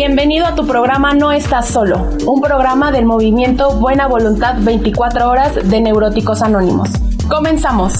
Bienvenido 0.00 0.46
a 0.46 0.54
tu 0.54 0.64
programa 0.64 1.12
No 1.12 1.32
Estás 1.32 1.70
Solo, 1.70 1.96
un 2.24 2.40
programa 2.40 2.92
del 2.92 3.04
movimiento 3.04 3.72
Buena 3.72 4.06
Voluntad 4.06 4.54
24 4.58 5.28
Horas 5.28 5.68
de 5.68 5.80
Neuróticos 5.80 6.40
Anónimos. 6.40 6.88
Comenzamos. 7.28 7.94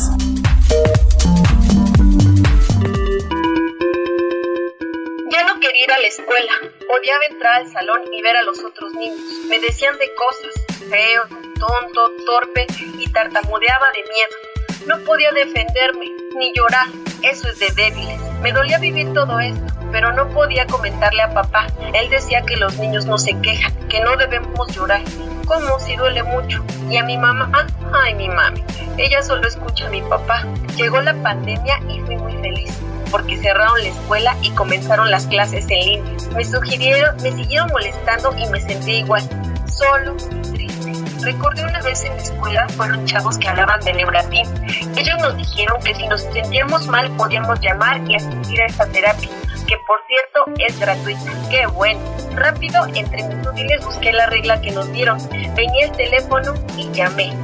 Ya 5.28 5.42
no 5.42 5.58
quería 5.58 5.84
ir 5.84 5.92
a 5.92 5.98
la 5.98 6.06
escuela, 6.06 6.52
odiaba 6.96 7.24
entrar 7.30 7.56
al 7.56 7.72
salón 7.72 8.02
y 8.12 8.22
ver 8.22 8.36
a 8.36 8.44
los 8.44 8.60
otros 8.60 8.92
niños. 8.92 9.18
Me 9.48 9.58
decían 9.58 9.98
de 9.98 10.08
cosas, 10.14 10.54
feo, 10.88 11.22
tonto, 11.58 12.12
torpe 12.24 12.64
y 12.96 13.10
tartamudeaba 13.10 13.86
de 13.90 14.02
miedo. 14.04 14.36
No 14.86 15.04
podía 15.04 15.32
defenderme, 15.32 16.12
ni 16.38 16.52
llorar, 16.54 16.86
eso 17.24 17.48
es 17.48 17.58
de 17.58 17.72
débiles. 17.72 18.20
Me 18.40 18.52
dolía 18.52 18.78
vivir 18.78 19.12
todo 19.12 19.40
esto 19.40 19.77
pero 19.92 20.12
no 20.12 20.28
podía 20.28 20.66
comentarle 20.66 21.22
a 21.22 21.32
papá. 21.32 21.66
Él 21.94 22.08
decía 22.10 22.42
que 22.42 22.56
los 22.56 22.76
niños 22.78 23.06
no 23.06 23.18
se 23.18 23.38
quejan, 23.40 23.72
que 23.88 24.00
no 24.00 24.16
debemos 24.16 24.74
llorar. 24.74 25.02
¿Cómo 25.46 25.78
si 25.80 25.96
duele 25.96 26.22
mucho? 26.22 26.62
Y 26.90 26.96
a 26.96 27.04
mi 27.04 27.16
mamá, 27.16 27.66
ay 27.92 28.14
mi 28.14 28.28
mami, 28.28 28.62
ella 28.98 29.22
solo 29.22 29.46
escucha 29.46 29.86
a 29.86 29.90
mi 29.90 30.02
papá. 30.02 30.44
Llegó 30.76 31.00
la 31.00 31.14
pandemia 31.14 31.80
y 31.88 32.00
fui 32.00 32.16
muy 32.16 32.32
feliz 32.34 32.78
porque 33.10 33.38
cerraron 33.38 33.80
la 33.82 33.88
escuela 33.88 34.36
y 34.42 34.50
comenzaron 34.50 35.10
las 35.10 35.26
clases 35.26 35.66
en 35.70 35.80
línea. 35.80 36.14
Me 36.34 36.44
sugirieron, 36.44 37.16
me 37.22 37.32
siguieron 37.32 37.70
molestando 37.70 38.34
y 38.36 38.46
me 38.48 38.60
sentí 38.60 38.96
igual, 38.96 39.22
solo 39.66 40.14
y 40.30 40.52
triste. 40.52 40.92
Recordé 41.22 41.64
una 41.64 41.80
vez 41.82 42.04
en 42.04 42.16
la 42.16 42.22
escuela 42.22 42.68
fueron 42.68 43.04
chavos 43.06 43.38
que 43.38 43.48
hablaban 43.48 43.80
de 43.80 43.92
Neuratin. 43.94 44.46
Ellos 44.96 45.16
nos 45.20 45.36
dijeron 45.36 45.82
que 45.82 45.94
si 45.94 46.06
nos 46.06 46.22
sentíamos 46.22 46.86
mal 46.86 47.10
podíamos 47.16 47.58
llamar 47.60 48.00
y 48.08 48.16
asistir 48.16 48.60
a 48.62 48.66
esta 48.66 48.86
terapia 48.86 49.30
que 49.68 49.76
por 49.86 50.00
cierto 50.06 50.64
es 50.66 50.80
gratuita. 50.80 51.30
¡Qué 51.50 51.66
bueno! 51.66 52.00
Rápido, 52.34 52.86
entre 52.94 53.22
mis 53.22 53.46
útiles 53.46 53.84
busqué 53.84 54.12
la 54.12 54.26
regla 54.26 54.60
que 54.60 54.70
nos 54.70 54.90
dieron. 54.92 55.18
Venía 55.54 55.86
el 55.86 55.92
teléfono 55.92 56.54
y 56.76 56.90
llamé. 56.92 57.36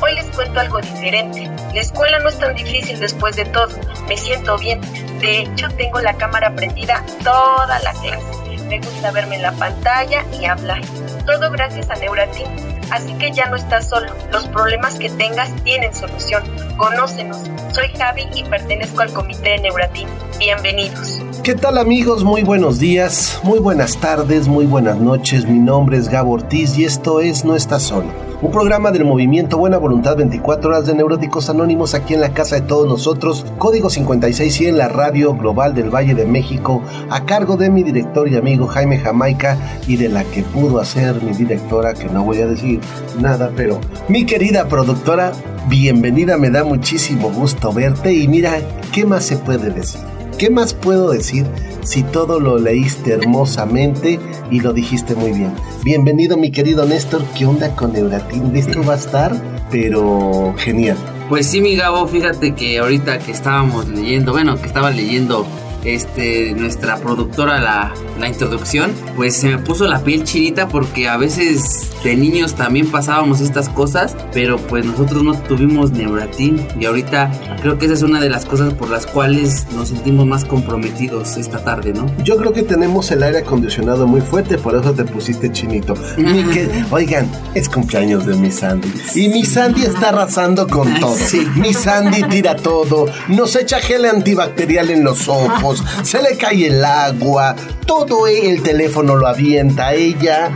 Hoy 0.00 0.14
les 0.14 0.26
cuento 0.36 0.60
algo 0.60 0.80
diferente. 0.80 1.50
La 1.74 1.80
escuela 1.80 2.18
no 2.20 2.28
es 2.28 2.38
tan 2.38 2.54
difícil 2.54 3.00
después 3.00 3.34
de 3.36 3.46
todo. 3.46 3.68
Me 4.06 4.16
siento 4.16 4.56
bien. 4.58 4.80
De 5.20 5.40
hecho, 5.40 5.68
tengo 5.70 6.00
la 6.00 6.16
cámara 6.16 6.54
prendida 6.54 7.04
toda 7.24 7.78
la 7.80 7.92
clase. 7.92 8.51
Me 8.68 8.78
gusta 8.78 9.10
verme 9.10 9.36
en 9.36 9.42
la 9.42 9.52
pantalla 9.52 10.24
y 10.40 10.44
hablar. 10.44 10.80
Todo 11.26 11.50
gracias 11.50 11.90
a 11.90 11.94
Neuratin. 11.96 12.46
Así 12.90 13.14
que 13.14 13.32
ya 13.32 13.46
no 13.46 13.56
estás 13.56 13.88
solo. 13.88 14.12
Los 14.30 14.46
problemas 14.48 14.98
que 14.98 15.08
tengas 15.08 15.50
tienen 15.64 15.94
solución. 15.94 16.42
Conócenos. 16.76 17.38
Soy 17.72 17.88
Javi 17.96 18.26
y 18.34 18.44
pertenezco 18.44 19.02
al 19.02 19.12
comité 19.12 19.50
de 19.50 19.58
Neuratin. 19.60 20.08
Bienvenidos. 20.38 21.20
¿Qué 21.42 21.54
tal 21.54 21.78
amigos? 21.78 22.22
Muy 22.22 22.44
buenos 22.44 22.78
días, 22.78 23.40
muy 23.42 23.58
buenas 23.58 23.96
tardes, 23.96 24.46
muy 24.46 24.64
buenas 24.64 24.98
noches. 24.98 25.44
Mi 25.44 25.58
nombre 25.58 25.96
es 25.96 26.08
Gabo 26.08 26.34
Ortiz 26.34 26.78
y 26.78 26.84
esto 26.84 27.20
es 27.20 27.44
No 27.44 27.56
Estás 27.56 27.82
Solo. 27.82 28.31
Un 28.42 28.50
programa 28.50 28.90
del 28.90 29.04
movimiento 29.04 29.56
Buena 29.56 29.78
Voluntad 29.78 30.16
24 30.16 30.68
horas 30.68 30.84
de 30.84 30.96
Neuróticos 30.96 31.48
Anónimos 31.48 31.94
aquí 31.94 32.14
en 32.14 32.20
la 32.20 32.34
casa 32.34 32.56
de 32.56 32.62
todos 32.62 32.88
nosotros, 32.88 33.46
código 33.56 33.88
56 33.88 34.62
y 34.62 34.66
en 34.66 34.78
la 34.78 34.88
radio 34.88 35.36
global 35.36 35.76
del 35.76 35.94
Valle 35.94 36.16
de 36.16 36.26
México, 36.26 36.82
a 37.08 37.24
cargo 37.24 37.56
de 37.56 37.70
mi 37.70 37.84
director 37.84 38.28
y 38.28 38.34
amigo 38.34 38.66
Jaime 38.66 38.98
Jamaica 38.98 39.56
y 39.86 39.96
de 39.96 40.08
la 40.08 40.24
que 40.24 40.42
pudo 40.42 40.80
hacer 40.80 41.22
mi 41.22 41.30
directora, 41.30 41.94
que 41.94 42.06
no 42.06 42.24
voy 42.24 42.40
a 42.40 42.48
decir 42.48 42.80
nada, 43.20 43.52
pero 43.56 43.78
mi 44.08 44.26
querida 44.26 44.66
productora, 44.66 45.30
bienvenida, 45.68 46.36
me 46.36 46.50
da 46.50 46.64
muchísimo 46.64 47.30
gusto 47.30 47.72
verte 47.72 48.12
y 48.12 48.26
mira, 48.26 48.58
¿qué 48.92 49.06
más 49.06 49.22
se 49.22 49.36
puede 49.36 49.70
decir? 49.70 50.11
¿Qué 50.38 50.50
más 50.50 50.74
puedo 50.74 51.10
decir 51.10 51.46
si 51.84 52.02
todo 52.02 52.40
lo 52.40 52.58
leíste 52.58 53.12
hermosamente 53.12 54.18
y 54.50 54.60
lo 54.60 54.72
dijiste 54.72 55.14
muy 55.14 55.32
bien? 55.32 55.52
Bienvenido 55.84 56.36
mi 56.36 56.50
querido 56.50 56.84
Néstor, 56.84 57.24
¿qué 57.36 57.46
onda 57.46 57.74
con 57.76 57.94
Euratin? 57.94 58.54
Esto 58.56 58.82
va 58.82 58.94
a 58.94 58.96
estar, 58.96 59.32
pero 59.70 60.54
genial. 60.58 60.96
Pues 61.28 61.46
sí, 61.46 61.60
mi 61.60 61.76
Gabo, 61.76 62.06
fíjate 62.08 62.54
que 62.54 62.78
ahorita 62.78 63.18
que 63.20 63.32
estábamos 63.32 63.88
leyendo, 63.88 64.32
bueno, 64.32 64.60
que 64.60 64.66
estaba 64.66 64.90
leyendo 64.90 65.46
este, 65.84 66.52
nuestra 66.54 66.96
productora 66.96 67.60
la, 67.60 67.94
la, 68.20 68.28
introducción, 68.28 68.92
pues 69.16 69.36
se 69.36 69.48
me 69.48 69.58
puso 69.58 69.86
la 69.86 70.00
piel 70.00 70.24
chirita 70.24 70.68
porque 70.68 71.08
a 71.08 71.16
veces 71.16 71.90
de 72.04 72.16
niños 72.16 72.54
también 72.54 72.90
pasábamos 72.90 73.40
estas 73.40 73.68
cosas, 73.68 74.16
pero 74.32 74.58
pues 74.58 74.84
nosotros 74.84 75.22
no 75.22 75.34
tuvimos 75.42 75.92
Neuratin 75.92 76.66
y 76.78 76.84
ahorita 76.84 77.30
creo 77.60 77.78
que 77.78 77.86
esa 77.86 77.94
es 77.94 78.02
una 78.02 78.20
de 78.20 78.28
las 78.28 78.44
cosas 78.44 78.74
por 78.74 78.90
las 78.90 79.06
cuales 79.06 79.66
nos 79.74 79.88
sentimos 79.88 80.26
más 80.26 80.44
comprometidos 80.44 81.36
esta 81.36 81.64
tarde, 81.64 81.92
¿no? 81.92 82.06
Yo 82.22 82.36
creo 82.36 82.52
que 82.52 82.62
tenemos 82.62 83.10
el 83.10 83.22
aire 83.22 83.38
acondicionado 83.38 84.06
muy 84.06 84.20
fuerte, 84.20 84.58
por 84.58 84.76
eso 84.76 84.92
te 84.92 85.04
pusiste 85.04 85.50
chinito. 85.50 85.94
que, 86.16 86.84
oigan, 86.90 87.30
es 87.54 87.68
cumpleaños 87.68 88.26
de 88.26 88.36
mi 88.36 88.50
Sandy 88.50 88.92
y 89.14 89.28
mi 89.28 89.44
Sandy 89.44 89.82
está 89.82 90.10
arrasando 90.10 90.66
con 90.68 90.92
todo. 91.00 91.16
Sí. 91.16 91.46
Mi 91.56 91.74
Sandy 91.74 92.22
tira 92.24 92.56
todo, 92.56 93.06
nos 93.28 93.56
echa 93.56 93.80
gel 93.80 94.04
antibacterial 94.04 94.90
en 94.90 95.04
los 95.04 95.28
ojos 95.28 95.71
se 96.02 96.22
le 96.22 96.36
cae 96.36 96.66
el 96.66 96.84
agua, 96.84 97.56
todo 97.86 98.26
el 98.26 98.62
teléfono 98.62 99.16
lo 99.16 99.26
avienta 99.26 99.94
ella. 99.94 100.50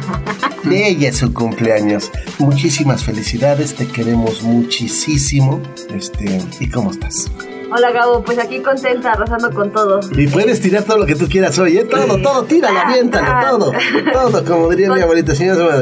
De 0.64 0.88
ella 0.88 1.10
es 1.10 1.18
su 1.18 1.32
cumpleaños. 1.32 2.10
Muchísimas 2.38 3.04
felicidades, 3.04 3.74
te 3.74 3.86
queremos 3.86 4.42
muchísimo. 4.42 5.60
Este, 5.94 6.42
¿y 6.58 6.68
cómo 6.68 6.90
estás? 6.90 7.30
Hola 7.68 7.90
Gabo, 7.90 8.22
pues 8.22 8.38
aquí 8.38 8.60
contenta, 8.60 9.12
arrasando 9.12 9.50
con 9.52 9.72
todo. 9.72 10.00
Y 10.16 10.28
puedes 10.28 10.60
tirar 10.60 10.84
todo 10.84 10.98
lo 10.98 11.06
que 11.06 11.16
tú 11.16 11.26
quieras 11.28 11.58
hoy, 11.58 11.78
¿eh? 11.78 11.84
Todo, 11.84 12.16
todo, 12.22 12.44
tíralo, 12.44 12.78
aviéntalo, 12.78 13.58
todo. 13.58 13.72
Todo, 14.12 14.44
como 14.44 14.68
diría 14.70 14.92
mi 14.92 15.00
abuelita, 15.00 15.34
señora 15.34 15.76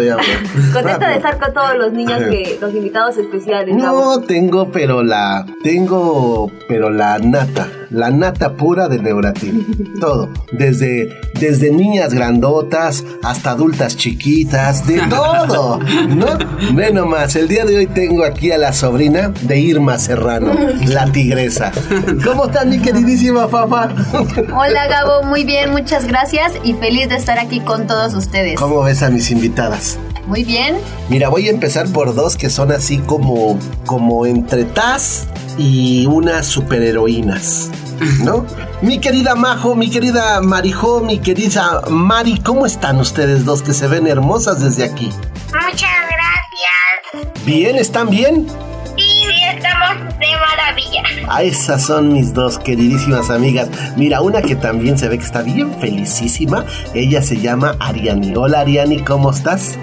Contenta 0.73 1.09
de 1.09 1.17
estar 1.17 1.39
con 1.39 1.53
todos 1.53 1.77
los 1.77 1.93
niños 1.93 2.19
que, 2.21 2.59
los 2.61 2.75
invitados 2.75 3.19
especiales. 3.19 3.77
No, 3.77 4.21
tengo, 4.21 4.73
pero 4.73 5.03
la, 5.03 5.45
tengo, 5.63 6.51
pero 6.69 6.91
la 6.91 7.19
nata 7.19 7.69
la 7.95 8.11
nata 8.11 8.55
pura 8.57 8.89
de 8.89 8.99
Neuratin. 8.99 9.95
Todo. 10.01 10.29
Desde, 10.53 11.21
desde 11.39 11.71
niñas 11.71 12.13
grandotas 12.13 13.05
hasta 13.23 13.53
adultas 13.53 13.97
chiquitas, 13.97 14.87
de 14.87 14.99
todo. 15.09 15.79
¿No? 16.09 16.27
Ve 16.73 16.93
nomás, 16.93 17.37
el 17.37 17.49
día 17.49 17.65
de 17.65 17.77
hoy 17.77 17.87
tengo 17.87 18.25
aquí 18.25 18.51
a 18.51 18.59
la 18.59 18.73
sobrina 18.73 19.33
de 19.43 19.59
Irma 19.59 19.99
Serrano, 19.99 20.53
la 20.87 21.07
tigresa. 21.07 21.73
¿Cómo 22.25 22.47
estás, 22.47 22.67
mi 22.67 22.79
queridísima 22.79 23.49
Fafa? 23.49 23.89
Hola, 24.55 24.89
Gabo, 24.89 25.23
muy 25.25 25.45
bien, 25.45 25.71
muchas 25.71 26.07
gracias 26.07 26.53
y 26.65 26.75
feliz 26.75 27.09
de 27.09 27.17
estar 27.17 27.39
aquí 27.39 27.61
con 27.61 27.87
todos 27.87 28.15
ustedes. 28.15 28.59
¿Cómo 28.59 28.83
ves 28.83 29.03
a 29.03 29.11
mis 29.11 29.31
invitadas? 29.31 29.99
Muy 30.27 30.43
bien. 30.43 30.77
Mira, 31.09 31.29
voy 31.29 31.49
a 31.49 31.51
empezar 31.51 31.87
por 31.89 32.15
dos 32.15 32.37
que 32.37 32.49
son 32.49 32.73
así 32.73 32.99
como, 32.99 33.59
como 33.85 34.27
entre 34.27 34.65
Taz 34.65 35.27
y 35.59 36.07
unas 36.07 36.47
superheroínas. 36.47 37.71
¿No? 38.23 38.47
mi 38.83 38.99
querida 39.01 39.35
Majo, 39.35 39.75
mi 39.75 39.91
querida 39.91 40.41
Marijo, 40.41 41.01
mi 41.01 41.19
querida 41.19 41.83
Mari, 41.89 42.39
¿cómo 42.41 42.67
están 42.67 42.99
ustedes 42.99 43.45
dos 43.45 43.63
que 43.63 43.73
se 43.73 43.87
ven 43.87 44.07
hermosas 44.07 44.61
desde 44.63 44.85
aquí? 44.85 45.11
Muchas 45.47 45.91
gracias. 46.11 47.45
¿Bien? 47.45 47.77
¿Están 47.77 48.11
bien? 48.11 48.47
Sí, 48.97 49.25
sí, 49.27 49.43
estamos 49.55 50.19
de 50.19 50.27
maravilla. 50.37 51.03
Ah, 51.29 51.43
esas 51.43 51.83
son 51.83 52.13
mis 52.13 52.33
dos 52.33 52.59
queridísimas 52.59 53.31
amigas. 53.31 53.69
Mira, 53.97 54.21
una 54.21 54.43
que 54.43 54.57
también 54.57 54.99
se 54.99 55.09
ve 55.09 55.19
que 55.19 55.25
está 55.25 55.43
bien 55.43 55.79
felicísima. 55.81 56.65
Ella 56.95 57.23
se 57.23 57.41
llama 57.41 57.77
Ariani. 57.81 58.35
Hola 58.37 58.61
Ariani, 58.61 59.01
¿cómo 59.01 59.31
estás? 59.31 59.79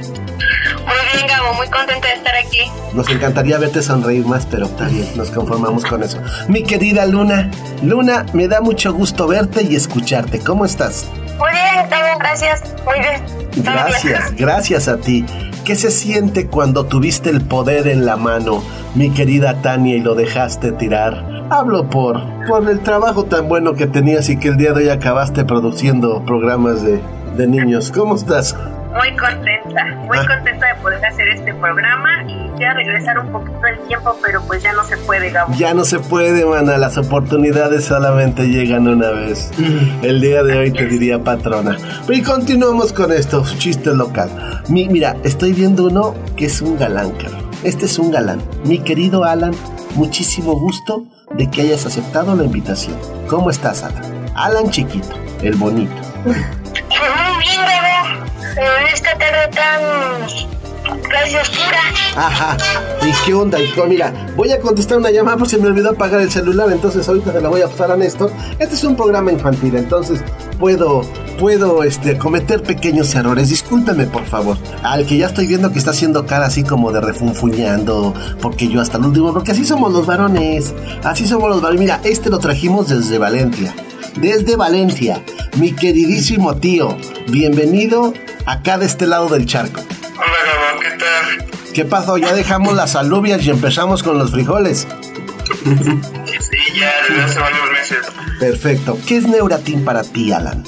Contenta 1.72 2.08
de 2.08 2.14
estar 2.16 2.36
aquí. 2.36 2.72
Nos 2.94 3.10
encantaría 3.10 3.58
verte 3.58 3.82
sonreír 3.82 4.26
más, 4.26 4.46
pero 4.46 4.66
está 4.66 4.88
bien, 4.88 5.08
nos 5.16 5.32
conformamos 5.32 5.86
con 5.86 6.04
eso. 6.04 6.20
Mi 6.48 6.64
querida 6.64 7.06
Luna, 7.06 7.50
Luna, 7.82 8.26
me 8.34 8.48
da 8.48 8.62
mucho 8.62 8.94
gusto 8.94 9.28
verte 9.28 9.64
y 9.64 9.76
escucharte. 9.76 10.40
¿Cómo 10.40 10.66
estás? 10.66 11.08
Muy 11.40 11.50
bien, 11.52 11.84
está 11.84 12.04
bien, 12.04 12.20
gracias. 12.20 12.62
Muy 12.86 13.00
bien. 13.00 13.64
Gracias, 13.64 14.36
gracias 14.36 14.88
a 14.88 14.98
ti. 14.98 15.26
¿Qué 15.66 15.76
se 15.76 15.92
siente 15.92 16.48
cuando 16.48 16.86
tuviste 16.86 17.30
el 17.30 17.42
poder 17.42 17.88
en 17.88 18.06
la 18.06 18.18
mano, 18.18 18.64
mi 18.96 19.12
querida 19.12 19.62
Tania, 19.62 19.96
y 19.96 20.00
lo 20.00 20.16
dejaste 20.16 20.72
tirar? 20.72 21.48
Hablo 21.50 21.90
por, 21.90 22.22
por 22.48 22.70
el 22.70 22.80
trabajo 22.80 23.26
tan 23.26 23.48
bueno 23.48 23.74
que 23.74 23.86
tenías 23.88 24.30
y 24.30 24.38
que 24.38 24.48
el 24.48 24.58
día 24.58 24.74
de 24.74 24.84
hoy 24.84 24.90
acabaste 24.90 25.44
produciendo 25.46 26.24
programas 26.26 26.82
de, 26.82 27.02
de 27.38 27.48
niños. 27.48 27.92
¿Cómo 27.92 28.16
estás? 28.16 28.56
Muy 28.94 29.16
contenta, 29.16 29.86
muy 30.06 30.18
ah. 30.18 30.26
contenta 30.28 30.68
de 30.68 30.76
poder 30.82 31.06
hacer 31.06 31.28
este 31.30 31.54
programa 31.54 32.24
y 32.28 32.60
ya 32.60 32.74
regresar 32.74 33.20
un 33.20 33.32
poquito 33.32 33.66
el 33.66 33.88
tiempo, 33.88 34.16
pero 34.24 34.42
pues 34.44 34.62
ya 34.62 34.74
no 34.74 34.84
se 34.84 34.98
puede, 34.98 35.32
Gabo. 35.32 35.54
Ya 35.56 35.74
no 35.74 35.86
se 35.86 36.00
puede, 36.00 36.46
mana, 36.46 36.78
las 36.78 36.98
oportunidades 36.98 37.86
solamente 37.86 38.48
llegan 38.48 38.88
una 38.88 39.10
vez. 39.12 39.52
Mm. 39.58 40.06
El 40.06 40.22
día 40.22 40.44
de 40.44 40.58
hoy 40.58 40.72
te 40.72 40.86
diría 40.86 41.24
patrona. 41.24 41.78
Y 42.10 42.22
continuamos 42.22 42.92
con 42.94 43.12
esto, 43.12 43.44
chiste 43.58 43.96
local. 43.96 44.30
mira, 44.70 45.16
estoy 45.24 45.54
viendo 45.54 45.86
uno 45.86 46.16
que 46.36 46.46
es 46.46 46.62
un 46.62 46.78
galán, 46.78 47.14
Este 47.64 47.86
es 47.86 47.98
un 47.98 48.12
galán. 48.12 48.42
Mi 48.66 48.80
querido 48.80 49.24
Alan, 49.24 49.54
muchísimo 49.96 50.60
gusto 50.60 51.06
de 51.38 51.50
que 51.50 51.62
hayas 51.62 51.86
aceptado 51.86 52.36
la 52.36 52.44
invitación. 52.44 52.98
¿Cómo 53.28 53.50
estás, 53.50 53.84
Alan? 53.84 54.04
Alan 54.36 54.70
chiquito, 54.70 55.16
el 55.42 55.56
bonito. 55.56 55.96
Bebé 58.56 58.94
esta 58.94 59.18
tarde 59.18 59.48
tan 59.54 61.02
casi 61.10 61.36
oscura. 61.36 61.80
Ajá. 62.16 62.58
¿Y 63.02 63.26
qué 63.26 63.34
onda? 63.34 63.60
Y, 63.60 63.72
mira, 63.88 64.14
voy 64.36 64.52
a 64.52 64.60
contestar 64.60 64.98
una 64.98 65.10
llamada 65.10 65.38
porque 65.38 65.58
me 65.58 65.68
olvidó 65.68 65.92
apagar 65.92 66.20
el 66.22 66.32
celular, 66.32 66.70
entonces 66.72 67.08
ahorita 67.08 67.32
se 67.32 67.42
la 67.42 67.50
voy 67.50 67.62
a 67.62 67.68
pasar 67.68 67.92
a 67.92 67.96
Néstor. 67.96 68.32
Este 68.60 68.76
es 68.76 68.84
un 68.84 68.96
programa 68.96 69.32
infantil, 69.32 69.76
entonces 69.76 70.22
puedo 70.60 71.04
puedo 71.40 71.84
este, 71.84 72.18
cometer 72.18 72.62
pequeños 72.62 73.16
errores. 73.16 73.50
Discúlpeme, 73.50 74.06
por 74.06 74.26
favor. 74.26 74.58
Al 74.84 75.06
que 75.06 75.18
ya 75.18 75.28
estoy 75.28 75.48
viendo 75.48 75.72
que 75.72 75.80
está 75.80 75.92
haciendo 75.92 76.26
cara 76.26 76.46
así 76.46 76.64
como 76.64 76.92
de 76.92 77.02
refunfuñando, 77.02 78.14
porque 78.42 78.68
yo 78.68 78.80
hasta 78.80 78.98
el 78.98 79.06
último, 79.06 79.34
porque 79.34 79.54
así 79.54 79.66
somos 79.66 79.92
los 79.92 80.06
varones. 80.06 80.74
Así 81.04 81.26
somos 81.28 81.50
los 81.50 81.62
varones. 81.62 81.82
Mira, 81.82 82.02
este 82.04 82.30
lo 82.30 82.38
trajimos 82.38 82.90
desde 82.90 83.18
Valencia. 83.18 83.74
Desde 84.18 84.56
Valencia, 84.56 85.24
mi 85.58 85.72
queridísimo 85.72 86.56
tío, 86.58 86.96
bienvenido 87.30 88.14
acá 88.46 88.78
de 88.78 88.86
este 88.86 89.08
lado 89.08 89.30
del 89.30 89.46
charco. 89.46 89.82
Hola, 89.82 90.38
Gabo, 90.46 90.80
¿qué 90.80 90.90
tal? 90.98 91.74
¿Qué 91.74 91.86
pasó? 91.86 92.18
Ya 92.18 92.34
dejamos 92.34 92.76
las 92.76 92.96
alubias 92.96 93.46
y 93.46 93.50
empezamos 93.50 94.04
con 94.04 94.18
los 94.18 94.32
frijoles. 94.32 94.88
Sí, 95.64 96.80
ya 96.80 96.92
desde 97.08 97.24
hace 97.24 97.40
varios 97.40 97.72
meses. 97.72 98.00
Perfecto. 98.40 98.98
¿Qué 99.08 99.18
es 99.18 99.28
Neuratin 99.28 99.86
para 99.86 100.04
ti, 100.04 100.32
Alan? 100.32 100.64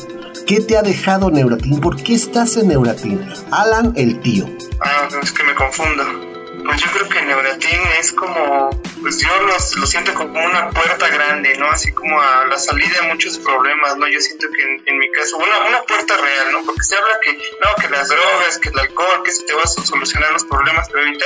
¿Qué 0.46 0.60
te 0.60 0.78
ha 0.78 0.82
dejado 0.82 1.32
Neuratin? 1.32 1.80
¿Por 1.80 2.02
qué 2.02 2.14
estás 2.14 2.58
en 2.58 2.68
Neuratin? 2.68 3.26
Alan, 3.52 3.94
el 3.96 4.20
tío. 4.20 4.46
Ah, 4.82 5.08
es 5.22 5.32
que 5.32 5.44
me 5.44 5.56
confundo. 5.56 6.33
Pues 6.74 6.86
yo 6.86 6.92
creo 6.92 7.08
que 7.08 7.22
Neuratin 7.22 7.82
es 8.00 8.12
como, 8.14 8.72
pues 9.00 9.20
yo 9.20 9.30
lo, 9.42 9.54
lo 9.54 9.86
siento 9.86 10.12
como 10.16 10.44
una 10.44 10.72
puerta 10.72 11.08
grande, 11.08 11.56
¿no? 11.60 11.70
Así 11.70 11.92
como 11.92 12.20
a 12.20 12.48
la 12.48 12.58
salida 12.58 13.00
de 13.00 13.10
muchos 13.10 13.38
problemas, 13.38 13.96
¿no? 13.96 14.08
Yo 14.08 14.20
siento 14.20 14.48
que 14.50 14.82
en, 14.90 14.98
mi 14.98 15.12
caso, 15.12 15.38
una, 15.38 15.68
una 15.68 15.84
puerta 15.84 16.18
real, 16.18 16.52
¿no? 16.52 16.66
Porque 16.66 16.82
se 16.82 16.96
habla 16.96 17.20
que, 17.24 17.34
no, 17.34 17.76
que 17.80 17.90
las 17.90 18.10
drogas, 18.10 18.58
que 18.58 18.70
el 18.70 18.80
alcohol, 18.80 19.22
que 19.24 19.32
se 19.32 19.44
te 19.44 19.54
va 19.54 19.62
a 19.62 19.68
solucionar 19.68 20.32
los 20.32 20.46
problemas, 20.46 20.90
pero 20.90 21.06
ahorita 21.06 21.26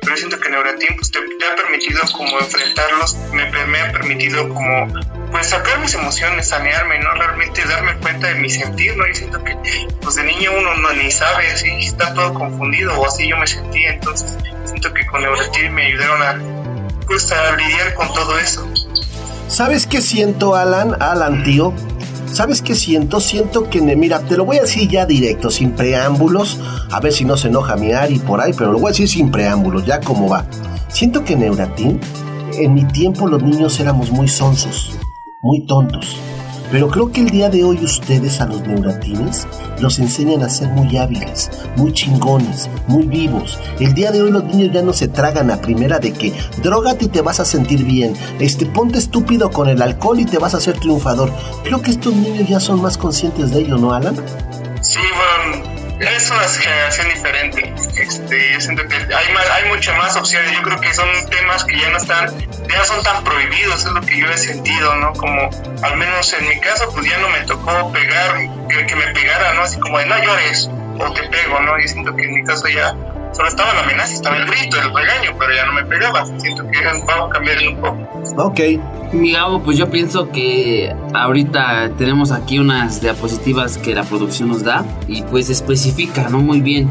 pero 0.00 0.16
siento 0.16 0.40
que 0.40 0.48
Neuratin 0.48 0.96
pues, 0.96 1.10
te, 1.10 1.18
ha 1.18 1.54
permitido 1.54 2.00
como 2.16 2.40
enfrentarlos, 2.40 3.14
me, 3.32 3.44
me, 3.66 3.80
ha 3.80 3.92
permitido 3.92 4.48
como 4.48 4.88
pues 5.30 5.48
sacar 5.48 5.78
mis 5.80 5.94
emociones, 5.94 6.48
sanearme, 6.48 6.98
¿no? 6.98 7.14
Realmente 7.14 7.62
darme 7.66 7.94
cuenta 7.98 8.28
de 8.28 8.34
mi 8.36 8.48
sentir, 8.48 8.96
¿no? 8.96 9.06
Yo 9.06 9.14
siento 9.14 9.44
que 9.44 9.56
pues 10.00 10.16
de 10.16 10.24
niño 10.24 10.50
uno 10.58 10.74
no 10.76 10.92
ni 10.94 11.10
sabe, 11.12 11.52
así 11.52 11.68
está 11.80 12.14
todo 12.14 12.34
confundido 12.34 12.98
o 12.98 13.06
así 13.06 13.28
yo 13.28 13.36
me 13.36 13.46
sentía, 13.46 13.92
entonces 13.92 14.34
que 14.80 15.06
con 15.06 15.22
Neuratin 15.22 15.74
me 15.74 15.86
ayudaron 15.86 16.22
a 16.22 16.58
pues 17.06 17.32
a 17.32 17.56
lidiar 17.56 17.94
con 17.94 18.08
todo 18.12 18.38
eso. 18.38 18.66
¿Sabes 19.48 19.86
qué 19.86 20.02
siento, 20.02 20.54
Alan? 20.54 20.94
Alan, 21.00 21.42
tío. 21.42 21.72
¿Sabes 22.32 22.60
qué 22.60 22.74
siento? 22.74 23.20
Siento 23.20 23.70
que, 23.70 23.80
mira, 23.80 24.20
te 24.20 24.36
lo 24.36 24.44
voy 24.44 24.58
a 24.58 24.62
decir 24.62 24.88
ya 24.88 25.06
directo, 25.06 25.50
sin 25.50 25.72
preámbulos, 25.72 26.60
a 26.92 27.00
ver 27.00 27.12
si 27.12 27.24
no 27.24 27.38
se 27.38 27.48
enoja 27.48 27.76
mi 27.76 27.92
Ari 27.92 28.18
por 28.18 28.40
ahí, 28.40 28.52
pero 28.52 28.72
lo 28.72 28.78
voy 28.78 28.88
a 28.88 28.92
decir 28.92 29.08
sin 29.08 29.30
preámbulos, 29.30 29.86
ya 29.86 30.00
como 30.00 30.28
va. 30.28 30.46
Siento 30.88 31.24
que 31.24 31.34
Neuratín, 31.34 31.98
en 32.52 32.74
mi 32.74 32.84
tiempo 32.84 33.26
los 33.26 33.42
niños 33.42 33.80
éramos 33.80 34.10
muy 34.10 34.28
sonsos, 34.28 34.98
muy 35.40 35.66
tontos. 35.66 36.20
Pero 36.70 36.88
creo 36.88 37.10
que 37.10 37.22
el 37.22 37.30
día 37.30 37.48
de 37.48 37.64
hoy 37.64 37.78
ustedes 37.82 38.40
a 38.40 38.46
los 38.46 38.60
neuratines 38.62 39.46
los 39.80 39.98
enseñan 39.98 40.42
a 40.42 40.48
ser 40.48 40.68
muy 40.68 40.96
hábiles, 40.96 41.50
muy 41.76 41.92
chingones, 41.92 42.68
muy 42.86 43.06
vivos. 43.06 43.58
El 43.80 43.94
día 43.94 44.10
de 44.10 44.22
hoy 44.22 44.30
los 44.30 44.44
niños 44.44 44.72
ya 44.72 44.82
no 44.82 44.92
se 44.92 45.08
tragan 45.08 45.50
a 45.50 45.60
primera 45.60 45.98
de 45.98 46.12
que 46.12 46.32
drogate 46.62 47.06
y 47.06 47.08
te 47.08 47.22
vas 47.22 47.40
a 47.40 47.44
sentir 47.44 47.84
bien. 47.84 48.14
Este 48.38 48.66
ponte 48.66 48.98
estúpido 48.98 49.50
con 49.50 49.68
el 49.68 49.80
alcohol 49.80 50.20
y 50.20 50.26
te 50.26 50.38
vas 50.38 50.54
a 50.54 50.58
hacer 50.58 50.78
triunfador. 50.78 51.32
Creo 51.64 51.80
que 51.80 51.90
estos 51.90 52.14
niños 52.14 52.48
ya 52.48 52.60
son 52.60 52.82
más 52.82 52.98
conscientes 52.98 53.50
de 53.50 53.60
ello, 53.60 53.78
¿no, 53.78 53.92
Alan? 53.92 54.16
Sí, 54.82 54.98
bueno, 54.98 55.77
es 56.00 56.30
una 56.30 56.48
generación 56.48 57.08
diferente. 57.08 57.74
Este, 57.96 58.52
yo 58.52 58.60
siento 58.60 58.86
que 58.86 58.96
hay, 58.96 59.32
más, 59.34 59.50
hay 59.50 59.68
muchas 59.68 59.96
más 59.96 60.16
opciones. 60.16 60.52
Yo 60.52 60.62
creo 60.62 60.80
que 60.80 60.94
son 60.94 61.08
temas 61.30 61.64
que 61.64 61.78
ya 61.78 61.90
no 61.90 61.98
están, 61.98 62.30
ya 62.68 62.84
son 62.84 63.02
tan 63.02 63.24
prohibidos, 63.24 63.84
es 63.84 63.92
lo 63.92 64.00
que 64.02 64.18
yo 64.18 64.26
he 64.30 64.38
sentido, 64.38 64.94
¿no? 64.96 65.12
Como, 65.14 65.50
al 65.82 65.96
menos 65.96 66.32
en 66.34 66.48
mi 66.48 66.60
caso, 66.60 66.90
pues 66.92 67.08
ya 67.08 67.18
no 67.18 67.28
me 67.28 67.40
tocó 67.40 67.92
pegar, 67.92 68.36
que, 68.68 68.96
me 68.96 69.08
pegara, 69.08 69.54
¿no? 69.54 69.62
Así 69.62 69.78
como 69.80 69.98
de 69.98 70.06
no 70.06 70.18
llores 70.22 70.70
o 70.98 71.12
te 71.12 71.28
pego, 71.28 71.60
¿no? 71.60 71.78
Yo 71.80 71.88
siento 71.88 72.14
que 72.14 72.24
en 72.24 72.34
mi 72.34 72.44
caso 72.44 72.68
ya 72.68 72.94
solo 73.32 73.48
estaba 73.48 73.74
la 73.74 73.80
amenaza, 73.80 74.14
estaba 74.14 74.36
el 74.36 74.46
grito, 74.46 74.80
el 74.80 74.94
regaño, 74.94 75.36
pero 75.38 75.54
ya 75.54 75.66
no 75.66 75.72
me 75.72 75.84
pegaba. 75.84 76.24
Siento 76.38 76.68
que 76.70 76.84
vamos 76.84 77.30
a 77.30 77.32
cambiar 77.32 77.58
un 77.68 77.80
poco. 77.80 78.07
Ok. 78.36 78.60
Mi 79.12 79.32
Gabo, 79.32 79.62
pues 79.62 79.78
yo 79.78 79.90
pienso 79.90 80.30
que 80.30 80.94
ahorita 81.14 81.92
tenemos 81.96 82.30
aquí 82.30 82.58
unas 82.58 83.00
diapositivas 83.00 83.78
que 83.78 83.94
la 83.94 84.04
producción 84.04 84.48
nos 84.48 84.62
da 84.62 84.84
y 85.08 85.22
pues 85.22 85.48
especifica, 85.48 86.28
¿no? 86.28 86.40
Muy 86.40 86.60
bien 86.60 86.88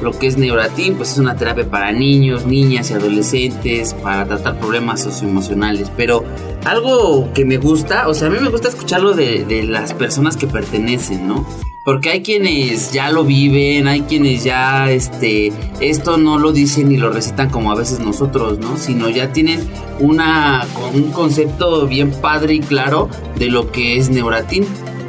lo 0.00 0.12
que 0.12 0.28
es 0.28 0.38
Neuratin, 0.38 0.94
pues 0.94 1.12
es 1.12 1.18
una 1.18 1.36
terapia 1.36 1.68
para 1.68 1.92
niños, 1.92 2.46
niñas 2.46 2.90
y 2.90 2.94
adolescentes 2.94 3.94
para 3.94 4.26
tratar 4.26 4.58
problemas 4.58 5.02
socioemocionales. 5.02 5.90
Pero 5.96 6.24
algo 6.64 7.32
que 7.34 7.44
me 7.44 7.58
gusta, 7.58 8.08
o 8.08 8.14
sea, 8.14 8.28
a 8.28 8.30
mí 8.30 8.38
me 8.40 8.48
gusta 8.48 8.68
escucharlo 8.68 9.12
de, 9.12 9.44
de 9.44 9.64
las 9.64 9.92
personas 9.94 10.36
que 10.36 10.46
pertenecen, 10.46 11.26
¿no? 11.26 11.46
Porque 11.88 12.10
hay 12.10 12.20
quienes 12.20 12.92
ya 12.92 13.10
lo 13.10 13.24
viven, 13.24 13.88
hay 13.88 14.02
quienes 14.02 14.44
ya 14.44 14.90
este 14.90 15.54
esto 15.80 16.18
no 16.18 16.38
lo 16.38 16.52
dicen 16.52 16.90
ni 16.90 16.98
lo 16.98 17.10
recitan 17.10 17.48
como 17.48 17.72
a 17.72 17.74
veces 17.74 17.98
nosotros, 17.98 18.58
¿no? 18.58 18.76
Sino 18.76 19.08
ya 19.08 19.32
tienen 19.32 19.66
una 19.98 20.66
un 20.92 21.10
concepto 21.12 21.86
bien 21.86 22.10
padre 22.10 22.56
y 22.56 22.60
claro 22.60 23.08
de 23.38 23.48
lo 23.48 23.72
que 23.72 23.96
es 23.96 24.10
Neuratin. 24.10 24.66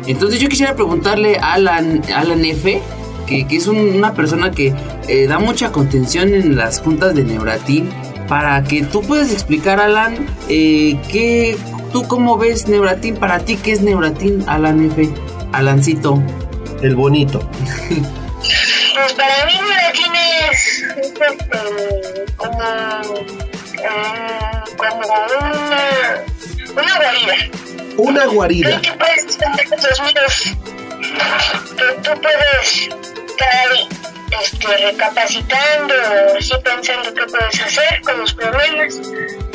Entonces 0.08 0.40
yo 0.40 0.48
quisiera 0.48 0.74
preguntarle 0.78 1.38
a 1.40 1.56
Alan, 1.56 2.02
Alan 2.16 2.46
F, 2.46 2.82
que, 3.28 3.46
es 3.52 3.68
un, 3.68 3.76
una 3.76 4.14
persona 4.14 4.52
que 4.52 4.74
eh, 5.10 5.28
da 5.28 5.38
mucha 5.38 5.74
contención 5.74 6.34
en 6.34 6.56
las 6.56 6.80
juntas 6.80 7.14
de 7.14 7.26
Neuratin, 7.26 7.90
para 8.30 8.64
que 8.64 8.84
tú 8.84 9.02
puedas 9.02 9.34
explicar, 9.34 9.82
Alan, 9.82 10.16
eh, 10.48 10.98
que 11.12 11.58
tú 11.92 12.04
cómo 12.04 12.38
ves 12.38 12.70
Neuratin, 12.70 13.18
para 13.18 13.40
ti 13.40 13.58
qué 13.58 13.74
es 13.74 13.82
Neuratin, 13.82 14.46
Alan 14.48 14.86
F, 14.86 15.10
Alancito 15.52 16.24
el 16.82 16.96
bonito? 16.96 17.40
Pues 18.94 19.14
para 19.14 19.46
mí 19.46 19.54
Neuratin 19.54 20.16
es, 20.52 20.82
es 20.82 20.98
este, 20.98 21.28
como, 22.36 22.62
eh, 23.74 24.64
como 24.78 25.00
una, 25.08 26.24
una 26.76 26.96
guarida. 26.98 27.36
Una 27.98 28.26
guarida. 28.26 28.82
Puedes 28.98 29.38
tener 29.38 29.70
tus 29.70 30.00
amigos, 30.00 30.44
que 31.78 32.02
tú 32.02 32.22
puedes 32.22 32.90
estar 33.28 33.70
este, 34.42 34.92
recapacitando, 34.92 35.94
así 36.38 36.54
pensando 36.64 37.14
qué 37.14 37.26
puedes 37.26 37.62
hacer 37.62 38.02
con 38.02 38.20
los 38.20 38.34
problemas. 38.34 39.00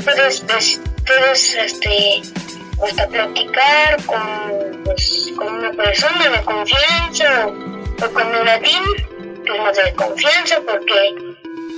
Puedes, 0.04 0.40
pues, 0.40 0.80
puedes 1.06 1.54
este, 1.54 2.22
hasta 2.82 3.08
platicar 3.08 4.02
con, 4.04 4.63
persona 5.76 6.28
de 6.28 6.44
confianza 6.44 7.46
o, 7.46 8.12
con 8.12 8.26
un 8.26 8.44
latín, 8.44 8.82
pues 9.46 9.60
más 9.60 9.76
de 9.76 9.92
confianza 9.94 10.56
porque 10.66 11.34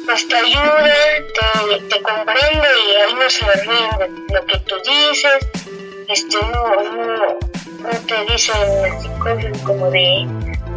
pues 0.07 0.29
te 0.29 0.37
ayuda, 0.37 0.95
te, 1.35 1.81
te 1.81 2.03
comprende 2.03 2.69
y 2.89 2.95
ahí 3.03 3.15
no 3.15 3.29
se 3.29 3.45
ríen 3.45 3.99
de 3.99 4.35
lo 4.35 4.47
que 4.47 4.59
tú 4.61 4.75
dices, 4.85 5.49
este, 6.09 6.37
no, 6.53 6.83
no, 6.93 7.39
no 7.83 7.91
te 8.07 8.33
dicen 8.33 9.19
cosas 9.19 9.63
como 9.63 9.91
de 9.91 10.27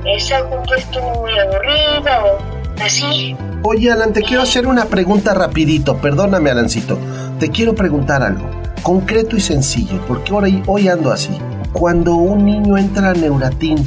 esa 0.05 0.39
junta 0.39 0.75
estuvo 0.75 1.21
muy 1.21 1.37
aburrida 1.37 2.23
o 2.25 2.39
así. 2.81 3.35
Oye, 3.63 3.91
Alan, 3.91 4.13
te 4.13 4.21
quiero 4.21 4.43
hacer 4.43 4.65
una 4.65 4.85
pregunta 4.85 5.33
rapidito, 5.33 5.97
perdóname, 5.97 6.49
Alancito. 6.49 6.97
Te 7.39 7.49
quiero 7.49 7.75
preguntar 7.75 8.23
algo, 8.23 8.49
concreto 8.81 9.35
y 9.35 9.41
sencillo, 9.41 10.03
porque 10.07 10.33
hoy, 10.33 10.63
hoy 10.65 10.87
ando 10.87 11.11
así. 11.11 11.37
Cuando 11.73 12.15
un 12.15 12.45
niño 12.45 12.77
entra 12.77 13.11
a 13.11 13.13
Neuratín, 13.13 13.77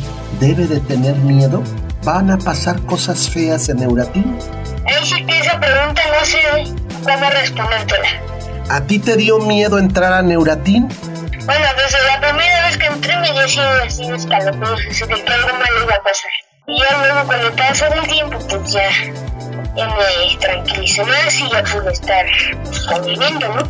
¿debe 0.41 0.67
de 0.67 0.81
tener 0.81 1.17
miedo? 1.17 1.63
¿Van 2.05 2.31
a 2.31 2.39
pasar 2.39 2.81
cosas 2.83 3.29
feas 3.29 3.69
en 3.69 3.79
Neuratín? 3.79 4.39
Ahí 4.87 5.05
sí 5.05 5.25
que 5.25 5.39
esa 5.39 5.59
pregunta 5.59 6.03
no 6.19 6.25
sé 6.25 6.75
cómo 7.05 7.31
respondértela. 7.31 8.09
¿A 8.69 8.81
ti 8.83 8.99
te 8.99 9.17
dio 9.17 9.39
miedo 9.41 9.79
entrar 9.79 10.13
a 10.13 10.23
Neuratín? 10.23 10.89
Bueno, 11.45 11.67
desde 11.77 11.99
la 12.07 12.21
primera 12.21 12.67
vez 12.69 12.79
que 12.79 12.87
entré 12.87 13.17
me 13.19 13.33
dio 13.33 13.41
así, 13.41 14.05
escalofríos, 14.05 14.81
así 14.89 15.05
de 15.05 15.25
que 15.25 15.33
algo 15.33 15.49
malo 15.49 15.83
iba 15.85 15.95
a 15.95 16.03
pasar. 16.03 16.31
Y 16.69 16.81
ya 16.81 16.99
luego 16.99 17.27
cuando 17.27 17.57
pasa 17.57 17.89
el 17.89 18.09
tiempo, 18.09 18.39
pues 18.49 18.73
ya, 18.73 18.89
ya 19.77 19.89
me 19.89 20.37
tranquilicé 20.39 21.05
más 21.05 21.41
y 21.41 21.51
ya 21.51 21.63
pude 21.65 21.93
estar 21.93 22.27
conviviendo, 22.89 23.49
¿no? 23.49 23.63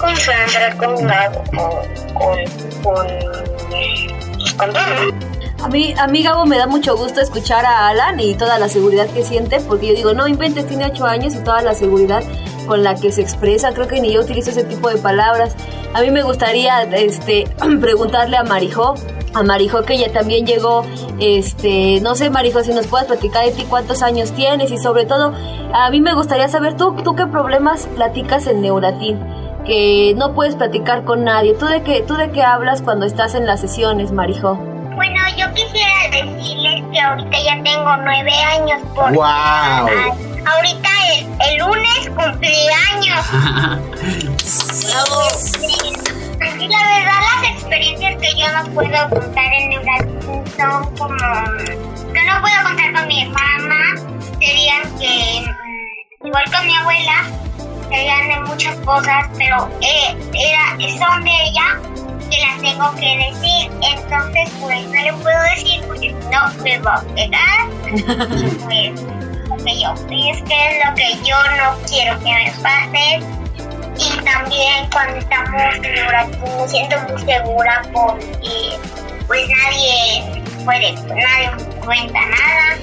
Con 0.00 0.16
Sandra, 0.16 0.74
con 0.76 1.06
Gabo, 1.06 1.44
con, 1.44 1.84
con, 2.14 2.38
con, 2.82 3.06
con. 4.56 5.38
A 5.60 5.68
mí, 5.68 5.94
a 5.98 6.06
mí, 6.06 6.22
Gabo, 6.22 6.46
me 6.46 6.56
da 6.56 6.66
mucho 6.66 6.96
gusto 6.96 7.20
escuchar 7.20 7.66
a 7.66 7.88
Alan 7.88 8.20
y 8.20 8.34
toda 8.34 8.58
la 8.58 8.68
seguridad 8.68 9.08
que 9.08 9.24
siente, 9.24 9.60
porque 9.60 9.88
yo 9.88 9.94
digo, 9.94 10.14
no 10.14 10.28
inventes, 10.28 10.66
tiene 10.66 10.86
8 10.86 11.04
años 11.04 11.34
y 11.34 11.38
toda 11.38 11.62
la 11.62 11.74
seguridad 11.74 12.22
con 12.66 12.84
la 12.84 12.94
que 12.94 13.10
se 13.10 13.22
expresa, 13.22 13.72
creo 13.72 13.88
que 13.88 14.00
ni 14.00 14.12
yo 14.12 14.20
utilizo 14.20 14.50
ese 14.50 14.62
tipo 14.62 14.88
de 14.88 14.98
palabras. 14.98 15.54
A 15.94 16.02
mí 16.02 16.10
me 16.10 16.22
gustaría 16.22 16.82
este, 16.82 17.48
preguntarle 17.80 18.36
a 18.36 18.44
Marijó, 18.44 18.94
a 19.38 19.42
Marijo 19.44 19.82
que 19.82 19.94
ella 19.94 20.12
también 20.12 20.46
llegó, 20.46 20.84
este, 21.20 22.00
no 22.00 22.14
sé 22.16 22.28
Marijo, 22.28 22.62
si 22.62 22.72
nos 22.72 22.86
puedes 22.86 23.06
platicar 23.06 23.44
de 23.44 23.52
ti 23.52 23.64
cuántos 23.68 24.02
años 24.02 24.32
tienes 24.32 24.70
y 24.72 24.78
sobre 24.78 25.06
todo, 25.06 25.32
a 25.72 25.90
mí 25.90 26.00
me 26.00 26.14
gustaría 26.14 26.48
saber 26.48 26.76
tú, 26.76 26.96
tú 27.04 27.14
qué 27.14 27.26
problemas 27.26 27.86
platicas 27.94 28.46
en 28.46 28.62
Neuratín, 28.62 29.18
que 29.64 30.14
no 30.16 30.34
puedes 30.34 30.56
platicar 30.56 31.04
con 31.04 31.24
nadie, 31.24 31.54
tú 31.54 31.66
de 31.66 31.82
qué, 31.82 32.02
tú 32.02 32.14
de 32.14 32.30
qué 32.32 32.42
hablas 32.42 32.82
cuando 32.82 33.06
estás 33.06 33.34
en 33.34 33.46
las 33.46 33.60
sesiones, 33.60 34.10
Marijo. 34.10 34.56
Bueno, 34.96 35.20
yo 35.36 35.46
quisiera 35.54 35.92
decirles 36.10 36.82
que 36.92 37.00
ahorita 37.00 37.38
ya 37.38 37.62
tengo 37.62 37.96
nueve 37.98 38.32
años 38.32 38.82
por 38.94 39.12
¡Guau! 39.14 39.88
ahorita 40.44 40.88
el, 41.14 41.26
el 41.48 41.58
lunes 41.58 42.10
cumplí 42.16 42.56
años. 42.92 43.24
Y 46.40 46.68
la 46.68 46.78
verdad 46.82 47.20
las 47.42 47.50
experiencias 47.50 48.16
que 48.20 48.38
yo 48.38 48.52
no 48.52 48.74
puedo 48.74 49.10
contar 49.10 49.52
en 49.52 49.70
Neuratín 49.70 50.44
son 50.56 50.96
como 50.96 51.16
que 51.16 52.22
no 52.24 52.40
puedo 52.40 52.62
contar 52.62 52.92
con 52.94 53.08
mi 53.08 53.24
mamá 53.26 53.94
serían 54.38 54.82
que 54.98 55.42
mm, 55.42 56.26
igual 56.26 56.44
con 56.52 56.66
mi 56.66 56.74
abuela 56.76 57.24
serían 57.88 58.28
de 58.28 58.40
muchas 58.48 58.76
cosas 58.80 59.28
pero 59.36 59.68
eh, 59.80 60.16
era 60.32 60.76
son 60.98 61.24
de 61.24 61.30
ella 61.30 61.80
que 62.30 62.40
las 62.40 62.60
tengo 62.60 62.94
que 62.94 63.18
decir. 63.18 63.70
Entonces 63.82 64.50
pues 64.60 64.86
no 64.86 65.02
le 65.02 65.12
puedo 65.14 65.42
decir 65.54 65.82
porque 65.86 66.08
si 66.08 66.28
no 66.30 66.62
me 66.62 66.78
va 66.80 66.94
a 66.94 67.02
pegar. 67.14 67.68
Pues 68.64 69.00
lo 69.48 69.64
que 69.64 69.80
yo 69.80 69.94
es 69.94 70.42
que 70.42 70.68
es 70.68 70.86
lo 70.86 70.94
que 70.94 71.26
yo 71.26 71.36
no 71.56 71.78
quiero 71.88 72.18
que 72.18 72.32
me 72.34 72.52
pase 72.62 73.20
y 73.98 74.24
también 74.24 74.88
cuando 74.92 75.18
estamos 75.18 75.60
en 75.74 75.82
Neuratín 75.82 76.56
me 76.56 76.68
siento 76.68 76.96
muy 77.08 77.22
segura 77.22 77.82
porque 77.92 78.78
pues 79.26 79.42
nadie 79.48 80.42
puede, 80.64 80.92
nadie 80.92 81.50
cuenta 81.84 82.20
nada. 82.20 82.78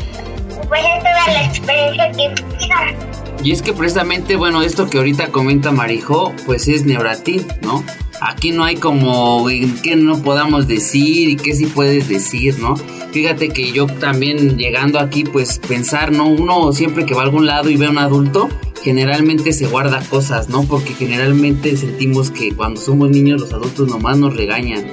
Pues 0.67 0.81
es 0.81 0.99
toda 0.99 1.27
la 1.27 1.43
experiencia 1.45 2.11
que 2.11 2.29
vivido. 2.29 3.15
Y 3.43 3.51
es 3.51 3.61
que 3.61 3.73
precisamente, 3.73 4.35
bueno, 4.35 4.61
esto 4.61 4.89
que 4.89 4.97
ahorita 4.97 5.27
comenta 5.27 5.71
Marijo, 5.71 6.33
pues 6.45 6.67
es 6.67 6.85
Neuratín, 6.85 7.45
¿no? 7.61 7.83
Aquí 8.21 8.51
no 8.51 8.63
hay 8.63 8.77
como 8.77 9.49
en 9.49 9.79
qué 9.81 9.95
no 9.95 10.21
podamos 10.21 10.67
decir 10.67 11.29
y 11.29 11.35
qué 11.35 11.53
sí 11.53 11.67
puedes 11.67 12.07
decir, 12.07 12.57
¿no? 12.59 12.75
Fíjate 13.11 13.49
que 13.49 13.71
yo 13.71 13.87
también 13.87 14.57
llegando 14.57 14.99
aquí, 14.99 15.23
pues 15.23 15.59
pensar, 15.59 16.11
¿no? 16.11 16.25
Uno 16.27 16.71
siempre 16.73 17.05
que 17.05 17.13
va 17.13 17.21
a 17.21 17.25
algún 17.25 17.45
lado 17.45 17.69
y 17.69 17.77
ve 17.77 17.85
a 17.85 17.89
un 17.91 17.97
adulto, 17.97 18.49
generalmente 18.85 19.51
se 19.51 19.65
guarda 19.65 19.99
cosas, 20.11 20.47
¿no? 20.47 20.61
Porque 20.63 20.93
generalmente 20.93 21.75
sentimos 21.75 22.29
que 22.29 22.53
cuando 22.55 22.79
somos 22.79 23.09
niños 23.09 23.41
los 23.41 23.51
adultos 23.51 23.89
nomás 23.89 24.19
nos 24.19 24.35
regañan. 24.37 24.85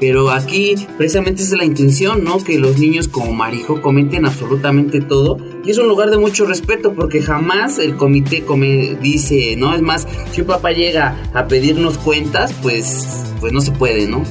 Pero 0.00 0.30
aquí 0.30 0.74
precisamente 0.98 1.42
es 1.42 1.50
la 1.52 1.64
intención, 1.64 2.22
¿no? 2.24 2.44
Que 2.44 2.58
los 2.58 2.78
niños 2.78 3.08
como 3.08 3.32
Marijo 3.32 3.80
comenten 3.80 4.26
absolutamente 4.26 5.00
todo. 5.00 5.38
Y 5.64 5.70
es 5.70 5.78
un 5.78 5.88
lugar 5.88 6.10
de 6.10 6.18
mucho 6.18 6.44
respeto 6.44 6.92
porque 6.94 7.22
jamás 7.22 7.78
el 7.78 7.96
comité 7.96 8.42
come- 8.44 8.96
dice, 9.02 9.56
¿no? 9.56 9.74
Es 9.74 9.80
más, 9.80 10.06
si 10.30 10.42
un 10.42 10.46
papá 10.46 10.72
llega 10.72 11.16
a 11.32 11.48
pedirnos 11.48 11.96
cuentas, 11.96 12.52
pues, 12.62 13.24
pues 13.40 13.52
no 13.54 13.60
se 13.62 13.72
puede, 13.72 14.06
¿no? 14.06 14.22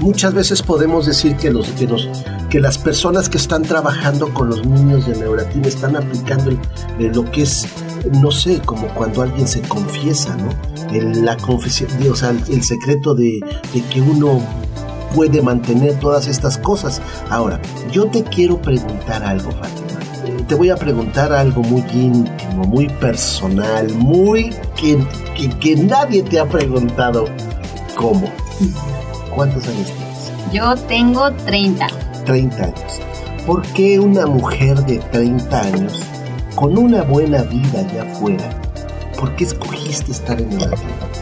Muchas 0.00 0.34
veces 0.34 0.62
podemos 0.62 1.04
decir 1.06 1.36
que, 1.36 1.50
los, 1.50 1.68
que, 1.72 1.86
los, 1.86 2.08
que 2.52 2.60
las 2.60 2.76
personas 2.76 3.30
que 3.30 3.38
están 3.38 3.62
trabajando 3.62 4.34
con 4.34 4.50
los 4.50 4.66
niños 4.66 5.06
de 5.06 5.16
Neuratín 5.16 5.64
están 5.64 5.96
aplicando 5.96 6.50
lo 6.98 7.24
que 7.30 7.44
es, 7.44 7.66
no 8.20 8.30
sé, 8.30 8.60
como 8.60 8.88
cuando 8.88 9.22
alguien 9.22 9.48
se 9.48 9.62
confiesa, 9.62 10.36
¿no? 10.36 10.50
El, 10.94 11.24
la 11.24 11.38
confesión, 11.38 11.88
o 12.10 12.14
sea, 12.14 12.28
el, 12.28 12.62
secreto 12.62 13.14
de, 13.14 13.40
de 13.72 13.82
que 13.84 14.02
uno 14.02 14.38
puede 15.14 15.40
mantener 15.40 15.98
todas 15.98 16.26
estas 16.26 16.58
cosas. 16.58 17.00
Ahora, 17.30 17.58
yo 17.90 18.08
te 18.08 18.22
quiero 18.22 18.60
preguntar 18.60 19.24
algo, 19.24 19.50
Fátima. 19.52 20.44
Te 20.46 20.54
voy 20.54 20.68
a 20.68 20.76
preguntar 20.76 21.32
algo 21.32 21.62
muy 21.62 21.82
íntimo, 21.94 22.64
muy 22.64 22.86
personal, 22.86 23.90
muy 23.94 24.50
que, 24.76 25.02
que, 25.34 25.48
que 25.58 25.74
nadie 25.76 26.22
te 26.22 26.38
ha 26.38 26.46
preguntado. 26.46 27.24
¿Cómo? 27.96 28.30
¿Cuántos 29.34 29.66
años 29.68 29.86
tienes? 29.86 30.52
Yo 30.52 30.76
tengo 30.86 31.32
30. 31.46 32.11
30 32.24 32.64
años. 32.64 33.00
¿Por 33.46 33.62
qué 33.74 33.98
una 33.98 34.26
mujer 34.26 34.76
de 34.84 34.98
30 34.98 35.60
años, 35.60 36.00
con 36.54 36.78
una 36.78 37.02
buena 37.02 37.42
vida 37.42 37.80
allá 37.80 38.02
afuera, 38.02 38.44
por 39.18 39.36
qué 39.36 39.44
escogiste 39.44 40.10
estar 40.10 40.40
en 40.40 40.52
el 40.52 40.70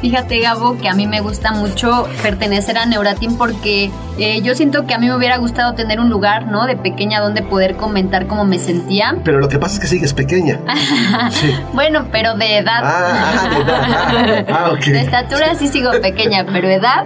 Fíjate, 0.00 0.40
Gabo, 0.40 0.78
que 0.78 0.88
a 0.88 0.95
mí 0.95 1.07
me 1.07 1.21
gusta 1.21 1.52
mucho 1.52 2.09
pertenecer 2.23 2.78
a 2.78 2.87
Neuratín 2.87 3.37
porque 3.37 3.90
eh, 4.19 4.40
yo 4.40 4.54
siento 4.54 4.87
que 4.87 4.95
a 4.95 4.99
mí 4.99 5.07
me 5.07 5.14
hubiera 5.14 5.37
gustado 5.37 5.75
tener 5.75 6.00
un 6.00 6.09
lugar, 6.09 6.47
¿no? 6.47 6.64
De 6.64 6.76
pequeña 6.76 7.21
donde 7.21 7.42
poder 7.42 7.76
comentar 7.76 8.26
cómo 8.26 8.47
me 8.47 8.59
sentía. 8.59 9.16
Pero 9.23 9.38
lo 9.38 9.49
que 9.50 9.59
pasa 9.59 9.75
es 9.75 9.80
que 9.80 9.87
sigues 9.87 10.14
pequeña. 10.14 10.61
Sí. 11.30 11.54
Bueno, 11.75 12.07
pero 12.11 12.35
de 12.35 12.59
edad. 12.59 12.80
Ah, 12.83 13.33
ah, 13.35 13.49
de 13.54 13.61
edad. 13.61 14.47
Ah, 14.49 14.73
ah. 14.73 14.78
De 14.85 15.00
estatura 15.00 15.54
sí 15.54 15.69
sigo 15.69 15.90
pequeña, 16.00 16.47
pero 16.50 16.69
edad. 16.69 17.04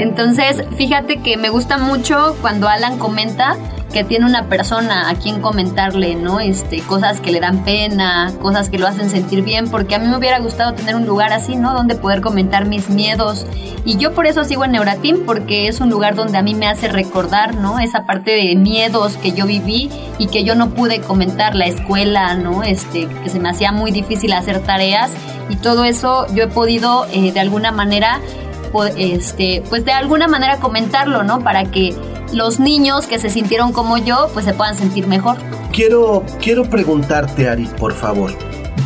Entonces, 0.00 0.64
fíjate 0.76 1.18
que 1.18 1.36
me 1.36 1.48
gusta 1.48 1.78
mucho 1.78 2.36
cuando 2.40 2.68
Alan 2.68 2.98
comenta 2.98 3.56
que 3.92 4.04
tiene 4.04 4.26
una 4.26 4.48
persona 4.48 5.08
a 5.08 5.14
quien 5.14 5.40
comentarle, 5.40 6.16
¿no? 6.16 6.38
Este, 6.38 6.80
cosas 6.80 7.20
que 7.20 7.32
le 7.32 7.40
dan 7.40 7.64
pena, 7.64 8.30
cosas 8.42 8.68
que 8.68 8.78
lo 8.78 8.86
hacen 8.86 9.08
sentir 9.08 9.42
bien, 9.42 9.70
porque 9.70 9.94
a 9.94 9.98
mí 9.98 10.06
me 10.06 10.18
hubiera 10.18 10.38
gustado 10.38 10.74
tener 10.74 10.96
un 10.96 11.06
lugar 11.06 11.32
así, 11.32 11.56
¿no? 11.56 11.72
Donde 11.72 11.94
poder 11.94 12.20
comentar 12.20 12.66
mis 12.66 12.90
miedos. 12.90 13.46
Y 13.86 13.96
yo 13.96 14.12
por 14.12 14.26
eso 14.26 14.44
sigo 14.44 14.64
en 14.64 14.72
Neuratín, 14.72 15.24
porque 15.24 15.68
es 15.68 15.80
un 15.80 15.88
lugar 15.88 16.14
donde 16.14 16.36
a 16.36 16.42
mí 16.42 16.54
me 16.54 16.66
hace 16.66 16.88
recordar, 16.88 17.54
¿no? 17.54 17.78
Esa 17.78 18.04
parte 18.04 18.32
de 18.32 18.54
miedos 18.56 19.16
que 19.16 19.32
yo 19.32 19.46
viví 19.46 19.88
y 20.18 20.26
que 20.26 20.44
yo 20.44 20.56
no 20.56 20.70
pude 20.70 21.00
comentar, 21.00 21.54
la 21.54 21.66
escuela, 21.66 22.34
¿no? 22.34 22.64
Este, 22.64 23.06
que 23.06 23.30
se 23.30 23.40
me 23.40 23.48
hacía 23.48 23.72
muy 23.72 23.92
difícil 23.92 24.32
hacer 24.32 24.60
tareas 24.60 25.10
y 25.48 25.56
todo 25.56 25.84
eso 25.84 26.26
yo 26.34 26.44
he 26.44 26.48
podido 26.48 27.06
eh, 27.12 27.32
de 27.32 27.40
alguna 27.40 27.72
manera 27.72 28.20
este, 28.96 29.62
pues 29.68 29.84
de 29.84 29.92
alguna 29.92 30.28
manera 30.28 30.58
comentarlo, 30.58 31.22
¿no? 31.22 31.40
Para 31.40 31.64
que 31.64 31.94
los 32.32 32.58
niños 32.60 33.06
que 33.06 33.18
se 33.18 33.30
sintieron 33.30 33.72
como 33.72 33.98
yo, 33.98 34.28
pues 34.32 34.44
se 34.44 34.54
puedan 34.54 34.76
sentir 34.76 35.06
mejor. 35.06 35.36
Quiero, 35.72 36.24
quiero 36.40 36.64
preguntarte, 36.64 37.48
Ari, 37.48 37.66
por 37.78 37.92
favor. 37.92 38.32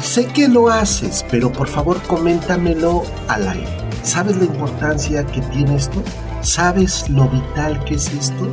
Sé 0.03 0.27
que 0.27 0.49
lo 0.49 0.69
haces, 0.69 1.25
pero 1.31 1.53
por 1.53 1.69
favor 1.69 2.01
coméntamelo 2.03 3.03
al 3.29 3.49
aire. 3.49 3.81
¿Sabes 4.03 4.37
la 4.37 4.45
importancia 4.45 5.27
que 5.27 5.43
tiene 5.43 5.77
esto? 5.77 6.03
¿Sabes 6.41 7.09
lo 7.11 7.29
vital 7.29 7.85
que 7.85 7.97
es 7.97 8.09
esto? 8.13 8.49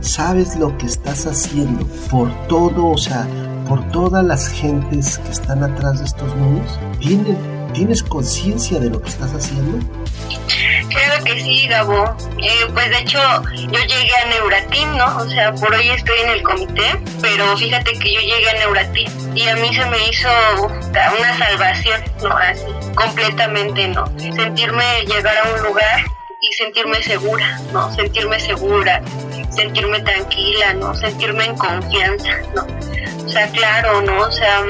¿Sabes 0.00 0.56
lo 0.56 0.76
que 0.76 0.86
estás 0.86 1.26
haciendo 1.26 1.86
por 2.10 2.30
todo, 2.48 2.88
o 2.88 2.98
sea, 2.98 3.26
por 3.66 3.88
todas 3.90 4.24
las 4.24 4.48
gentes 4.48 5.18
que 5.18 5.30
están 5.30 5.62
atrás 5.62 6.00
de 6.00 6.04
estos 6.04 6.36
niños? 6.36 6.78
¿Tienen, 7.00 7.38
¿Tienes 7.72 8.02
conciencia 8.02 8.78
de 8.78 8.90
lo 8.90 9.00
que 9.00 9.08
estás 9.08 9.32
haciendo? 9.32 9.78
Que 11.30 11.40
sí, 11.42 11.68
Gabo. 11.68 12.16
Eh, 12.38 12.66
pues 12.72 12.90
de 12.90 12.98
hecho, 12.98 13.20
yo 13.54 13.78
llegué 13.78 14.16
a 14.16 14.26
Neuratín, 14.26 14.96
¿no? 14.96 15.16
O 15.18 15.28
sea, 15.28 15.52
por 15.52 15.72
hoy 15.72 15.90
estoy 15.90 16.18
en 16.20 16.28
el 16.30 16.42
comité, 16.42 16.98
pero 17.20 17.56
fíjate 17.56 17.92
que 17.92 18.14
yo 18.14 18.20
llegué 18.20 18.50
a 18.50 18.54
Neuratín 18.54 19.36
y 19.36 19.46
a 19.46 19.54
mí 19.54 19.72
se 19.72 19.84
me 19.86 20.08
hizo 20.08 20.28
una 20.66 21.38
salvación, 21.38 22.02
¿no? 22.22 22.36
Así, 22.36 22.64
completamente, 22.96 23.86
¿no? 23.88 24.06
Sentirme 24.18 25.02
llegar 25.06 25.36
a 25.38 25.54
un 25.54 25.62
lugar 25.62 26.04
y 26.40 26.52
sentirme 26.54 27.00
segura, 27.02 27.60
¿no? 27.72 27.94
Sentirme 27.94 28.40
segura, 28.40 29.00
sentirme 29.54 30.00
tranquila, 30.00 30.74
¿no? 30.74 30.94
Sentirme 30.96 31.44
en 31.44 31.56
confianza, 31.56 32.38
¿no? 32.56 32.66
O 33.24 33.28
sea, 33.28 33.48
claro, 33.50 34.02
¿no? 34.02 34.18
O 34.22 34.32
sea, 34.32 34.64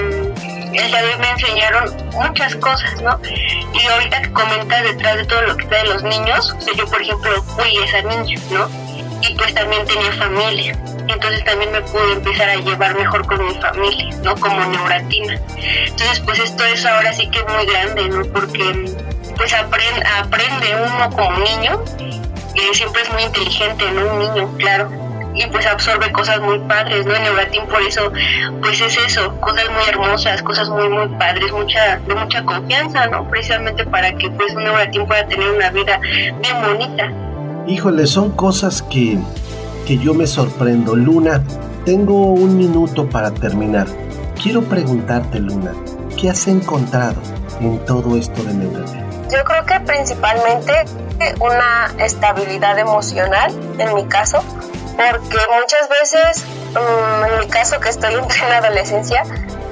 el 0.79 0.91
David 0.91 1.17
me 1.19 1.31
enseñaron 1.31 1.97
muchas 2.12 2.55
cosas, 2.57 3.00
¿no? 3.03 3.19
Y 3.25 3.87
ahorita 3.87 4.23
que 4.23 4.33
comentas 4.33 4.83
detrás 4.83 5.17
de 5.17 5.25
todo 5.25 5.43
lo 5.43 5.57
que 5.57 5.65
está 5.65 5.77
de 5.79 5.85
los 5.85 6.03
niños, 6.03 6.55
o 6.57 6.61
sea, 6.61 6.75
yo 6.75 6.87
por 6.87 7.03
ejemplo 7.03 7.43
fui 7.43 7.77
esa 7.79 8.03
niña, 8.03 8.41
¿no? 8.50 8.69
Y 9.23 9.35
pues 9.35 9.55
también 9.55 9.85
tenía 9.87 10.12
familia. 10.12 10.79
Entonces 11.09 11.45
también 11.45 11.73
me 11.73 11.83
pude 11.83 12.12
empezar 12.12 12.49
a 12.49 12.57
llevar 12.57 12.95
mejor 12.95 13.27
con 13.27 13.45
mi 13.45 13.55
familia, 13.55 14.17
¿no? 14.23 14.35
Como 14.37 14.65
neuratina. 14.67 15.41
Entonces 15.57 16.21
pues 16.21 16.39
esto 16.39 16.65
es 16.65 16.85
ahora 16.87 17.12
sí 17.12 17.29
que 17.31 17.41
es 17.41 17.47
muy 17.53 17.67
grande, 17.67 18.09
¿no? 18.09 18.25
Porque 18.33 18.95
pues 19.37 19.53
aprende, 19.53 20.07
aprende 20.19 20.67
uno 20.77 21.11
como 21.11 21.39
niño, 21.39 21.85
que 22.55 22.75
siempre 22.75 23.03
es 23.03 23.12
muy 23.12 23.23
inteligente, 23.23 23.91
¿no? 23.93 24.07
Un 24.12 24.19
niño, 24.21 24.57
claro 24.59 25.10
y 25.35 25.47
pues 25.47 25.67
absorbe 25.67 26.11
cosas 26.13 26.41
muy 26.41 26.59
padres, 26.61 27.07
¿no? 27.07 27.15
En 27.15 27.23
Neuratín 27.23 27.67
por 27.67 27.81
eso, 27.83 28.11
pues 28.61 28.81
es 28.81 28.99
eso, 28.99 29.35
cosas 29.41 29.65
muy 29.71 29.83
hermosas, 29.89 30.43
cosas 30.43 30.69
muy, 30.69 30.89
muy 30.89 31.09
padres, 31.19 31.53
mucha, 31.53 31.99
de 31.99 32.15
mucha 32.15 32.45
confianza, 32.45 33.07
¿no? 33.07 33.29
Precisamente 33.31 33.85
para 33.87 34.13
que 34.17 34.31
pues 34.31 34.55
un 34.55 34.65
Neuratín 34.65 35.07
pueda 35.07 35.27
tener 35.27 35.51
una 35.51 35.71
vida 35.71 36.01
bien 36.01 36.63
bonita. 36.65 37.13
Híjole, 37.67 38.07
son 38.07 38.33
cosas 38.33 38.83
que, 38.83 39.19
que 39.87 39.99
yo 39.99 40.15
me 40.15 40.27
sorprendo. 40.27 40.97
Luna, 40.97 41.43
tengo 41.85 42.33
un 42.33 42.57
minuto 42.57 43.09
para 43.09 43.31
terminar. 43.31 43.87
Quiero 44.43 44.63
preguntarte, 44.63 45.39
Luna, 45.39 45.73
¿qué 46.19 46.31
has 46.31 46.49
encontrado 46.49 47.21
en 47.61 47.79
todo 47.85 48.17
esto 48.17 48.43
de 48.43 48.55
Neuratín? 48.55 49.01
Yo 49.31 49.45
creo 49.45 49.65
que 49.65 49.79
principalmente 49.81 50.73
una 51.39 51.93
estabilidad 52.05 52.79
emocional, 52.79 53.53
en 53.79 53.95
mi 53.95 54.05
caso, 54.07 54.43
porque 55.11 55.38
muchas 55.61 55.88
veces, 55.88 56.45
mm, 56.73 57.25
en 57.25 57.38
mi 57.40 57.49
caso 57.49 57.80
que 57.80 57.88
estoy 57.88 58.14
en 58.19 58.26
plena 58.26 58.59
adolescencia, 58.59 59.25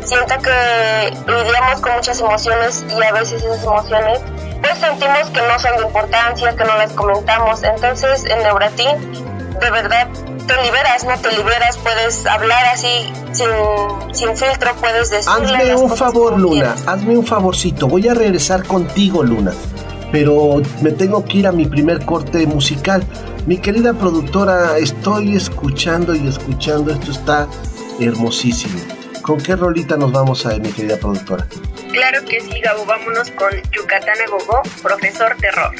siento 0.04 0.35
que 0.42 1.16
lidiamos 1.26 1.80
con 1.80 1.92
muchas 1.94 2.20
emociones 2.20 2.85
y 2.88 3.02
a 3.02 3.12
veces 3.12 3.42
esas 3.42 3.62
emociones 3.62 4.20
pues 4.62 4.78
sentimos 4.78 5.30
que 5.32 5.40
no 5.40 5.58
son 5.58 5.76
de 5.76 5.82
importancia, 5.82 6.56
que 6.56 6.64
no 6.64 6.76
las 6.76 6.92
comentamos. 6.92 7.62
Entonces 7.62 8.25
en 8.25 8.42
Neuratin 8.42 9.28
de 9.61 9.70
verdad 9.70 10.08
te 10.47 10.62
liberas, 10.62 11.04
no 11.04 11.16
te 11.18 11.37
liberas, 11.37 11.76
puedes 11.78 12.26
hablar 12.26 12.64
así 12.73 13.12
sin, 13.32 13.49
sin 14.12 14.37
filtro, 14.37 14.75
puedes 14.80 15.11
decir. 15.11 15.30
Hazme 15.30 15.76
un 15.76 15.94
favor, 15.94 16.38
Luna, 16.38 16.75
hazme 16.87 17.18
un 17.18 17.26
favorcito. 17.26 17.87
Voy 17.87 18.08
a 18.08 18.14
regresar 18.14 18.64
contigo, 18.64 19.23
Luna. 19.23 19.52
Pero 20.11 20.62
me 20.80 20.92
tengo 20.92 21.23
que 21.25 21.38
ir 21.38 21.47
a 21.47 21.52
mi 21.52 21.66
primer 21.66 22.04
corte 22.06 22.47
musical. 22.47 23.04
Mi 23.49 23.57
querida 23.57 23.95
productora, 23.95 24.76
estoy 24.76 25.35
escuchando 25.35 26.14
y 26.14 26.28
escuchando. 26.28 26.93
Esto 26.93 27.12
está 27.12 27.49
hermosísimo. 27.99 28.78
¿Con 29.23 29.38
qué 29.38 29.57
rolita 29.57 29.97
nos 29.97 30.12
vamos 30.12 30.45
a 30.45 30.55
ir, 30.55 30.61
mi 30.61 30.71
querida 30.71 30.99
productora? 30.99 31.47
Claro 31.90 32.23
que 32.26 32.43
sí, 32.43 32.61
Gabo, 32.61 32.85
vámonos 32.85 33.31
con 33.31 33.49
Yucatán 33.73 34.17
Agogó, 34.26 34.61
profesor 34.83 35.35
terror. 35.40 35.75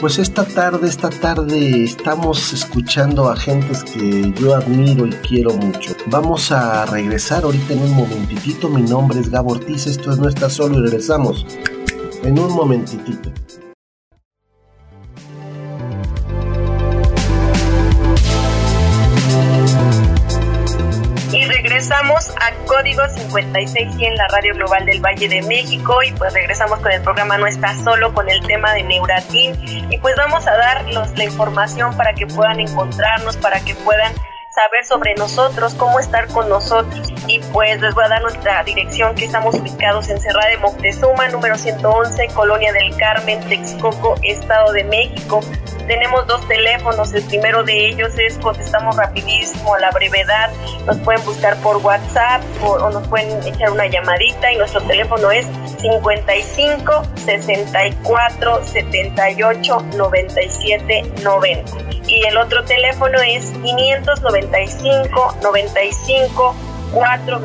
Pues 0.00 0.18
esta 0.18 0.46
tarde, 0.46 0.88
esta 0.88 1.10
tarde 1.10 1.84
estamos 1.84 2.54
escuchando 2.54 3.28
a 3.28 3.36
gentes 3.36 3.84
que 3.84 4.32
yo 4.40 4.54
admiro 4.54 5.06
y 5.06 5.10
quiero 5.10 5.50
mucho. 5.50 5.94
Vamos 6.06 6.50
a 6.52 6.86
regresar 6.86 7.44
ahorita 7.44 7.74
en 7.74 7.82
un 7.82 7.96
momentitito. 7.96 8.70
Mi 8.70 8.80
nombre 8.80 9.20
es 9.20 9.28
Gabo 9.28 9.52
Ortiz, 9.52 9.86
esto 9.86 10.10
es 10.10 10.16
No 10.16 10.26
Está 10.26 10.48
Solo 10.48 10.78
y 10.78 10.82
regresamos 10.84 11.44
en 12.22 12.38
un 12.38 12.50
momentitito. 12.54 13.30
Código 22.90 23.08
56 23.14 23.88
y 23.98 24.04
en 24.04 24.16
la 24.16 24.26
Radio 24.28 24.52
Global 24.54 24.84
del 24.84 25.00
Valle 25.00 25.28
de 25.28 25.42
México 25.42 26.02
y 26.02 26.10
pues 26.10 26.32
regresamos 26.32 26.80
con 26.80 26.90
el 26.90 27.00
programa 27.02 27.38
No 27.38 27.46
está 27.46 27.72
solo 27.84 28.12
con 28.12 28.28
el 28.28 28.44
tema 28.44 28.72
de 28.72 28.82
Neuratin 28.82 29.54
y 29.92 29.96
pues 29.98 30.16
vamos 30.16 30.44
a 30.48 30.56
darlos 30.56 31.16
la 31.16 31.22
información 31.22 31.96
para 31.96 32.14
que 32.14 32.26
puedan 32.26 32.58
encontrarnos, 32.58 33.36
para 33.36 33.60
que 33.60 33.76
puedan 33.76 34.12
saber 34.50 34.84
sobre 34.84 35.14
nosotros, 35.14 35.74
cómo 35.74 36.00
estar 36.00 36.26
con 36.28 36.48
nosotros. 36.48 37.12
Y 37.28 37.38
pues 37.52 37.80
les 37.80 37.94
voy 37.94 38.04
a 38.06 38.08
dar 38.08 38.22
nuestra 38.22 38.64
dirección 38.64 39.14
que 39.14 39.26
estamos 39.26 39.54
ubicados 39.54 40.08
en 40.08 40.20
Cerrada 40.20 40.48
de 40.48 40.56
Moctezuma, 40.56 41.28
número 41.28 41.56
111, 41.56 42.26
Colonia 42.34 42.72
del 42.72 42.96
Carmen, 42.96 43.38
Texcoco, 43.48 44.16
Estado 44.24 44.72
de 44.72 44.82
México. 44.82 45.40
Tenemos 45.90 46.24
dos 46.28 46.46
teléfonos, 46.46 47.12
el 47.14 47.24
primero 47.24 47.64
de 47.64 47.88
ellos 47.88 48.16
es 48.16 48.38
contestamos 48.38 48.94
rapidísimo 48.96 49.74
a 49.74 49.80
la 49.80 49.90
brevedad, 49.90 50.48
nos 50.86 50.96
pueden 50.98 51.24
buscar 51.24 51.56
por 51.62 51.78
WhatsApp 51.78 52.44
o 52.62 52.88
nos 52.90 53.08
pueden 53.08 53.44
echar 53.44 53.72
una 53.72 53.88
llamadita 53.88 54.52
y 54.52 54.56
nuestro 54.56 54.80
teléfono 54.82 55.32
es 55.32 55.48
55 55.80 57.02
64 57.16 58.64
78 58.66 59.80
97 59.96 61.12
90 61.24 61.72
y 62.06 62.22
el 62.22 62.36
otro 62.36 62.62
teléfono 62.62 63.18
es 63.20 63.50
595 63.50 65.38
95 65.42 66.54
4 66.94 67.40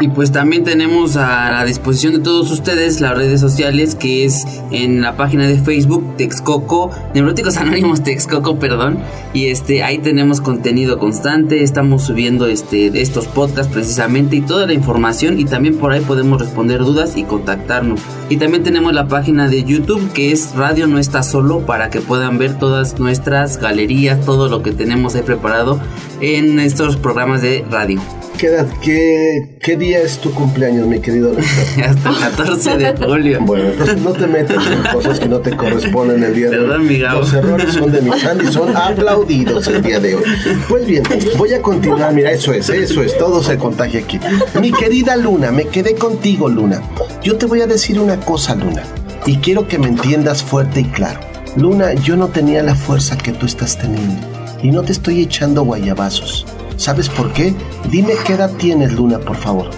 y 0.00 0.08
pues 0.08 0.32
también 0.32 0.64
tenemos 0.64 1.16
a 1.16 1.50
la 1.50 1.64
disposición 1.64 2.14
de 2.14 2.20
todos 2.20 2.50
ustedes 2.50 3.00
las 3.00 3.14
redes 3.14 3.40
sociales 3.40 3.94
que 3.94 4.24
es 4.24 4.46
en 4.70 5.02
la 5.02 5.16
página 5.16 5.46
de 5.46 5.58
Facebook 5.58 6.16
Texcoco, 6.16 6.90
Neuróticos 7.14 7.58
Anónimos 7.58 8.02
Texcoco, 8.02 8.58
perdón. 8.58 8.98
Y 9.34 9.46
este 9.46 9.82
ahí 9.82 9.98
tenemos 9.98 10.40
contenido 10.40 10.98
constante, 10.98 11.62
estamos 11.62 12.04
subiendo 12.04 12.46
este 12.46 13.00
estos 13.00 13.26
podcasts 13.26 13.72
precisamente 13.72 14.36
y 14.36 14.40
toda 14.40 14.66
la 14.66 14.72
información 14.72 15.38
y 15.38 15.44
también 15.44 15.76
por 15.76 15.92
ahí 15.92 16.00
podemos 16.00 16.40
responder 16.40 16.80
dudas 16.80 17.16
y 17.16 17.24
contactarnos. 17.24 18.00
Y 18.30 18.38
también 18.38 18.62
tenemos 18.62 18.94
la 18.94 19.06
página 19.06 19.48
de 19.48 19.64
YouTube 19.64 20.12
que 20.12 20.32
es 20.32 20.54
Radio 20.54 20.86
No 20.86 20.98
Está 20.98 21.22
Solo 21.22 21.60
para 21.60 21.90
que 21.90 22.00
puedan 22.00 22.38
ver 22.38 22.58
todas 22.58 22.98
nuestras 22.98 23.58
galerías, 23.58 24.24
todo 24.24 24.48
lo 24.48 24.62
que 24.62 24.72
tenemos 24.72 25.14
ahí 25.14 25.22
preparado 25.22 25.78
en 26.20 26.58
estos 26.58 26.96
programas 26.96 27.42
de 27.42 27.64
radio. 27.70 28.00
¿Qué, 28.40 29.58
qué, 29.60 29.76
día 29.76 29.98
es 29.98 30.16
tu 30.16 30.32
cumpleaños, 30.32 30.86
mi 30.86 30.98
querido 30.98 31.36
Hasta 31.84 32.08
el 32.08 32.16
14 32.16 32.78
de 32.78 32.96
julio. 32.96 33.38
Bueno, 33.42 33.68
entonces 33.68 34.00
no 34.00 34.12
te 34.12 34.26
metes 34.26 34.56
en 34.66 34.82
cosas 34.94 35.20
que 35.20 35.28
no 35.28 35.40
te 35.40 35.54
corresponden 35.54 36.22
el 36.24 36.34
día 36.34 36.48
de 36.48 36.58
hoy. 36.58 36.98
Los 37.00 37.34
errores 37.34 37.74
son 37.74 37.92
de 37.92 38.00
mi 38.00 38.18
Sandy, 38.18 38.46
son 38.46 38.74
aplaudidos 38.74 39.66
el 39.66 39.82
día 39.82 40.00
de 40.00 40.14
hoy. 40.14 40.22
Pues 40.70 40.86
bien, 40.86 41.02
voy 41.36 41.52
a 41.52 41.60
continuar. 41.60 42.14
Mira, 42.14 42.32
eso 42.32 42.54
es, 42.54 42.70
eso 42.70 43.02
es, 43.02 43.18
todo 43.18 43.42
se 43.42 43.58
contagia 43.58 44.00
aquí. 44.00 44.18
Mi 44.58 44.72
querida 44.72 45.16
Luna, 45.16 45.50
me 45.50 45.66
quedé 45.66 45.94
contigo, 45.94 46.48
Luna. 46.48 46.80
Yo 47.22 47.36
te 47.36 47.44
voy 47.44 47.60
a 47.60 47.66
decir 47.66 48.00
una 48.00 48.20
cosa, 48.20 48.54
Luna, 48.54 48.84
y 49.26 49.36
quiero 49.36 49.68
que 49.68 49.78
me 49.78 49.88
entiendas 49.88 50.42
fuerte 50.42 50.80
y 50.80 50.84
claro. 50.84 51.20
Luna, 51.56 51.92
yo 51.92 52.16
no 52.16 52.28
tenía 52.28 52.62
la 52.62 52.74
fuerza 52.74 53.18
que 53.18 53.32
tú 53.32 53.44
estás 53.44 53.76
teniendo, 53.76 54.26
y 54.62 54.70
no 54.70 54.80
te 54.80 54.92
estoy 54.92 55.20
echando 55.20 55.62
guayabazos. 55.62 56.46
¿Sabes 56.80 57.10
por 57.10 57.30
qué? 57.34 57.54
Dime 57.90 58.14
qué 58.26 58.32
edad 58.32 58.50
tienes, 58.56 58.94
Luna, 58.94 59.18
por 59.18 59.36
favor. 59.36 59.68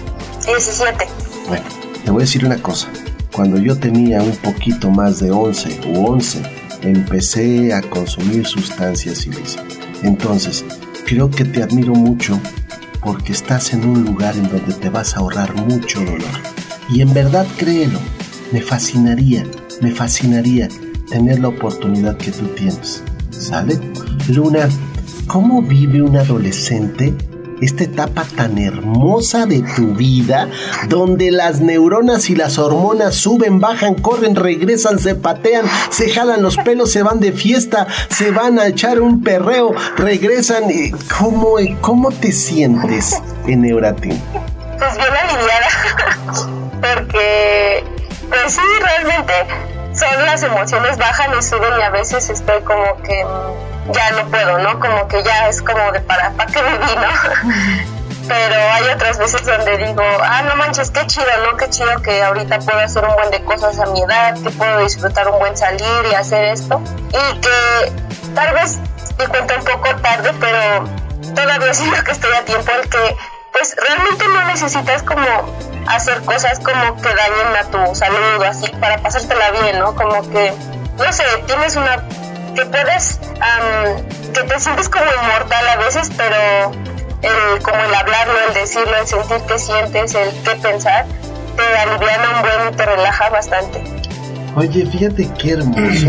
17. 0.45 1.05
Bueno, 1.49 1.65
te 2.05 2.11
voy 2.11 2.21
a 2.21 2.25
decir 2.25 2.45
una 2.45 2.55
cosa. 2.61 2.87
Cuando 3.33 3.57
yo 3.57 3.77
tenía 3.77 4.21
un 4.21 4.37
poquito 4.37 4.89
más 4.89 5.19
de 5.19 5.29
11 5.29 5.81
u 5.89 6.05
11, 6.07 6.41
empecé 6.83 7.73
a 7.73 7.81
consumir 7.81 8.45
sustancias 8.45 9.27
ilícitas. 9.27 9.79
Entonces, 10.01 10.63
creo 11.05 11.29
que 11.29 11.43
te 11.43 11.61
admiro 11.61 11.93
mucho 11.93 12.39
porque 13.01 13.33
estás 13.33 13.73
en 13.73 13.85
un 13.85 14.05
lugar 14.05 14.37
en 14.37 14.47
donde 14.47 14.73
te 14.73 14.89
vas 14.89 15.17
a 15.17 15.19
ahorrar 15.19 15.53
mucho 15.55 15.99
dolor. 15.99 16.21
Y 16.89 17.01
en 17.01 17.13
verdad 17.13 17.45
créelo, 17.57 17.99
me 18.53 18.61
fascinaría, 18.61 19.45
me 19.81 19.91
fascinaría 19.91 20.69
tener 21.09 21.41
la 21.41 21.49
oportunidad 21.49 22.15
que 22.15 22.31
tú 22.31 22.45
tienes. 22.55 23.03
¿Sale? 23.29 23.77
Luna, 24.29 24.69
¿Cómo 25.27 25.61
vive 25.61 26.01
un 26.01 26.17
adolescente 26.17 27.13
esta 27.61 27.85
etapa 27.85 28.25
tan 28.35 28.57
hermosa 28.57 29.45
de 29.45 29.61
tu 29.75 29.93
vida, 29.95 30.49
donde 30.87 31.31
las 31.31 31.61
neuronas 31.61 32.29
y 32.29 32.35
las 32.35 32.57
hormonas 32.57 33.15
suben, 33.15 33.59
bajan, 33.59 33.95
corren, 33.95 34.35
regresan, 34.35 34.99
se 34.99 35.15
patean, 35.15 35.65
se 35.89 36.09
jalan 36.09 36.41
los 36.41 36.57
pelos, 36.57 36.91
se 36.91 37.03
van 37.03 37.19
de 37.19 37.31
fiesta, 37.31 37.87
se 38.09 38.31
van 38.31 38.59
a 38.59 38.67
echar 38.67 39.01
un 39.01 39.23
perreo, 39.23 39.73
regresan. 39.97 40.65
¿Cómo, 41.17 41.55
cómo 41.81 42.11
te 42.11 42.31
sientes 42.31 43.21
en 43.47 43.61
Neuratin? 43.61 44.21
Pues 44.77 44.97
bien 44.97 45.13
aliviada, 45.29 45.67
porque 46.81 47.83
pues 48.29 48.53
sí, 48.53 48.61
realmente 48.81 49.33
son 49.93 50.25
las 50.25 50.43
emociones 50.43 50.97
bajan 50.97 51.31
y 51.37 51.41
suben 51.41 51.79
y 51.79 51.81
a 51.81 51.89
veces 51.91 52.29
estoy 52.29 52.61
como 52.63 53.01
que 53.03 53.23
ya 53.91 54.11
no 54.11 54.29
puedo, 54.29 54.57
¿no? 54.59 54.79
Como 54.79 55.07
que 55.07 55.23
ya 55.23 55.47
es 55.47 55.61
como 55.61 55.91
de 55.91 55.99
para, 56.01 56.31
¿para 56.31 56.51
qué 56.51 56.61
viví, 56.61 56.95
no? 56.95 57.83
Pero 58.27 58.55
hay 58.71 58.87
otras 58.87 59.17
veces 59.17 59.45
donde 59.45 59.77
digo, 59.77 60.03
ah, 60.21 60.43
no 60.43 60.55
manches, 60.55 60.91
qué 60.91 61.05
chido, 61.07 61.27
¿no? 61.45 61.57
Qué 61.57 61.69
chido 61.69 62.01
que 62.01 62.23
ahorita 62.23 62.59
puedo 62.59 62.79
hacer 62.79 63.03
un 63.03 63.13
buen 63.15 63.29
de 63.31 63.43
cosas 63.43 63.77
a 63.79 63.85
mi 63.87 64.01
edad, 64.01 64.33
que 64.41 64.49
puedo 64.51 64.79
disfrutar 64.79 65.27
un 65.27 65.39
buen 65.39 65.57
salir 65.57 66.05
y 66.09 66.15
hacer 66.15 66.45
esto. 66.45 66.81
Y 67.09 67.39
que 67.39 67.91
tal 68.33 68.53
vez 68.53 68.79
me 69.17 69.27
cuento 69.27 69.55
un 69.55 69.65
poco 69.65 69.95
tarde, 69.97 70.31
pero 70.39 70.85
todavía 71.35 71.73
siento 71.73 72.01
que 72.03 72.11
estoy 72.11 72.33
a 72.33 72.45
tiempo 72.45 72.71
el 72.71 72.89
que, 72.89 73.15
pues 73.51 73.75
realmente 73.75 74.27
no 74.27 74.45
necesitas 74.45 75.03
como 75.03 75.27
hacer 75.87 76.21
cosas 76.21 76.59
como 76.59 76.95
que 77.01 77.09
dañen 77.09 77.55
a 77.59 77.63
tu 77.65 77.95
salud 77.95 78.39
o 78.39 78.43
así 78.43 78.69
para 78.79 78.97
pasártela 78.99 79.51
bien, 79.51 79.79
¿no? 79.79 79.93
Como 79.95 80.21
que, 80.31 80.53
no 80.97 81.11
sé, 81.11 81.23
tienes 81.45 81.75
una 81.75 82.07
que 82.53 82.65
puedes, 82.65 83.19
que 84.33 84.43
te 84.43 84.59
sientes 84.59 84.89
como 84.89 85.05
inmortal 85.05 85.67
a 85.67 85.77
veces, 85.77 86.09
pero 86.15 86.71
el, 87.21 87.61
como 87.61 87.77
el 87.77 87.93
hablarlo, 87.93 88.33
el 88.47 88.53
decirlo, 88.53 88.95
el 88.99 89.07
sentir 89.07 89.41
que 89.47 89.59
sientes, 89.59 90.15
el 90.15 90.29
qué 90.43 90.55
pensar, 90.61 91.05
te 91.55 91.63
aliviana 91.63 92.35
un 92.35 92.41
buen 92.41 92.73
y 92.73 92.75
te 92.75 92.85
relaja 92.85 93.29
bastante. 93.29 93.83
Oye, 94.55 94.85
fíjate 94.85 95.29
qué 95.39 95.51
hermoso, 95.51 96.07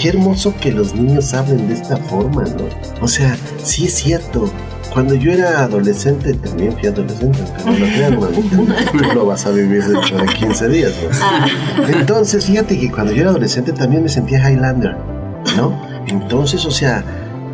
qué 0.00 0.08
hermoso 0.08 0.54
que 0.60 0.72
los 0.72 0.94
niños 0.94 1.34
hablen 1.34 1.68
de 1.68 1.74
esta 1.74 1.96
forma, 1.96 2.44
¿no? 2.44 2.68
O 3.00 3.08
sea, 3.08 3.36
sí 3.62 3.86
es 3.86 3.94
cierto. 3.94 4.50
Cuando 4.92 5.14
yo 5.14 5.30
era 5.30 5.62
adolescente, 5.62 6.32
también 6.32 6.72
fui 6.72 6.88
adolescente, 6.88 7.40
pero 7.54 7.70
no 7.70 7.86
crean, 7.86 8.18
no 9.14 9.26
vas 9.26 9.44
a 9.44 9.50
vivir 9.50 9.84
dentro 9.84 10.16
de 10.16 10.26
15 10.26 10.68
días, 10.68 10.92
¿no? 11.02 11.10
Ah. 11.20 11.46
Entonces, 11.88 12.46
fíjate 12.46 12.80
que 12.80 12.90
cuando 12.90 13.12
yo 13.12 13.20
era 13.22 13.30
adolescente 13.30 13.72
también 13.72 14.04
me 14.04 14.08
sentía 14.08 14.38
Highlander. 14.38 15.15
¿No? 15.56 15.80
Entonces, 16.06 16.64
o 16.64 16.70
sea, 16.70 17.04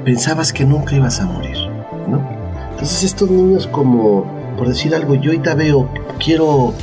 pensabas 0.04 0.52
que 0.52 0.64
nunca 0.64 0.94
ibas 0.94 1.20
a 1.20 1.26
morir, 1.26 1.56
¿no? 2.08 2.22
Entonces 2.72 3.02
estos 3.02 3.30
niños 3.30 3.66
como, 3.66 4.24
por 4.56 4.68
decir 4.68 4.94
algo, 4.94 5.14
yo 5.14 5.30
ahorita 5.30 5.54
veo, 5.54 5.88
quiero, 6.22 6.74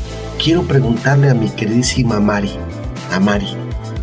quiero 0.43 0.63
preguntarle 0.63 1.29
a 1.29 1.33
mi 1.33 1.49
queridísima 1.49 2.19
Mari, 2.19 2.51
a 3.13 3.19
Mari, 3.19 3.47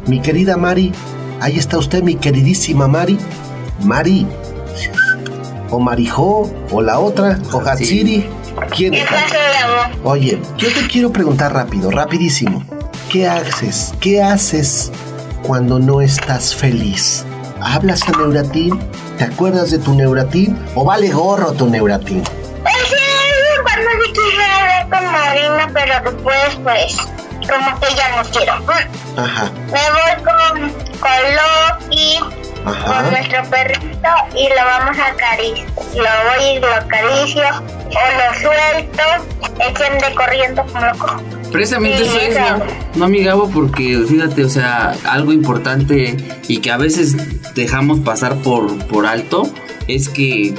mi 0.06 0.20
querida 0.20 0.56
Mari, 0.56 0.92
ahí 1.40 1.56
está 1.58 1.78
usted, 1.78 2.02
mi 2.02 2.16
queridísima 2.16 2.88
Mari, 2.88 3.18
Mari, 3.82 4.26
o 5.70 5.78
Marijó, 5.80 6.50
o 6.70 6.82
la 6.82 6.98
otra, 6.98 7.38
o 7.52 7.58
Hatsiri. 7.60 8.26
¿Quién 8.74 8.92
¿Qué 8.92 9.00
es? 9.02 9.06
pasó, 9.06 9.34
Gabo? 9.34 10.10
Oye, 10.10 10.40
yo 10.56 10.68
te 10.72 10.86
quiero 10.86 11.12
preguntar 11.12 11.52
rápido, 11.52 11.90
rapidísimo. 11.90 12.62
¿Qué 13.10 13.26
haces? 13.26 13.94
¿Qué 14.00 14.22
haces 14.22 14.90
cuando 15.46 15.78
no 15.78 16.00
estás 16.00 16.54
feliz? 16.54 17.24
¿Hablas 17.62 18.02
a 18.08 18.10
Neuratín? 18.12 18.78
¿Te 19.18 19.24
acuerdas 19.24 19.70
de 19.70 19.78
tu 19.78 19.94
Neuratín? 19.94 20.58
¿O 20.74 20.84
vale 20.84 21.10
gorro 21.10 21.52
tu 21.52 21.68
Neuratín? 21.68 22.22
Pues 22.62 22.74
sí, 22.88 22.96
cuando 23.62 23.90
sí 24.04 24.12
quisiera 24.12 24.58
hablar 24.60 24.88
con 24.90 25.12
Marina, 25.12 25.70
pero 25.72 26.10
después, 26.10 26.58
pues, 26.62 26.96
como 27.48 27.80
que 27.80 27.94
ya 27.94 28.16
no 28.16 28.28
quiero. 28.30 28.52
Ajá, 29.16 29.50
Me 29.66 29.80
voy 29.90 30.24
con, 30.24 30.72
con 31.00 31.10
Loki, 31.88 32.18
Ajá. 32.64 32.84
con 33.02 33.10
nuestro 33.12 33.44
perrito, 33.50 34.08
y 34.34 34.48
lo 34.48 34.64
vamos 34.64 34.98
a 34.98 35.06
acariciar. 35.06 35.68
Lo 35.94 36.02
voy 36.02 36.56
y 36.56 36.58
lo 36.58 36.74
acaricio, 36.74 37.44
o 37.48 38.04
lo 38.18 38.40
suelto, 38.40 39.02
echen 39.60 39.98
de 39.98 40.14
corriendo 40.14 40.62
como 40.66 40.86
loco. 40.86 41.16
Precisamente 41.56 42.04
Sí, 42.04 42.04
eso 42.04 42.18
es. 42.18 42.36
¿no? 42.38 43.06
No, 43.06 43.08
mi 43.08 43.24
Gabo, 43.24 43.48
porque 43.48 44.04
fíjate, 44.06 44.44
o 44.44 44.50
sea, 44.50 44.94
algo 45.04 45.32
importante 45.32 46.14
y 46.48 46.58
que 46.58 46.70
a 46.70 46.76
veces 46.76 47.16
dejamos 47.54 48.00
pasar 48.00 48.42
por, 48.42 48.76
por 48.88 49.06
alto 49.06 49.50
es 49.88 50.10
que 50.10 50.52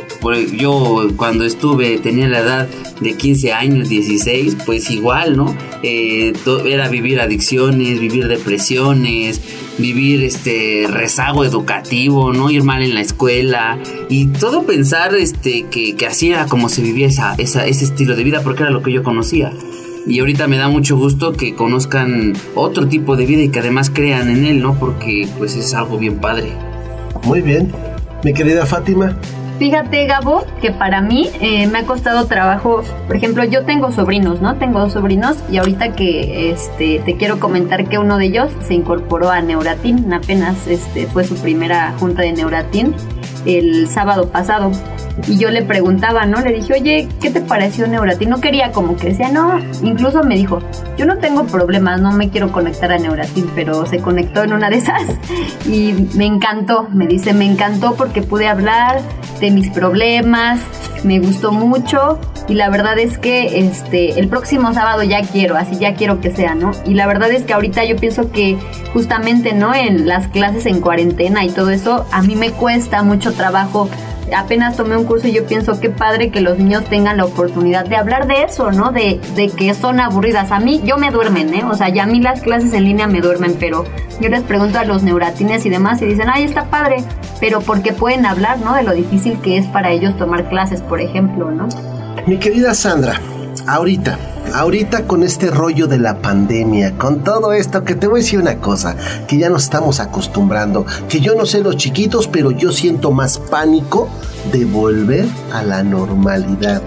yo 0.58 1.08
cuando 1.16 1.46
estuve, 1.46 2.00
tenía 2.00 2.28
la 2.28 2.40
edad 2.40 2.68
de 3.00 3.14
15 3.16 3.54
años, 3.54 3.90
16, 3.90 4.58
pues 4.66 4.90
igual, 4.90 5.38
¿no? 5.38 5.56
Eh, 5.84 6.34
era 6.66 6.88
vivir 6.88 7.20
adicciones, 7.20 8.00
vivir 8.00 8.28
depresiones, 8.28 9.40
vivir 9.78 10.24
este 10.24 10.88
rezago 10.90 11.46
educativo, 11.46 12.34
no 12.34 12.50
ir 12.50 12.64
mal 12.64 12.82
en 12.82 12.96
la 12.96 13.02
escuela 13.02 13.78
y 14.10 14.28
todo 14.28 14.66
pensar 14.66 15.14
este 15.14 15.68
que, 15.70 15.96
que 15.96 16.08
así 16.08 16.32
era 16.32 16.48
como 16.48 16.70
se 16.70 16.82
vivía 16.82 17.06
esa, 17.06 17.36
esa, 17.38 17.68
ese 17.68 17.86
estilo 17.86 18.16
de 18.16 18.24
vida 18.24 18.42
porque 18.42 18.64
era 18.64 18.72
lo 18.72 18.82
que 18.82 18.92
yo 18.92 19.04
conocía. 19.04 19.54
Y 20.08 20.20
ahorita 20.20 20.48
me 20.48 20.58
da 20.58 20.70
mucho 20.70 20.96
gusto 20.96 21.34
que 21.34 21.54
conozcan 21.54 22.34
otro 22.56 22.88
tipo 22.88 23.18
de 23.18 23.26
vida 23.26 23.42
y 23.42 23.50
que 23.50 23.60
además 23.60 23.90
crean 23.90 24.30
en 24.30 24.46
él, 24.46 24.62
¿no? 24.62 24.76
Porque 24.80 25.28
pues 25.38 25.56
es 25.56 25.74
algo 25.74 25.98
bien 25.98 26.20
padre. 26.20 26.54
muy 27.24 27.42
bien. 27.42 27.74
Mi 28.24 28.34
querida 28.34 28.66
Fátima, 28.66 29.18
Fíjate, 29.60 30.06
Gabo, 30.06 30.46
que 30.62 30.72
para 30.72 31.02
mí 31.02 31.32
eh, 31.42 31.66
me 31.66 31.80
ha 31.80 31.86
costado 31.86 32.28
trabajo. 32.28 32.84
Por 33.08 33.16
ejemplo, 33.16 33.44
yo 33.44 33.66
tengo 33.66 33.92
sobrinos, 33.92 34.40
¿no? 34.40 34.56
Tengo 34.58 34.80
dos 34.80 34.94
sobrinos 34.94 35.36
y 35.52 35.58
ahorita 35.58 35.94
que 35.96 36.52
este, 36.52 37.00
te 37.00 37.16
quiero 37.16 37.40
comentar 37.40 37.90
que 37.90 37.98
uno 37.98 38.18
de 38.18 38.26
ellos 38.26 38.52
se 38.62 38.76
incorporó 38.76 39.32
a 39.32 39.42
Neuratin. 39.42 40.14
Apenas 40.14 40.68
este, 40.68 41.08
fue 41.08 41.24
su 41.24 41.36
primera 41.38 41.96
junta 42.00 42.22
de 42.22 42.34
Neuratin 42.34 42.94
el 43.46 43.88
sábado 43.88 44.30
pasado. 44.30 44.72
Y 45.28 45.38
yo 45.38 45.50
le 45.50 45.64
preguntaba, 45.64 46.26
¿no? 46.26 46.42
Le 46.42 46.54
dije, 46.54 46.74
oye, 46.74 47.08
¿qué 47.20 47.32
te 47.32 47.42
pareció 47.42 47.88
Neuratin? 47.88 48.30
No 48.30 48.40
quería 48.40 48.72
como 48.72 48.96
que 48.96 49.10
decía, 49.10 49.30
no. 49.30 49.60
Incluso 49.82 50.24
me 50.24 50.36
dijo, 50.36 50.60
yo 50.98 51.06
no 51.06 51.18
tengo 51.18 51.46
problemas, 51.46 52.02
no 52.02 52.12
me 52.12 52.30
quiero 52.30 52.52
conectar 52.52 52.92
a 52.92 52.98
Neuratin, 52.98 53.50
pero 53.56 53.86
se 53.86 54.00
conectó 54.00 54.44
en 54.44 54.54
una 54.54 54.70
de 54.70 54.78
esas 54.78 55.04
y 55.66 55.94
me 56.16 56.26
encantó. 56.26 56.88
Me 56.92 57.08
dice, 57.08 57.34
me 57.34 57.46
encantó 57.46 57.96
porque 57.96 58.22
pude 58.22 58.48
hablar 58.48 59.02
de 59.40 59.52
mis 59.52 59.70
problemas, 59.70 60.60
me 61.04 61.20
gustó 61.20 61.52
mucho 61.52 62.20
y 62.48 62.54
la 62.54 62.70
verdad 62.70 62.98
es 62.98 63.18
que 63.18 63.60
este 63.60 64.20
el 64.20 64.30
próximo 64.30 64.74
sábado 64.74 65.04
ya 65.04 65.22
quiero, 65.22 65.56
así 65.56 65.78
ya 65.78 65.94
quiero 65.96 66.22
que 66.22 66.32
sea, 66.32 66.56
¿no? 66.56 66.72
Y 66.86 66.94
la 66.94 67.08
verdad 67.08 67.32
es 67.32 67.44
que 67.44 67.54
ahorita 67.54 67.84
yo 67.86 67.96
pienso 67.98 68.32
que 68.32 68.58
justamente, 68.94 69.54
¿no? 69.54 69.74
En 69.76 70.08
las 70.08 70.28
clases 70.28 70.66
en 70.66 70.80
cuarentena 70.82 71.44
y 71.44 71.50
todo 71.50 71.70
eso, 71.70 72.06
a 72.12 72.22
mí 72.22 72.36
me 72.36 72.52
cuesta 72.52 73.04
mucho 73.04 73.34
trabajo 73.34 73.90
apenas 74.36 74.76
tomé 74.76 74.98
un 74.98 75.06
curso 75.06 75.28
y 75.28 75.32
yo 75.32 75.46
pienso 75.46 75.80
qué 75.80 75.90
padre 75.90 76.30
que 76.30 76.42
los 76.42 76.58
niños 76.58 76.86
tengan 76.86 77.18
la 77.18 77.26
oportunidad 77.26 77.86
de 77.86 77.96
hablar 77.96 78.28
de 78.28 78.44
eso, 78.44 78.72
¿no? 78.72 78.92
De, 78.92 79.20
de 79.36 79.50
que 79.50 79.74
son 79.74 80.00
aburridas. 80.00 80.52
A 80.52 80.60
mí, 80.60 80.82
yo 80.84 80.98
me 80.98 81.12
duermen, 81.12 81.54
¿eh? 81.54 81.64
O 81.70 81.76
sea, 81.76 81.90
ya 81.90 82.04
a 82.04 82.08
mí 82.08 82.20
las 82.20 82.42
clases 82.42 82.74
en 82.74 82.84
línea 82.84 83.08
me 83.08 83.22
duermen, 83.22 83.56
pero 83.60 83.86
yo 84.20 84.30
les 84.30 84.44
pregunto 84.44 84.80
a 84.80 84.86
los 84.86 85.04
neuratines 85.04 85.66
y 85.66 85.70
demás 85.70 86.02
y 86.02 86.06
dicen, 86.06 86.28
ay, 86.32 86.44
está 86.44 86.66
padre, 86.66 87.04
pero 87.40 87.62
porque 87.62 87.94
pueden 87.94 88.26
hablar, 88.26 88.60
¿no? 88.60 88.74
De 88.74 88.84
lo 88.84 88.94
difícil 88.94 89.40
que 89.42 89.58
es 89.58 89.66
para 89.68 89.92
ellos 89.92 90.18
tomar 90.18 90.50
clases, 90.50 90.82
por 90.82 91.02
ejemplo, 91.02 91.52
¿no? 91.52 91.68
mi 92.28 92.38
querida 92.38 92.74
Sandra, 92.74 93.22
ahorita, 93.68 94.20
ahorita 94.54 95.08
con 95.08 95.24
este 95.24 95.50
rollo 95.50 95.88
de 95.88 96.00
la 96.00 96.22
pandemia, 96.22 96.98
con 96.98 97.24
todo 97.24 97.54
esto, 97.54 97.84
que 97.84 97.96
te 97.96 98.08
voy 98.08 98.20
a 98.20 98.24
decir 98.24 98.40
una 98.40 98.60
cosa, 98.60 98.96
que 99.28 99.38
ya 99.38 99.50
nos 99.50 99.64
estamos 99.64 100.00
acostumbrando, 100.00 100.86
que 101.10 101.20
yo 101.20 101.36
no 101.36 101.46
sé 101.46 101.62
los 101.62 101.78
chiquitos, 101.78 102.28
pero 102.28 102.52
yo 102.52 102.72
siento 102.72 103.12
más 103.12 103.38
pánico 103.38 104.10
de 104.52 104.66
volver 104.66 105.26
a 105.54 105.64
la 105.64 105.84
normalidad, 105.84 106.82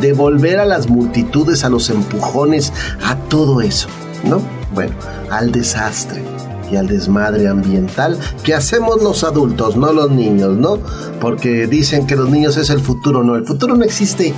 de 0.00 0.12
volver 0.12 0.60
a 0.60 0.66
las 0.66 0.88
multitudes, 0.88 1.64
a 1.64 1.68
los 1.68 1.90
empujones, 1.90 2.72
a 3.04 3.16
todo 3.16 3.60
eso, 3.60 3.88
¿no? 4.24 4.40
Bueno, 4.74 4.94
al 5.30 5.52
desastre 5.52 6.22
y 6.70 6.76
al 6.76 6.86
desmadre 6.86 7.48
ambiental 7.48 8.18
que 8.42 8.54
hacemos 8.54 9.02
los 9.02 9.24
adultos, 9.24 9.76
no 9.76 9.92
los 9.92 10.10
niños, 10.10 10.56
¿no? 10.56 10.78
Porque 11.20 11.66
dicen 11.66 12.06
que 12.06 12.16
los 12.16 12.30
niños 12.30 12.56
es 12.56 12.70
el 12.70 12.80
futuro, 12.80 13.22
no, 13.22 13.36
el 13.36 13.44
futuro 13.44 13.76
no 13.76 13.84
existe. 13.84 14.34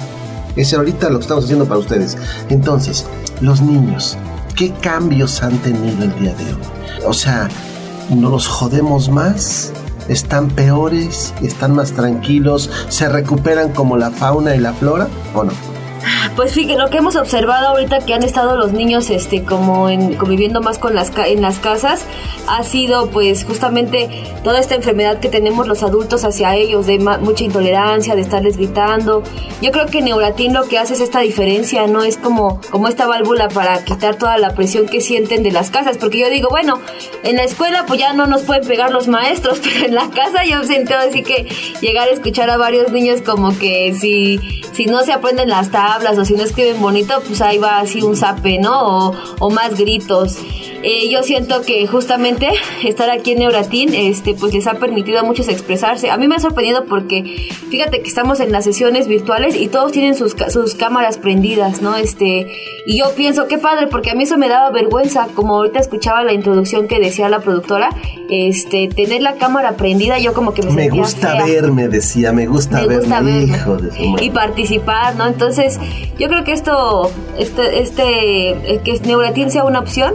Es 0.57 0.73
ahorita 0.73 1.11
lo 1.11 1.19
que 1.19 1.23
estamos 1.23 1.45
haciendo 1.45 1.67
para 1.67 1.79
ustedes. 1.81 2.17
Entonces, 2.49 3.07
los 3.41 3.61
niños, 3.61 4.17
¿qué 4.57 4.73
cambios 4.73 5.43
han 5.43 5.59
tenido 5.59 6.05
el 6.05 6.19
día 6.21 6.35
de 6.35 6.55
hoy? 6.55 6.61
O 7.07 7.13
sea, 7.13 7.49
¿no 8.11 8.31
los 8.31 8.47
jodemos 8.47 9.09
más? 9.09 9.73
¿Están 10.09 10.49
peores? 10.49 11.35
¿Están 11.43 11.75
más 11.75 11.93
tranquilos? 11.93 12.71
¿Se 12.89 13.09
recuperan 13.09 13.73
como 13.73 13.97
la 13.97 14.11
fauna 14.11 14.55
y 14.55 14.61
la 14.61 14.73
flora? 14.73 15.09
¿O 15.35 15.45
no? 15.45 15.74
Pues 16.37 16.53
fíjate, 16.53 16.77
lo 16.77 16.91
que 16.91 16.99
hemos 16.99 17.15
observado 17.15 17.69
ahorita 17.69 18.01
que 18.01 18.13
han 18.13 18.25
estado 18.25 18.57
los 18.57 18.73
niños 18.73 19.09
este 19.09 19.45
como 19.45 19.89
en, 19.89 20.15
conviviendo 20.15 20.61
más 20.61 20.79
con 20.79 20.93
las 20.93 21.13
en 21.17 21.41
las 21.41 21.61
casas 21.61 22.05
ha 22.49 22.65
sido 22.65 23.09
pues 23.11 23.45
justamente 23.45 24.11
toda 24.43 24.59
esta 24.59 24.75
enfermedad 24.75 25.21
que 25.21 25.29
tenemos 25.29 25.69
los 25.69 25.85
adultos 25.85 26.25
hacia 26.25 26.57
ellos 26.57 26.87
de 26.87 26.99
mucha 26.99 27.45
intolerancia, 27.45 28.17
de 28.17 28.23
estarles 28.23 28.57
gritando. 28.57 29.23
Yo 29.63 29.71
creo 29.71 29.87
que 29.87 30.03
Neuratin 30.03 30.53
lo 30.53 30.65
que 30.65 30.77
hace 30.77 30.95
es 30.95 31.01
esta 31.01 31.21
diferencia, 31.21 31.87
no 31.87 32.03
es 32.03 32.17
como 32.17 32.61
como 32.69 32.89
esta 32.89 33.07
válvula 33.07 33.49
para 33.49 33.85
quitar 33.85 34.17
toda 34.17 34.37
la 34.37 34.57
presión 34.57 34.87
que 34.87 35.01
sienten 35.01 35.45
de 35.45 35.53
las 35.53 35.71
casas, 35.71 35.99
porque 35.99 36.19
yo 36.19 36.31
digo, 36.31 36.49
bueno, 36.51 36.81
en 37.23 37.37
la 37.37 37.45
escuela 37.45 37.85
pues 37.87 38.01
ya 38.01 38.13
no 38.13 38.27
nos 38.27 38.43
pueden 38.43 38.67
pegar 38.67 38.91
los 38.91 39.07
maestros, 39.07 39.61
pero 39.63 39.87
en 39.87 39.95
la 39.95 40.11
casa 40.11 40.45
yo 40.45 40.65
siento 40.65 40.95
así 40.97 41.23
que 41.23 41.47
llegar 41.81 42.09
a 42.09 42.11
escuchar 42.11 42.51
a 42.51 42.57
varios 42.57 42.91
niños 42.91 43.23
como 43.23 43.57
que 43.57 43.95
si 43.95 44.41
si 44.73 44.87
no 44.87 45.05
se 45.05 45.13
aprenden 45.13 45.49
las 45.49 45.71
tablas 45.71 46.19
si 46.25 46.35
no 46.35 46.45
escriben 46.45 46.81
bonito, 46.81 47.21
pues 47.27 47.41
ahí 47.41 47.59
va 47.59 47.79
así 47.81 48.03
un 48.03 48.17
zape, 48.17 48.59
¿no? 48.59 49.09
O, 49.09 49.15
o 49.41 49.51
más 49.51 49.79
gritos. 49.79 50.39
Eh, 50.87 51.09
yo 51.11 51.23
siento 51.23 51.63
que 51.63 51.87
justamente 51.87 52.49
estar 52.85 53.09
aquí 53.09 53.33
en 53.33 53.39
Neuratin, 53.39 53.95
este, 53.95 54.35
pues 54.35 54.53
les 54.53 54.67
ha 54.67 54.75
permitido 54.75 55.19
a 55.19 55.23
muchos 55.23 55.49
expresarse. 55.49 56.11
A 56.11 56.19
mí 56.19 56.29
me 56.29 56.35
ha 56.35 56.41
sorprendido 56.41 56.85
porque 56.85 57.49
fíjate 57.71 58.03
que 58.03 58.09
estamos 58.09 58.39
en 58.41 58.53
las 58.53 58.65
sesiones 58.65 59.09
virtuales 59.09 59.57
y 59.57 59.69
todos 59.69 59.93
tienen 59.93 60.15
sus, 60.15 60.37
sus 60.51 60.75
cámaras 60.75 61.17
prendidas, 61.17 61.81
¿no? 61.81 61.97
Este, 61.97 62.47
y 62.87 62.99
yo 62.99 63.15
pienso, 63.17 63.49
qué 63.49 63.57
padre, 63.57 63.87
porque 63.87 64.11
a 64.11 64.15
mí 64.15 64.25
eso 64.25 64.37
me 64.37 64.49
daba 64.51 64.71
vergüenza, 64.71 65.29
como 65.35 65.55
ahorita 65.55 65.79
escuchaba 65.79 66.23
la 66.23 66.35
introducción 66.35 66.87
que 66.87 67.01
decía 67.01 67.31
la 67.31 67.41
productora, 67.41 67.89
este, 68.29 68.89
tener 68.89 69.23
la 69.23 69.37
cámara 69.37 69.77
prendida, 69.77 70.19
yo 70.19 70.35
como 70.35 70.53
que 70.53 70.63
me, 70.63 70.73
Me 70.73 70.83
sentía 70.83 71.01
gusta 71.01 71.31
fea 71.31 71.45
verme, 71.47 71.89
decía, 71.89 72.33
me 72.33 72.47
gusta 72.47 72.83
me 72.83 72.99
gusta 72.99 73.21
verme, 73.21 73.39
verme. 73.41 73.57
hijo 73.57 73.77
de 73.79 73.91
su 73.91 74.05
madre. 74.11 74.25
y 74.27 74.31
participar, 74.31 75.17
¿no? 75.17 75.27
Entonces, 75.27 75.81
yo 76.19 76.29
creo 76.29 76.45
que 76.45 76.53
esto, 76.53 77.11
este, 77.39 77.81
este, 77.81 78.51
eh, 78.51 78.81
que 78.85 79.01
Neuratin 79.01 79.51
sea 79.51 79.65
una 79.65 79.81
opción, 79.81 80.13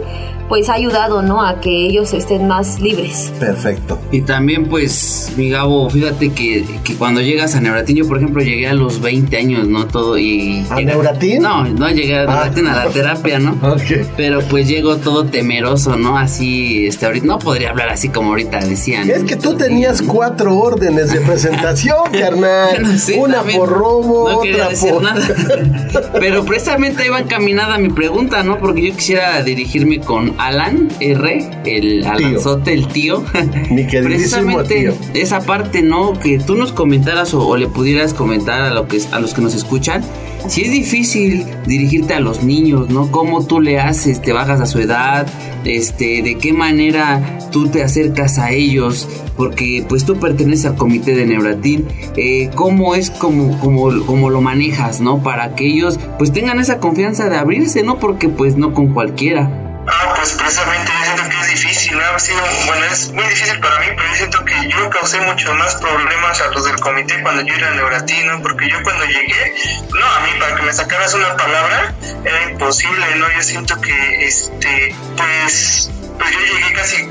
pues 0.50 0.68
ha 0.68 0.74
ayudado, 0.74 1.22
¿no? 1.22 1.46
A 1.46 1.60
que 1.60 1.70
ellos 1.86 2.12
estén 2.12 2.46
más 2.48 2.80
libres. 2.80 3.32
Perfecto. 3.38 3.98
Y 4.10 4.22
también, 4.22 4.66
pues, 4.66 5.32
mi 5.36 5.48
Gabo, 5.48 5.88
fíjate 5.88 6.32
que, 6.32 6.64
que 6.84 6.94
cuando 6.96 7.20
llegas 7.20 7.54
a 7.54 7.60
Neuratin, 7.60 7.96
yo 7.96 8.06
por 8.08 8.18
ejemplo 8.18 8.42
llegué 8.42 8.66
a 8.68 8.74
los 8.74 9.00
20 9.00 9.36
años, 9.36 9.68
¿no? 9.68 9.86
Todo 9.86 10.18
y... 10.18 10.66
¿A 10.68 10.80
Neuratin? 10.80 11.40
No, 11.40 11.64
no 11.64 11.88
llegué 11.88 12.18
a 12.18 12.22
Ah. 12.22 12.26
Neuratin, 12.50 12.66
a 12.66 12.84
la 12.84 12.90
terapia, 12.92 13.38
¿no? 13.38 13.52
Ok. 13.62 14.06
Pero 14.16 14.40
pues 14.42 14.66
llego 14.68 14.96
todo 14.96 15.24
temeroso, 15.24 15.96
¿no? 15.96 16.18
Así, 16.18 16.86
este, 16.86 17.06
ahorita, 17.06 17.26
no 17.26 17.38
podría 17.38 17.70
hablar 17.70 17.88
así 17.88 18.08
como 18.08 18.30
ahorita 18.30 18.58
decían. 18.58 19.08
Es 19.08 19.22
que 19.22 19.36
tú 19.36 19.54
tenías 19.56 20.02
cuatro 20.02 20.58
órdenes 20.58 21.12
de 21.12 21.20
presentación, 21.20 21.96
carnal. 22.12 22.70
Bueno, 22.80 22.98
sí, 22.98 23.14
Una 23.16 23.36
también. 23.36 23.58
por 23.60 23.68
robo, 23.68 24.28
No 24.30 24.38
otra 24.38 24.68
decir 24.70 24.90
por. 24.90 25.02
nada. 25.04 25.20
Pero 26.18 26.44
precisamente 26.44 27.06
iba 27.06 27.20
encaminada 27.20 27.78
mi 27.78 27.88
pregunta, 27.90 28.42
¿no? 28.42 28.58
Porque 28.58 28.88
yo 28.88 28.94
quisiera 28.96 29.40
dirigirme 29.44 30.00
con 30.00 30.39
Alan 30.40 30.88
R, 31.00 31.50
el 31.66 32.06
Alanzote, 32.06 32.72
el 32.72 32.88
tío. 32.88 33.22
Mi 33.70 33.84
Precisamente 33.84 34.74
tío. 34.74 34.94
esa 35.14 35.40
parte, 35.40 35.82
¿no? 35.82 36.18
Que 36.18 36.38
tú 36.38 36.54
nos 36.54 36.72
comentaras 36.72 37.34
o, 37.34 37.56
le 37.56 37.68
pudieras 37.68 38.14
comentar 38.14 38.62
a, 38.62 38.70
lo 38.70 38.88
que, 38.88 39.00
a 39.12 39.20
los 39.20 39.34
que 39.34 39.42
nos 39.42 39.54
escuchan. 39.54 40.02
Si 40.48 40.62
es 40.62 40.70
difícil 40.70 41.44
dirigirte 41.66 42.14
a 42.14 42.20
los 42.20 42.42
niños, 42.42 42.88
¿no? 42.88 43.10
¿Cómo 43.10 43.44
tú 43.46 43.60
le 43.60 43.78
haces? 43.78 44.22
¿Te 44.22 44.32
bajas 44.32 44.60
a 44.60 44.66
su 44.66 44.78
edad? 44.78 45.26
Este, 45.64 46.22
¿De 46.22 46.38
qué 46.38 46.54
manera 46.54 47.38
tú 47.52 47.68
te 47.68 47.82
acercas 47.82 48.38
a 48.38 48.50
ellos? 48.50 49.06
Porque 49.36 49.84
pues 49.86 50.06
tú 50.06 50.18
perteneces 50.18 50.64
al 50.64 50.76
comité 50.76 51.14
de 51.14 51.26
Neuratin. 51.26 51.86
Eh, 52.16 52.48
¿Cómo 52.54 52.94
es 52.94 53.10
como, 53.10 53.58
como, 53.60 53.90
como 54.06 54.30
lo 54.30 54.40
manejas, 54.40 55.02
¿no? 55.02 55.22
Para 55.22 55.54
que 55.54 55.66
ellos 55.66 56.00
pues 56.16 56.32
tengan 56.32 56.58
esa 56.58 56.78
confianza 56.78 57.28
de 57.28 57.36
abrirse, 57.36 57.82
¿no? 57.82 57.98
Porque 57.98 58.30
pues 58.30 58.56
no 58.56 58.72
con 58.72 58.94
cualquiera. 58.94 59.59
Ah, 59.92 60.14
pues 60.14 60.32
precisamente 60.34 60.92
yo 60.92 61.04
siento 61.04 61.28
que 61.28 61.40
es 61.40 61.48
difícil. 61.48 62.00
Ha 62.00 62.18
sido, 62.18 62.40
bueno, 62.66 62.86
es 62.86 63.10
muy 63.12 63.24
difícil 63.24 63.58
para 63.60 63.80
mí, 63.80 63.86
pero 63.96 64.08
yo 64.08 64.14
siento 64.14 64.44
que 64.44 64.68
yo 64.68 64.90
causé 64.90 65.20
mucho 65.20 65.52
más 65.54 65.74
problemas 65.76 66.40
a 66.40 66.48
los 66.48 66.64
del 66.64 66.78
comité 66.78 67.20
cuando 67.22 67.42
yo 67.42 67.54
era 67.54 67.70
neuratino, 67.70 68.40
porque 68.42 68.68
yo 68.68 68.82
cuando 68.82 69.04
llegué, 69.04 69.54
no, 69.92 70.06
a 70.06 70.20
mí 70.20 70.30
para 70.38 70.54
que 70.56 70.62
me 70.62 70.72
sacaras 70.72 71.12
una 71.14 71.36
palabra 71.36 71.94
era 72.24 72.50
imposible, 72.50 73.16
¿no? 73.16 73.30
Yo 73.32 73.42
siento 73.42 73.80
que, 73.80 74.26
este, 74.26 74.94
pues, 75.16 75.90
pues 76.18 76.30
yo 76.30 76.38
llegué 76.38 76.72
casi, 76.72 77.08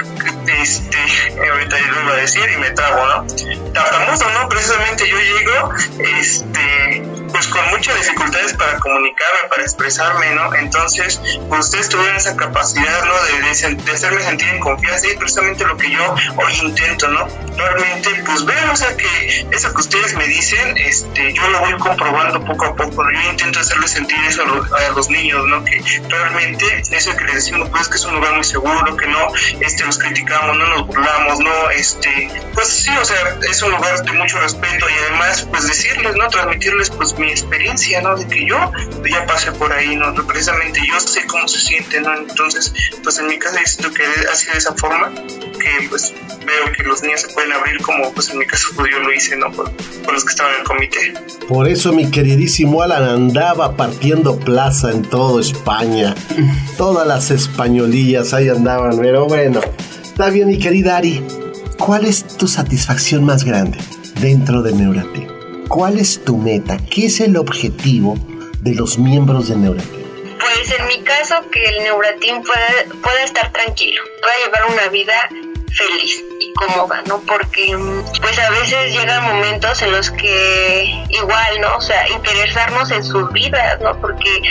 este, 0.62 0.98
ahorita 1.52 1.80
yo 1.80 1.92
lo 1.92 2.02
iba 2.04 2.14
a 2.14 2.18
decir 2.18 2.50
y 2.50 2.58
me 2.58 2.72
trago, 2.72 3.06
¿no? 3.06 3.74
Tartamudo, 3.74 4.30
¿no? 4.32 4.50
Precisamente 4.50 5.08
yo 5.08 5.18
llego, 5.18 5.74
este, 6.18 7.04
pues 7.32 7.48
con 7.48 7.68
muchas 7.70 7.96
dificultades 7.96 8.54
para 8.54 8.80
comunicarme, 8.80 9.50
para 9.50 9.62
expresarme, 9.64 10.32
¿no? 10.36 10.54
Entonces, 10.56 11.22
pues 11.48 11.66
ustedes 11.66 11.90
tuvieron 11.90 12.16
esa 12.16 12.36
capacidad, 12.36 13.06
¿no? 13.06 13.14
De, 13.24 13.76
de, 13.76 13.92
hacerme 13.92 14.22
sentir 14.22 14.48
en 14.50 14.60
confianza 14.60 15.08
y 15.08 15.18
precisamente 15.18 15.66
lo 15.66 15.78
que 15.78 15.92
yo 15.92 16.16
hoy 16.38 16.54
intento, 16.62 17.08
¿no? 17.08 17.28
Realmente, 17.58 18.10
pues 18.26 18.46
vean, 18.46 18.70
o 18.70 18.76
sea, 18.76 18.96
que 18.96 19.48
eso 19.52 19.74
que 19.74 19.82
ustedes 19.82 20.16
me 20.16 20.28
dicen, 20.28 20.78
este, 20.78 21.34
yo 21.34 21.48
lo 21.50 21.60
voy 21.60 21.74
comprobando 21.74 22.44
poco 22.44 22.66
a 22.66 22.76
poco, 22.76 23.04
¿no? 23.04 23.12
Yo 23.12 23.30
intento 23.30 23.60
hacerles 23.60 23.92
sentir 23.92 24.18
eso 24.28 24.44
a 24.44 24.92
los, 24.92 25.10
niños, 25.10 25.46
¿no? 25.48 25.64
Que 25.64 25.82
realmente 26.08 26.84
eso 26.92 27.16
que 27.16 27.24
les 27.26 27.36
decimos, 27.36 27.70
pues 27.70 27.88
que 27.88 27.96
es 27.96 28.06
un 28.06 28.16
lugar 28.16 28.34
muy 28.34 28.44
seguro, 28.44 28.96
que 28.96 29.08
no 29.08 29.32
este, 29.60 29.86
los 29.86 29.98
criticamos, 29.98 30.58
no 30.58 30.68
nos 30.68 30.88
burlamos, 30.88 31.40
no, 31.40 31.70
este, 31.72 32.30
pues 32.54 32.68
sí, 32.68 32.92
o 32.96 33.06
sea, 33.06 33.18
es 33.50 33.62
un 33.62 33.72
lugar 33.72 34.04
de 34.04 34.12
mucho 34.14 34.40
respeto 34.40 34.86
y 34.90 34.94
además, 35.06 35.48
pues 35.50 35.68
decirles, 35.68 36.16
¿no? 36.16 36.28
Transmitirles, 36.28 36.90
pues 36.92 37.14
mi 37.20 37.30
experiencia, 37.30 38.02
¿no? 38.02 38.16
De 38.16 38.28
que 38.28 38.46
yo 38.46 38.58
ya 39.10 39.26
pasé 39.26 39.52
por 39.52 39.72
ahí, 39.72 39.96
¿no? 39.96 40.14
Precisamente 40.26 40.82
yo 40.88 41.00
sé 41.00 41.26
cómo 41.28 41.48
se 41.48 41.60
siente, 41.60 42.02
¿no? 42.02 42.16
Entonces, 42.18 42.74
pues 43.04 43.20
en 43.20 43.28
mi 43.28 43.38
caso 43.38 43.58
siento 43.66 43.94
que 43.94 44.04
ha 44.04 44.36
sido 44.36 44.54
de 44.54 44.60
esa 44.60 44.74
forma 44.76 45.12
que 45.14 45.90
pues 45.90 46.14
veo 46.46 46.72
que 46.76 46.84
los 46.84 47.02
niños 47.04 47.22
se 47.22 47.28
pueden 47.30 47.52
abrir 47.52 47.82
como 47.82 48.12
pues 48.14 48.30
en 48.30 48.40
mi 48.40 48.46
caso 48.46 48.70
yo 48.78 49.00
lo 49.00 49.14
hice, 49.14 49.36
¿no? 49.36 49.52
Con, 49.52 49.72
los 50.12 50.24
que 50.24 50.32
estaban 50.32 50.54
en 50.56 50.62
el 50.62 50.66
comité. 50.66 51.14
Por 51.48 51.68
eso 51.68 51.94
mi 51.94 52.10
queridísimo 52.10 52.82
Alan 52.82 53.04
andaba 53.04 53.76
partiendo 53.76 54.40
plaza 54.40 54.92
en 54.92 55.04
todo 55.04 55.40
España. 55.40 56.16
Todas 56.78 57.06
las 57.06 57.30
españolillas 57.32 58.34
ahí 58.34 58.50
andaban, 58.50 58.98
pero 58.98 59.28
bueno. 59.28 59.62
Está 60.02 60.30
bien, 60.30 60.48
mi 60.48 60.58
querida 60.58 60.98
Ari. 60.98 61.24
¿Cuál 61.78 62.06
es 62.06 62.26
tu 62.26 62.48
satisfacción 62.48 63.24
más 63.24 63.44
grande 63.44 63.78
dentro 64.20 64.62
de 64.62 64.74
Neuratic? 64.74 65.39
¿Cuál 65.70 66.00
es 66.00 66.24
tu 66.26 66.36
meta? 66.36 66.78
¿Qué 66.90 67.06
es 67.06 67.20
el 67.20 67.38
objetivo 67.38 68.16
de 68.62 68.74
los 68.74 68.98
miembros 68.98 69.50
de 69.50 69.56
Neuratin? 69.56 70.04
Pues 70.40 70.80
en 70.80 70.88
mi 70.88 71.00
caso 71.04 71.36
que 71.52 71.64
el 71.64 71.84
Neuratin 71.84 72.42
pueda, 72.42 73.00
pueda 73.04 73.24
estar 73.24 73.54
tranquilo, 73.54 74.02
pueda 74.20 74.34
llevar 74.46 74.74
una 74.74 74.88
vida 74.90 75.30
feliz 75.72 76.24
y 76.40 76.54
cómoda, 76.54 77.02
¿no? 77.08 77.20
Porque 77.22 77.78
pues 78.22 78.40
a 78.40 78.50
veces 78.52 78.94
llegan 78.94 79.24
momentos 79.24 79.82
en 79.82 79.92
los 79.92 80.12
que 80.12 81.06
igual, 81.10 81.62
¿no? 81.62 81.78
O 81.78 81.82
sea, 81.82 82.08
interesarnos 82.10 82.92
en 82.92 83.04
sus 83.04 83.32
vidas, 83.32 83.80
¿no? 83.82 84.00
Porque 84.00 84.42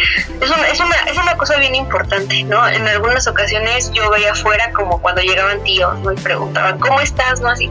es 0.41 0.51
una, 0.51 0.69
es 0.69 0.81
una, 0.81 0.97
es 1.07 1.17
una 1.17 1.37
cosa 1.37 1.57
bien 1.59 1.75
importante, 1.75 2.43
¿no? 2.45 2.67
En 2.69 2.87
algunas 2.89 3.27
ocasiones 3.27 3.91
yo 3.93 4.11
veía 4.11 4.33
afuera 4.33 4.73
como 4.73 5.01
cuando 5.01 5.23
llegaban 5.23 5.63
tíos, 5.63 5.99
¿no? 6.01 6.13
Y 6.13 6.17
preguntaban, 6.17 6.79
¿cómo 6.79 7.01
estás? 7.01 7.41
¿no? 7.41 7.49
Así, 7.49 7.71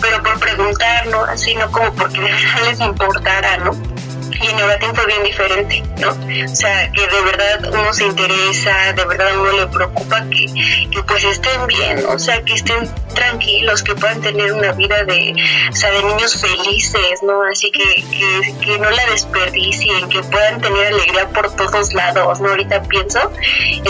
pero 0.00 0.22
por 0.22 0.38
preguntar, 0.38 1.06
¿no? 1.06 1.24
Así, 1.24 1.54
no 1.54 1.70
como 1.70 1.92
porque 1.94 2.20
les 2.64 2.80
importara, 2.80 3.58
¿no? 3.58 3.72
Y 4.40 4.46
en 4.48 4.58
Euratin 4.58 4.94
fue 4.94 5.06
bien 5.06 5.22
diferente, 5.24 5.82
¿no? 5.98 6.10
O 6.10 6.54
sea, 6.54 6.90
que 6.92 7.00
de 7.00 7.20
verdad 7.22 7.72
uno 7.72 7.92
se 7.92 8.04
interesa, 8.04 8.92
de 8.94 9.04
verdad 9.04 9.26
uno 9.38 9.52
le 9.52 9.66
preocupa 9.66 10.24
que, 10.30 10.46
que 10.90 11.02
pues 11.02 11.24
estén 11.24 11.66
bien, 11.66 12.04
o 12.08 12.18
sea, 12.18 12.42
que 12.42 12.54
estén 12.54 12.88
tranquilos, 13.14 13.82
que 13.82 13.94
puedan 13.94 14.20
tener 14.20 14.52
una 14.52 14.72
vida 14.72 15.04
de, 15.04 15.34
o 15.70 15.74
sea, 15.74 15.90
de 15.90 16.02
niños 16.02 16.40
felices, 16.40 17.22
¿no? 17.22 17.42
Así 17.42 17.70
que, 17.70 17.82
que, 18.10 18.54
que 18.64 18.78
no 18.78 18.90
la 18.90 19.06
desperdicien, 19.06 20.08
que 20.08 20.22
puedan 20.22 20.60
tener 20.60 20.86
alegría 20.86 21.28
por 21.28 21.54
todos 21.56 21.92
lados, 21.94 22.40
¿no? 22.40 22.50
Ahorita 22.50 22.82
pienso, 22.84 23.32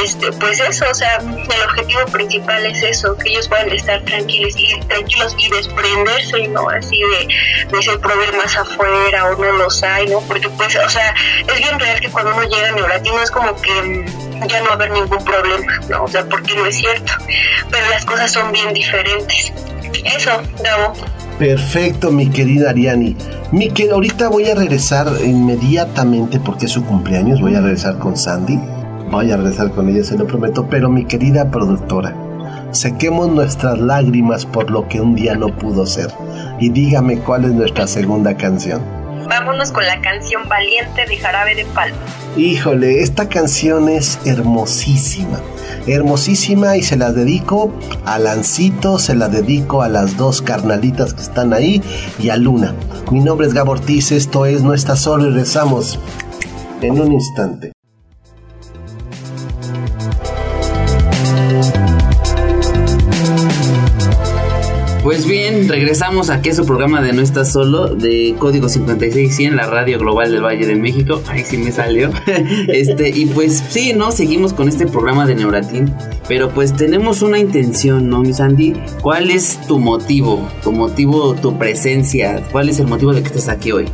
este, 0.02 0.32
pues 0.32 0.60
eso, 0.60 0.86
o 0.90 0.94
sea, 0.94 1.18
el 1.18 1.62
objetivo 1.62 2.04
principal 2.06 2.64
es 2.66 2.82
eso, 2.82 3.16
que 3.16 3.30
ellos 3.30 3.48
puedan 3.48 3.70
estar 3.70 4.02
tranquilos 4.04 4.54
y 4.56 4.80
tranquilos 4.80 5.34
y 5.38 5.50
desprenderse, 5.50 6.48
¿no? 6.48 6.68
Así 6.70 7.00
de, 7.00 7.66
de 7.76 7.82
ser 7.82 7.98
problemas 8.00 8.56
afuera 8.56 9.26
o 9.30 9.36
no 9.36 9.52
los 9.52 9.82
hay, 9.82 10.06
¿no? 10.06 10.20
Porque 10.42 10.56
pues, 10.56 10.76
o 10.76 10.88
sea, 10.88 11.14
es 11.52 11.58
bien 11.58 11.78
real 11.78 12.00
que 12.00 12.08
cuando 12.08 12.32
uno 12.34 12.42
llega 12.44 12.68
a 12.68 12.72
Neuratino 12.72 13.22
es 13.22 13.30
como 13.30 13.54
que 13.56 14.04
ya 14.48 14.60
no 14.60 14.66
va 14.66 14.70
a 14.70 14.74
haber 14.74 14.90
ningún 14.92 15.24
problema, 15.24 15.72
¿no? 15.88 16.04
O 16.04 16.08
sea, 16.08 16.24
porque 16.24 16.54
no 16.56 16.66
es 16.66 16.76
cierto, 16.76 17.12
pero 17.70 17.88
las 17.90 18.04
cosas 18.04 18.30
son 18.30 18.52
bien 18.52 18.72
diferentes. 18.72 19.52
Eso, 20.04 20.30
Gabo. 20.62 20.92
Perfecto, 21.38 22.10
mi 22.10 22.28
querida 22.28 22.70
Ariani. 22.70 23.16
Miquel, 23.52 23.92
ahorita 23.92 24.28
voy 24.28 24.48
a 24.50 24.54
regresar 24.54 25.08
inmediatamente 25.24 26.40
porque 26.40 26.66
es 26.66 26.72
su 26.72 26.84
cumpleaños. 26.84 27.40
Voy 27.40 27.54
a 27.54 27.60
regresar 27.60 27.98
con 27.98 28.16
Sandy. 28.16 28.58
Voy 29.10 29.30
a 29.30 29.36
regresar 29.36 29.70
con 29.70 29.88
ella, 29.88 30.04
se 30.04 30.18
lo 30.18 30.26
prometo. 30.26 30.66
Pero 30.68 30.90
mi 30.90 31.04
querida 31.04 31.50
productora, 31.50 32.14
sequemos 32.72 33.28
nuestras 33.28 33.78
lágrimas 33.78 34.44
por 34.44 34.70
lo 34.70 34.88
que 34.88 35.00
un 35.00 35.14
día 35.14 35.34
no 35.34 35.48
pudo 35.48 35.86
ser. 35.86 36.10
Y 36.60 36.70
dígame 36.70 37.20
cuál 37.20 37.44
es 37.44 37.52
nuestra 37.52 37.86
segunda 37.86 38.36
canción 38.36 38.97
vámonos 39.28 39.70
con 39.72 39.84
la 39.84 40.00
canción 40.00 40.48
Valiente 40.48 41.04
de 41.06 41.16
Jarabe 41.18 41.54
de 41.54 41.64
Palma. 41.66 41.98
Híjole, 42.36 43.02
esta 43.02 43.28
canción 43.28 43.88
es 43.88 44.18
hermosísima, 44.24 45.40
hermosísima 45.86 46.76
y 46.76 46.82
se 46.82 46.96
la 46.96 47.12
dedico 47.12 47.72
a 48.04 48.18
Lancito, 48.18 48.98
se 48.98 49.14
la 49.14 49.28
dedico 49.28 49.82
a 49.82 49.88
las 49.88 50.16
dos 50.16 50.40
carnalitas 50.40 51.14
que 51.14 51.22
están 51.22 51.52
ahí 51.52 51.82
y 52.18 52.30
a 52.30 52.36
Luna. 52.36 52.74
Mi 53.10 53.20
nombre 53.20 53.46
es 53.46 53.54
Gabo 53.54 53.72
Ortiz, 53.72 54.12
esto 54.12 54.46
es 54.46 54.62
No 54.62 54.74
está 54.74 54.96
solo 54.96 55.28
y 55.28 55.34
rezamos 55.34 55.98
en 56.80 57.00
un 57.00 57.12
instante. 57.12 57.72
Pues 65.08 65.26
bien, 65.26 65.70
regresamos 65.70 66.28
aquí 66.28 66.50
a 66.50 66.54
su 66.54 66.66
programa 66.66 67.00
de 67.00 67.14
No 67.14 67.22
Estás 67.22 67.50
Solo, 67.50 67.94
de 67.94 68.34
Código 68.38 68.68
5600, 68.68 69.56
la 69.56 69.66
radio 69.66 69.98
global 69.98 70.30
del 70.30 70.44
Valle 70.44 70.66
de 70.66 70.74
México. 70.74 71.22
Ahí 71.28 71.44
sí 71.44 71.56
me 71.56 71.72
salió. 71.72 72.10
este, 72.68 73.08
y 73.08 73.24
pues 73.24 73.64
sí, 73.70 73.94
¿no? 73.94 74.12
Seguimos 74.12 74.52
con 74.52 74.68
este 74.68 74.86
programa 74.86 75.24
de 75.24 75.34
Neuratin. 75.34 75.90
Pero 76.28 76.50
pues 76.50 76.76
tenemos 76.76 77.22
una 77.22 77.38
intención, 77.38 78.10
¿no, 78.10 78.20
mi 78.20 78.34
Sandy? 78.34 78.74
¿Cuál 79.00 79.30
es 79.30 79.58
tu 79.66 79.78
motivo? 79.78 80.46
Tu 80.62 80.72
motivo, 80.72 81.34
tu 81.34 81.56
presencia. 81.56 82.42
¿Cuál 82.52 82.68
es 82.68 82.78
el 82.78 82.86
motivo 82.86 83.14
de 83.14 83.22
que 83.22 83.28
estés 83.28 83.48
aquí 83.48 83.72
hoy? 83.72 83.86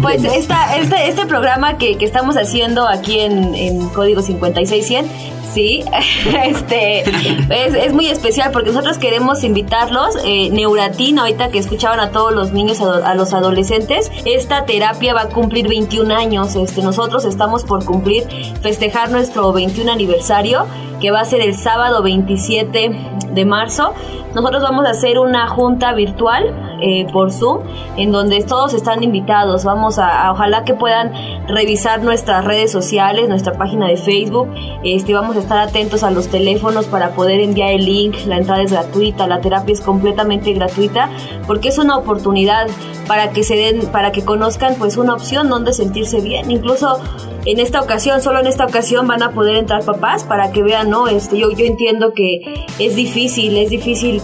pues 0.00 0.24
esta, 0.24 0.78
este, 0.78 1.08
este 1.10 1.26
programa 1.26 1.76
que, 1.76 1.98
que 1.98 2.06
estamos 2.06 2.38
haciendo 2.38 2.88
aquí 2.88 3.18
en, 3.18 3.54
en 3.54 3.86
Código 3.90 4.22
5600 4.22 5.12
Sí, 5.54 5.84
este 6.46 7.04
es, 7.48 7.92
muy 7.92 8.08
especial 8.08 8.50
porque 8.52 8.70
nosotros 8.70 8.98
queremos 8.98 9.44
invitarlos. 9.44 10.16
Eh, 10.24 10.50
Neuratin, 10.50 11.20
ahorita 11.20 11.50
que 11.50 11.58
escuchaban 11.58 12.00
a 12.00 12.10
todos 12.10 12.32
los 12.32 12.52
niños, 12.52 12.80
a, 12.80 13.14
los 13.14 13.32
adolescentes, 13.32 14.10
esta 14.24 14.64
terapia 14.64 15.14
va 15.14 15.22
a 15.22 15.28
cumplir 15.28 15.68
21 15.68 16.12
años. 16.12 16.56
Este, 16.56 16.82
nosotros 16.82 17.24
estamos 17.24 17.62
por 17.62 17.84
cumplir, 17.84 18.24
festejar 18.62 19.12
nuestro 19.12 19.52
21 19.52 19.92
aniversario, 19.92 20.66
que 21.00 21.12
va 21.12 21.20
a 21.20 21.24
ser 21.24 21.40
el 21.40 21.54
sábado 21.54 22.02
27 22.02 22.90
de 23.30 23.44
marzo. 23.44 23.94
Nosotros 24.34 24.60
vamos 24.62 24.86
a 24.86 24.90
hacer 24.90 25.20
una 25.20 25.46
junta 25.46 25.92
virtual 25.92 26.73
eh, 26.86 27.06
por 27.10 27.32
Zoom, 27.32 27.60
en 27.96 28.12
donde 28.12 28.42
todos 28.42 28.74
están 28.74 29.02
invitados. 29.02 29.64
Vamos 29.64 29.98
a, 29.98 30.30
ojalá 30.30 30.64
que 30.64 30.74
puedan 30.74 31.12
revisar 31.48 32.02
nuestras 32.02 32.44
redes 32.44 32.70
sociales, 32.70 33.26
nuestra 33.26 33.54
página 33.54 33.88
de 33.88 33.96
Facebook. 33.96 34.50
Este, 34.84 35.14
vamos 35.14 35.36
a 35.36 35.38
estar 35.38 35.58
atentos 35.58 36.02
a 36.02 36.10
los 36.10 36.28
teléfonos 36.28 36.84
para 36.84 37.12
poder 37.12 37.40
enviar 37.40 37.70
el 37.70 37.86
link. 37.86 38.16
La 38.26 38.36
entrada 38.36 38.60
es 38.60 38.70
gratuita, 38.70 39.26
la 39.26 39.40
terapia 39.40 39.72
es 39.72 39.80
completamente 39.80 40.52
gratuita, 40.52 41.08
porque 41.46 41.68
es 41.68 41.78
una 41.78 41.96
oportunidad 41.96 42.66
para 43.06 43.30
que 43.30 43.44
se 43.44 43.56
den, 43.56 43.86
para 43.86 44.12
que 44.12 44.22
conozcan 44.22 44.74
pues 44.74 44.98
una 44.98 45.14
opción 45.14 45.48
donde 45.48 45.72
sentirse 45.72 46.20
bien. 46.20 46.50
Incluso 46.50 47.00
en 47.46 47.60
esta 47.60 47.80
ocasión, 47.80 48.20
solo 48.20 48.40
en 48.40 48.46
esta 48.46 48.66
ocasión 48.66 49.06
van 49.06 49.22
a 49.22 49.30
poder 49.30 49.56
entrar 49.56 49.84
papás 49.84 50.24
para 50.24 50.52
que 50.52 50.62
vean, 50.62 50.90
¿no? 50.90 51.08
Este, 51.08 51.38
yo, 51.38 51.50
yo 51.50 51.64
entiendo 51.64 52.12
que 52.12 52.66
es 52.78 52.94
difícil, 52.94 53.56
es 53.56 53.70
difícil 53.70 54.20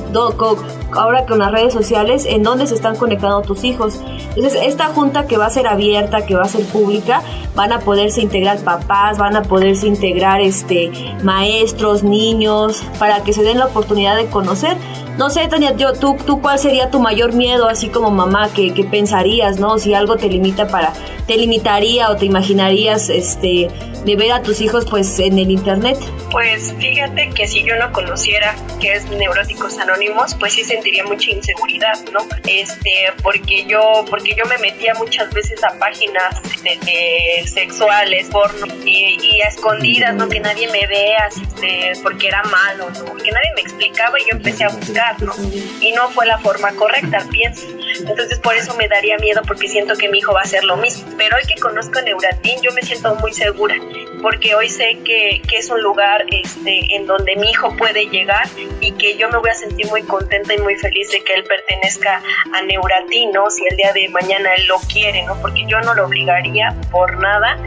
ahora 0.92 1.26
con 1.26 1.38
las 1.38 1.52
redes 1.52 1.72
sociales 1.72 2.26
en 2.26 2.42
dónde 2.42 2.66
se 2.66 2.74
están 2.74 2.96
conectando 2.96 3.42
tus 3.42 3.64
hijos. 3.64 4.00
Entonces, 4.36 4.60
esta 4.64 4.86
junta 4.86 5.26
que 5.26 5.36
va 5.36 5.46
a 5.46 5.50
ser 5.50 5.66
abierta, 5.66 6.26
que 6.26 6.34
va 6.34 6.42
a 6.42 6.48
ser 6.48 6.64
pública, 6.66 7.22
van 7.54 7.72
a 7.72 7.80
poderse 7.80 8.20
integrar 8.20 8.58
papás, 8.60 9.18
van 9.18 9.36
a 9.36 9.42
poderse 9.42 9.86
integrar 9.86 10.40
este 10.40 10.90
maestros, 11.22 12.02
niños, 12.02 12.82
para 12.98 13.22
que 13.22 13.32
se 13.32 13.42
den 13.42 13.58
la 13.58 13.66
oportunidad 13.66 14.16
de 14.16 14.26
conocer. 14.26 14.76
No 15.18 15.28
sé, 15.28 15.46
Tania, 15.48 15.76
yo, 15.76 15.92
tú, 15.92 16.16
tú 16.24 16.40
cuál 16.40 16.58
sería 16.58 16.90
tu 16.90 16.98
mayor 16.98 17.34
miedo, 17.34 17.68
así 17.68 17.88
como 17.88 18.10
mamá, 18.10 18.48
que, 18.48 18.72
que 18.72 18.84
pensarías, 18.84 19.58
¿no? 19.58 19.78
Si 19.78 19.92
algo 19.92 20.16
te 20.16 20.28
limita 20.28 20.68
para, 20.68 20.92
te 21.26 21.36
limitaría 21.36 22.10
o 22.10 22.16
te 22.16 22.24
imaginarías, 22.24 23.10
este, 23.10 23.68
de 24.04 24.16
ver 24.16 24.32
a 24.32 24.42
tus 24.42 24.60
hijos 24.60 24.86
pues 24.88 25.18
en 25.18 25.38
el 25.38 25.50
internet? 25.50 25.98
Pues 26.30 26.74
fíjate 26.78 27.30
que 27.30 27.46
si 27.46 27.64
yo 27.64 27.76
no 27.76 27.92
conociera 27.92 28.54
que 28.80 28.94
es 28.94 29.04
Neuróticos 29.10 29.78
Anónimos, 29.78 30.34
pues 30.36 30.54
sí 30.54 30.64
sentiría 30.64 31.04
mucha 31.04 31.30
inseguridad, 31.30 31.98
¿no? 32.12 32.20
Este, 32.46 33.12
porque 33.22 33.64
yo, 33.66 34.04
porque 34.08 34.34
yo 34.34 34.44
me 34.46 34.58
metía 34.58 34.94
muchas 34.94 35.32
veces 35.32 35.62
a 35.64 35.78
páginas 35.78 36.40
de, 36.62 37.46
sexuales, 37.46 38.28
porno, 38.28 38.66
y, 38.84 39.40
a 39.40 39.48
escondidas, 39.48 40.14
¿no? 40.14 40.28
Que 40.28 40.40
nadie 40.40 40.70
me 40.70 40.86
vea, 40.86 41.28
este, 41.28 41.92
porque 42.02 42.28
era 42.28 42.42
malo, 42.44 42.90
¿no? 42.90 43.14
Que 43.16 43.30
nadie 43.30 43.50
me 43.56 43.62
explicaba 43.62 44.18
y 44.20 44.22
yo 44.30 44.36
empecé 44.36 44.64
a 44.64 44.68
buscar, 44.68 45.20
¿no? 45.22 45.32
Y 45.80 45.92
no 45.92 46.08
fue 46.10 46.26
la 46.26 46.38
forma 46.38 46.70
correcta, 46.72 47.26
pienso. 47.30 47.66
Entonces 48.08 48.38
por 48.38 48.54
eso 48.54 48.74
me 48.74 48.88
daría 48.88 49.16
miedo 49.18 49.42
porque 49.46 49.68
siento 49.68 49.94
que 49.94 50.08
mi 50.08 50.18
hijo 50.18 50.32
va 50.32 50.40
a 50.40 50.44
hacer 50.44 50.64
lo 50.64 50.76
mismo. 50.76 51.08
Pero 51.16 51.36
hoy 51.36 51.42
que 51.46 51.60
conozco 51.60 52.00
Neuratin 52.00 52.60
yo 52.62 52.72
me 52.72 52.82
siento 52.82 53.14
muy 53.16 53.32
segura 53.32 53.76
porque 54.22 54.54
hoy 54.54 54.68
sé 54.68 54.98
que, 55.04 55.42
que, 55.48 55.56
es 55.56 55.70
un 55.70 55.82
lugar 55.82 56.24
este, 56.30 56.94
en 56.94 57.06
donde 57.06 57.36
mi 57.36 57.50
hijo 57.50 57.74
puede 57.76 58.06
llegar 58.06 58.48
y 58.80 58.92
que 58.92 59.16
yo 59.16 59.28
me 59.28 59.38
voy 59.38 59.50
a 59.50 59.54
sentir 59.54 59.86
muy 59.88 60.02
contenta 60.02 60.54
y 60.54 60.58
muy 60.58 60.76
feliz 60.76 61.10
de 61.10 61.20
que 61.22 61.34
él 61.34 61.44
pertenezca 61.44 62.22
a 62.54 62.62
Neuratin, 62.62 63.32
¿no? 63.32 63.50
Si 63.50 63.62
el 63.70 63.76
día 63.76 63.92
de 63.92 64.08
mañana 64.08 64.54
él 64.56 64.66
lo 64.66 64.78
quiere, 64.92 65.22
¿no? 65.22 65.40
Porque 65.40 65.64
yo 65.66 65.80
no 65.80 65.94
lo 65.94 66.06
obligaría 66.06 66.74
por 66.90 67.18
nada, 67.18 67.58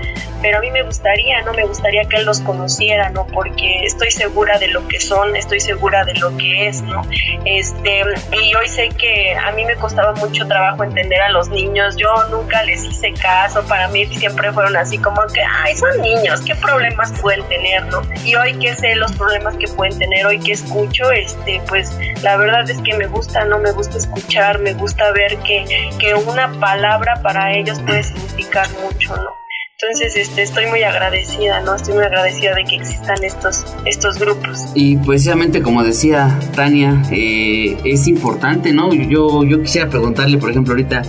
pero 0.44 0.58
a 0.58 0.62
mí 0.62 0.70
me 0.72 0.84
gustaría, 0.84 1.42
¿no? 1.44 1.54
Me 1.54 1.64
gustaría 1.64 2.04
que 2.04 2.18
él 2.18 2.26
los 2.26 2.42
conociera, 2.42 3.10
¿no? 3.10 3.26
Porque 3.28 3.86
estoy 3.86 4.12
segura 4.12 4.60
de 4.60 4.68
lo 4.68 4.86
que 4.88 5.00
son, 5.00 5.36
estoy 5.36 5.62
segura 5.62 6.04
de 6.04 6.16
lo 6.16 6.36
que 6.38 6.68
es, 6.68 6.82
¿no? 6.82 7.02
Este, 7.46 8.02
y 8.42 8.54
hoy 8.54 8.68
sé 8.68 8.90
que 8.90 9.36
a 9.36 9.52
mí 9.54 9.64
me 9.64 9.76
costaba 9.76 10.12
mucho 10.14 10.46
trabajo 10.46 10.84
entender 10.84 11.22
a 11.22 11.30
los 11.30 11.48
niños, 11.50 11.96
yo 11.96 12.10
nunca 12.30 12.62
les 12.64 12.84
hice 12.84 13.14
caso, 13.14 13.64
para 13.68 13.88
mí 13.88 14.06
siempre 14.08 14.52
fueron 14.52 14.76
así 14.76 14.98
como 14.98 15.22
que, 15.34 15.42
ay, 15.42 15.76
son 15.78 16.02
niños, 16.02 16.42
¿qué 16.46 16.56
problemas 16.56 17.12
pueden 17.22 17.44
tener, 17.48 17.86
no? 17.86 18.02
Y 18.24 18.36
hoy 18.36 18.54
que 18.60 18.76
sé 18.76 18.96
los 18.96 19.12
problemas 19.14 19.56
que 19.58 19.68
pueden 19.68 19.98
tener, 19.98 20.26
hoy 20.26 20.40
que 20.40 20.54
escucho, 20.54 21.12
este, 21.12 21.62
pues 21.68 21.98
la 22.22 22.38
verdad 22.38 22.70
es 22.70 22.82
que 22.82 22.96
me 22.96 23.08
gusta, 23.08 23.46
¿no? 23.46 23.60
Me 23.60 23.72
gusta 23.72 23.98
escuchar, 23.98 24.60
me 24.60 24.74
gusta 24.74 25.12
ver 25.12 25.38
que, 25.40 25.90
que 26.00 26.14
una 26.14 26.52
palabra 26.60 27.22
para 27.22 27.54
ellos 27.54 27.80
puede 27.82 28.04
significar 28.04 28.68
mucho, 28.84 29.16
¿no? 29.16 29.44
Entonces, 29.82 30.16
este, 30.16 30.44
estoy 30.44 30.68
muy 30.68 30.82
agradecida, 30.84 31.60
¿no? 31.60 31.76
Estoy 31.76 31.96
muy 31.96 32.04
agradecida 32.06 32.56
de 32.56 32.64
que 32.64 32.76
existan 32.78 33.22
estos, 33.22 33.66
estos 33.86 34.18
grupos. 34.18 34.68
Y 34.76 34.96
precisamente 34.98 35.62
como 35.62 35.84
decía 35.84 36.40
Tania, 36.56 37.02
eh, 37.12 37.78
es 37.84 38.08
importante, 38.08 38.72
¿no? 38.72 38.94
Yo, 38.94 39.44
yo 39.44 39.62
quisiera 39.62 39.90
preguntarle, 39.90 40.38
por 40.38 40.52
ejemplo, 40.52 40.74
ahorita 40.74 41.02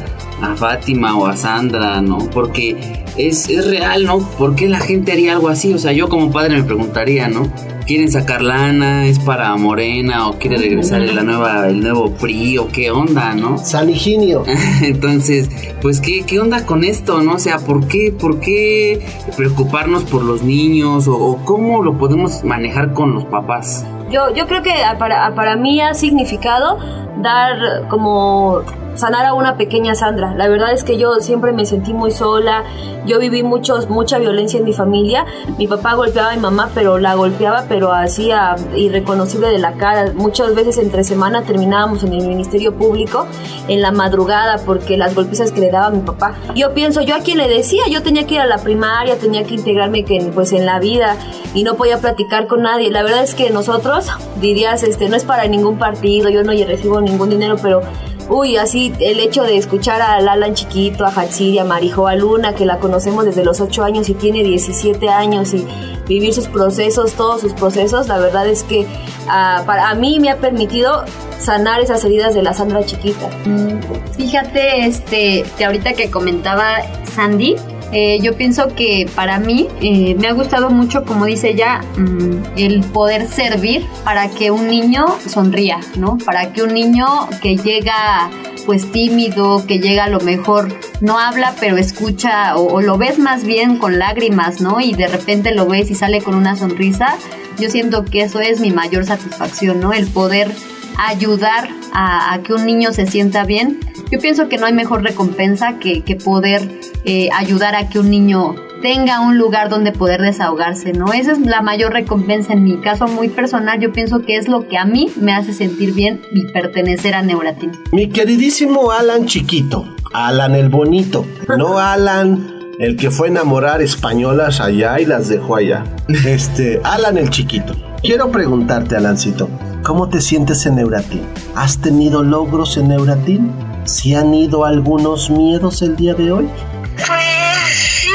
a 0.42 0.56
Fátima 0.56 1.16
o 1.16 1.26
a 1.26 1.36
Sandra, 1.36 2.00
¿no? 2.00 2.18
Porque 2.30 3.03
es, 3.16 3.48
es 3.48 3.66
real, 3.66 4.04
¿no? 4.04 4.18
¿Por 4.18 4.54
qué 4.54 4.68
la 4.68 4.80
gente 4.80 5.12
haría 5.12 5.32
algo 5.32 5.48
así? 5.48 5.72
O 5.74 5.78
sea, 5.78 5.92
yo 5.92 6.08
como 6.08 6.30
padre 6.30 6.56
me 6.56 6.64
preguntaría, 6.64 7.28
¿no? 7.28 7.50
quieren 7.86 8.10
sacar 8.10 8.42
lana, 8.42 9.04
es 9.06 9.18
para 9.18 9.54
Morena 9.56 10.28
o 10.28 10.38
quiere 10.38 10.56
regresar 10.56 11.02
la 11.02 11.22
nueva, 11.22 11.68
el 11.68 11.80
nuevo 11.80 12.10
PRI 12.12 12.58
o 12.58 12.68
qué 12.68 12.90
onda, 12.90 13.34
¿no? 13.34 13.58
San 13.64 13.90
Higinio. 13.90 14.44
Entonces, 14.82 15.48
pues 15.82 16.00
¿qué, 16.00 16.24
qué 16.24 16.40
onda 16.40 16.64
con 16.66 16.84
esto, 16.84 17.20
¿no? 17.20 17.34
O 17.34 17.38
sea, 17.38 17.58
¿por 17.58 17.86
qué, 17.86 18.12
por 18.18 18.40
qué 18.40 19.04
preocuparnos 19.36 20.04
por 20.04 20.24
los 20.24 20.42
niños 20.42 21.08
o, 21.08 21.38
cómo 21.44 21.82
lo 21.82 21.98
podemos 21.98 22.44
manejar 22.44 22.92
con 22.92 23.14
los 23.14 23.24
papás? 23.24 23.84
Yo, 24.10 24.32
yo 24.34 24.46
creo 24.46 24.62
que 24.62 24.72
para, 24.98 25.34
para 25.34 25.56
mí 25.56 25.80
ha 25.80 25.94
significado 25.94 26.78
dar 27.20 27.88
como 27.88 28.62
sanar 28.94 29.26
a 29.26 29.34
una 29.34 29.56
pequeña 29.56 29.94
Sandra. 29.94 30.34
La 30.34 30.48
verdad 30.48 30.72
es 30.72 30.84
que 30.84 30.98
yo 30.98 31.20
siempre 31.20 31.52
me 31.52 31.66
sentí 31.66 31.92
muy 31.92 32.10
sola, 32.10 32.64
yo 33.06 33.18
viví 33.18 33.42
muchos, 33.42 33.88
mucha 33.88 34.18
violencia 34.18 34.58
en 34.58 34.64
mi 34.64 34.72
familia. 34.72 35.26
Mi 35.58 35.66
papá 35.66 35.94
golpeaba 35.94 36.32
a 36.32 36.34
mi 36.34 36.40
mamá, 36.40 36.70
pero 36.74 36.98
la 36.98 37.14
golpeaba, 37.14 37.64
pero 37.68 37.92
hacía 37.92 38.56
irreconocible 38.74 39.48
de 39.48 39.58
la 39.58 39.74
cara. 39.74 40.12
Muchas 40.14 40.54
veces 40.54 40.78
entre 40.78 41.04
semana 41.04 41.42
terminábamos 41.42 42.02
en 42.04 42.14
el 42.14 42.26
Ministerio 42.26 42.74
Público 42.74 43.26
en 43.68 43.82
la 43.82 43.92
madrugada 43.92 44.58
porque 44.64 44.96
las 44.96 45.14
golpizas 45.14 45.52
que 45.52 45.60
le 45.60 45.70
daba 45.70 45.90
mi 45.90 46.00
papá. 46.00 46.34
Yo 46.54 46.72
pienso, 46.74 47.02
yo 47.02 47.16
a 47.16 47.20
quien 47.20 47.38
le 47.38 47.48
decía, 47.48 47.82
yo 47.90 48.02
tenía 48.02 48.26
que 48.26 48.34
ir 48.34 48.40
a 48.40 48.46
la 48.46 48.58
primaria, 48.58 49.18
tenía 49.18 49.44
que 49.44 49.54
integrarme 49.54 50.04
que, 50.04 50.30
pues 50.34 50.52
en 50.52 50.66
la 50.66 50.78
vida 50.78 51.16
y 51.54 51.62
no 51.62 51.74
podía 51.74 51.98
platicar 51.98 52.46
con 52.46 52.62
nadie. 52.62 52.90
La 52.90 53.02
verdad 53.02 53.22
es 53.22 53.34
que 53.34 53.50
nosotros, 53.50 54.08
dirías, 54.40 54.82
este, 54.82 55.08
no 55.08 55.16
es 55.16 55.24
para 55.24 55.46
ningún 55.46 55.78
partido, 55.78 56.30
yo 56.30 56.42
no 56.42 56.52
recibo 56.64 57.00
ningún 57.00 57.30
dinero, 57.30 57.56
pero 57.60 57.82
Uy, 58.28 58.56
así 58.56 58.92
el 59.00 59.20
hecho 59.20 59.42
de 59.42 59.58
escuchar 59.58 60.00
a 60.00 60.14
Alan 60.14 60.54
chiquito, 60.54 61.04
a 61.04 61.08
Hatsiri, 61.08 61.58
a 61.58 61.64
Marijoa 61.64 62.14
Luna, 62.14 62.54
que 62.54 62.64
la 62.64 62.78
conocemos 62.78 63.24
desde 63.24 63.44
los 63.44 63.60
8 63.60 63.84
años 63.84 64.08
y 64.08 64.14
tiene 64.14 64.42
17 64.42 65.08
años 65.10 65.52
y 65.52 65.66
vivir 66.06 66.32
sus 66.32 66.48
procesos, 66.48 67.12
todos 67.12 67.40
sus 67.40 67.52
procesos, 67.52 68.08
la 68.08 68.18
verdad 68.18 68.46
es 68.46 68.62
que 68.62 68.86
ah, 69.28 69.62
para, 69.66 69.90
a 69.90 69.94
mí 69.94 70.18
me 70.20 70.30
ha 70.30 70.36
permitido 70.38 71.04
sanar 71.38 71.80
esas 71.80 72.04
heridas 72.04 72.34
de 72.34 72.42
la 72.42 72.54
Sandra 72.54 72.84
chiquita. 72.84 73.28
Mm, 73.44 73.80
fíjate, 74.16 74.86
este, 74.86 75.44
que 75.58 75.64
ahorita 75.64 75.92
que 75.92 76.10
comentaba 76.10 76.78
Sandy, 77.14 77.56
eh, 77.96 78.18
yo 78.20 78.34
pienso 78.36 78.74
que 78.74 79.08
para 79.14 79.38
mí 79.38 79.68
eh, 79.80 80.16
me 80.18 80.26
ha 80.26 80.32
gustado 80.32 80.68
mucho, 80.68 81.04
como 81.04 81.26
dice 81.26 81.50
ella, 81.50 81.80
mm, 81.96 82.56
el 82.56 82.80
poder 82.80 83.28
servir 83.28 83.86
para 84.02 84.28
que 84.30 84.50
un 84.50 84.66
niño 84.66 85.06
sonría, 85.28 85.78
¿no? 85.96 86.18
Para 86.18 86.52
que 86.52 86.64
un 86.64 86.74
niño 86.74 87.06
que 87.40 87.56
llega 87.56 88.30
pues 88.66 88.90
tímido, 88.90 89.64
que 89.66 89.78
llega 89.78 90.04
a 90.04 90.08
lo 90.08 90.18
mejor 90.20 90.76
no 91.00 91.20
habla, 91.20 91.54
pero 91.60 91.76
escucha 91.76 92.56
o, 92.56 92.80
lo 92.80 92.98
ves 92.98 93.20
más 93.20 93.44
bien 93.44 93.78
con 93.78 94.00
lágrimas, 94.00 94.60
¿no? 94.60 94.80
Y 94.80 94.94
de 94.94 95.06
repente 95.06 95.54
lo 95.54 95.66
ves 95.66 95.88
y 95.90 95.94
sale 95.94 96.20
con 96.20 96.34
una 96.34 96.56
sonrisa. 96.56 97.16
Yo 97.60 97.70
siento 97.70 98.04
que 98.04 98.22
eso 98.22 98.40
es 98.40 98.58
mi 98.58 98.72
mayor 98.72 99.04
satisfacción, 99.04 99.78
¿no? 99.78 99.92
El 99.92 100.08
poder 100.08 100.50
ayudar 100.98 101.68
a, 101.92 102.38
que 102.44 102.52
un 102.52 102.66
niño 102.66 102.92
se 102.92 103.06
sienta 103.06 103.44
bien. 103.44 103.80
Yo 104.10 104.18
pienso 104.18 104.48
que 104.48 104.58
no 104.58 104.66
hay 104.66 104.72
mejor 104.72 105.02
recompensa 105.02 105.78
que, 105.78 106.02
que 106.02 106.16
poder 106.16 106.68
eh, 107.04 107.28
ayudar 107.32 107.74
a 107.74 107.88
que 107.88 107.98
un 107.98 108.10
niño 108.10 108.54
tenga 108.84 109.20
un 109.20 109.38
lugar 109.38 109.70
donde 109.70 109.92
poder 109.92 110.20
desahogarse, 110.20 110.92
¿no? 110.92 111.14
Esa 111.14 111.32
es 111.32 111.38
la 111.38 111.62
mayor 111.62 111.94
recompensa 111.94 112.52
en 112.52 112.64
mi 112.64 112.76
caso 112.82 113.06
muy 113.06 113.30
personal. 113.30 113.80
Yo 113.80 113.92
pienso 113.92 114.20
que 114.20 114.36
es 114.36 114.46
lo 114.46 114.68
que 114.68 114.76
a 114.76 114.84
mí 114.84 115.10
me 115.16 115.32
hace 115.32 115.54
sentir 115.54 115.94
bien 115.94 116.20
y 116.32 116.52
pertenecer 116.52 117.14
a 117.14 117.22
Neuratin. 117.22 117.72
Mi 117.92 118.10
queridísimo 118.10 118.90
Alan 118.90 119.24
chiquito, 119.24 119.96
Alan 120.12 120.54
el 120.54 120.68
bonito, 120.68 121.24
no 121.56 121.78
Alan 121.78 122.54
el 122.78 122.96
que 122.96 123.10
fue 123.10 123.28
a 123.28 123.30
enamorar 123.30 123.80
españolas 123.80 124.60
allá 124.60 125.00
y 125.00 125.06
las 125.06 125.28
dejó 125.28 125.56
allá. 125.56 125.84
Este, 126.26 126.82
Alan 126.84 127.16
el 127.16 127.30
chiquito. 127.30 127.74
Quiero 128.02 128.30
preguntarte, 128.30 128.96
Alancito, 128.96 129.48
¿cómo 129.84 130.08
te 130.08 130.20
sientes 130.20 130.64
en 130.66 130.76
Neuratin? 130.76 131.28
¿Has 131.54 131.80
tenido 131.80 132.22
logros 132.22 132.76
en 132.76 132.88
Neuratin? 132.88 133.52
¿Si 133.84 134.14
han 134.14 134.32
ido 134.34 134.64
algunos 134.64 135.30
miedos 135.30 135.82
el 135.82 135.94
día 135.94 136.14
de 136.14 136.32
hoy? 136.32 136.50
Pues 136.96 138.06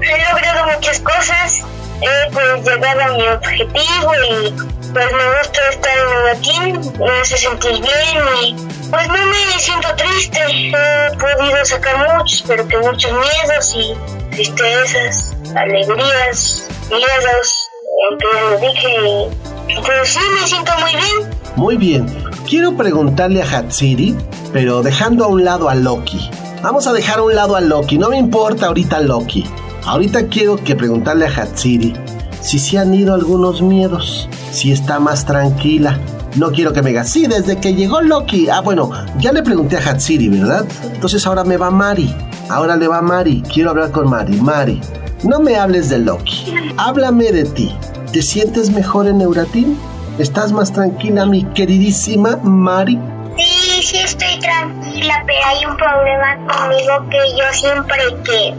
he 0.00 0.32
logrado 0.32 0.72
muchas 0.74 1.00
cosas, 1.00 1.64
he 2.00 2.32
pues 2.32 2.64
llegado 2.64 3.00
a 3.00 3.08
mi 3.16 3.28
objetivo 3.28 4.12
y 4.30 4.52
pues 4.92 5.12
me 5.12 5.38
gusta 5.38 5.60
estar 5.70 5.92
en 5.98 6.36
aquí, 6.36 6.88
me 6.98 7.20
hace 7.20 7.36
sentir 7.36 7.72
bien 7.72 8.24
y 8.40 8.56
pues 8.88 9.08
no 9.08 9.14
me 9.26 9.58
siento 9.58 9.88
triste, 9.96 10.38
he 10.48 11.16
podido 11.16 11.64
sacar 11.64 12.16
muchos, 12.16 12.44
pero 12.46 12.66
que 12.68 12.78
muchos 12.78 13.12
miedos 13.12 13.74
y 13.74 13.94
tristezas, 14.30 15.36
alegrías, 15.56 16.68
miedos, 16.88 17.70
aunque 18.08 18.26
lo 18.40 18.58
dije, 18.58 19.47
pues 19.76 20.08
sí 20.08 20.18
me 20.40 20.46
siento 20.46 20.72
muy 20.80 20.90
bien. 20.90 21.38
Muy 21.56 21.76
bien, 21.76 22.06
quiero 22.48 22.76
preguntarle 22.76 23.42
a 23.42 23.58
Hatsiri 23.58 24.16
Pero 24.52 24.82
dejando 24.82 25.24
a 25.24 25.28
un 25.28 25.44
lado 25.44 25.68
a 25.68 25.74
Loki. 25.74 26.30
Vamos 26.62 26.86
a 26.86 26.92
dejar 26.92 27.18
a 27.18 27.22
un 27.22 27.34
lado 27.34 27.56
a 27.56 27.60
Loki. 27.60 27.98
No 27.98 28.10
me 28.10 28.18
importa 28.18 28.66
ahorita 28.66 29.00
Loki. 29.00 29.44
Ahorita 29.84 30.26
quiero 30.26 30.56
que 30.56 30.76
preguntarle 30.76 31.26
a 31.26 31.30
Hatsiri 31.30 31.94
si 32.40 32.58
se 32.58 32.78
han 32.78 32.94
ido 32.94 33.14
algunos 33.14 33.62
miedos, 33.62 34.28
si 34.52 34.72
está 34.72 35.00
más 35.00 35.24
tranquila. 35.24 35.98
No 36.36 36.50
quiero 36.52 36.72
que 36.72 36.82
me 36.82 36.90
diga, 36.90 37.04
sí, 37.04 37.26
desde 37.26 37.58
que 37.58 37.74
llegó 37.74 38.00
Loki. 38.00 38.48
Ah, 38.48 38.60
bueno, 38.60 38.90
ya 39.18 39.32
le 39.32 39.42
pregunté 39.42 39.76
a 39.76 39.80
Hatsiri, 39.80 40.28
¿verdad? 40.28 40.64
Entonces 40.94 41.26
ahora 41.26 41.44
me 41.44 41.56
va 41.56 41.70
Mari. 41.70 42.14
Ahora 42.48 42.76
le 42.76 42.86
va 42.86 43.02
Mari. 43.02 43.42
Quiero 43.52 43.70
hablar 43.70 43.90
con 43.90 44.08
Mari. 44.08 44.36
Mari, 44.36 44.80
no 45.24 45.40
me 45.40 45.56
hables 45.56 45.88
de 45.88 45.98
Loki. 45.98 46.54
Háblame 46.76 47.32
de 47.32 47.44
ti. 47.44 47.74
¿Te 48.12 48.22
sientes 48.22 48.70
mejor 48.70 49.06
en 49.06 49.20
Euratin? 49.20 49.78
¿Estás 50.18 50.50
más 50.50 50.72
tranquila, 50.72 51.26
mi 51.26 51.44
queridísima 51.44 52.38
Mari? 52.42 52.98
Sí, 53.36 53.82
sí 53.82 53.98
estoy 53.98 54.38
tranquila, 54.40 55.22
pero 55.26 55.38
hay 55.46 55.64
un 55.66 55.76
problema 55.76 56.36
conmigo 56.46 57.08
que 57.10 57.18
yo 57.38 57.44
siempre 57.52 57.98
que, 58.24 58.54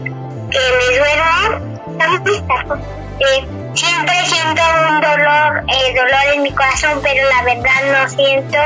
que 0.50 0.58
me 0.78 0.98
duermo, 0.98 1.66
eh, 3.18 3.44
siempre 3.74 4.14
siento 4.26 4.62
un 4.88 5.00
dolor, 5.00 5.64
eh, 5.68 5.94
dolor 5.96 6.34
en 6.34 6.42
mi 6.44 6.52
corazón, 6.52 7.00
pero 7.02 7.28
la 7.28 7.42
verdad 7.42 8.02
no 8.02 8.08
siento, 8.08 8.58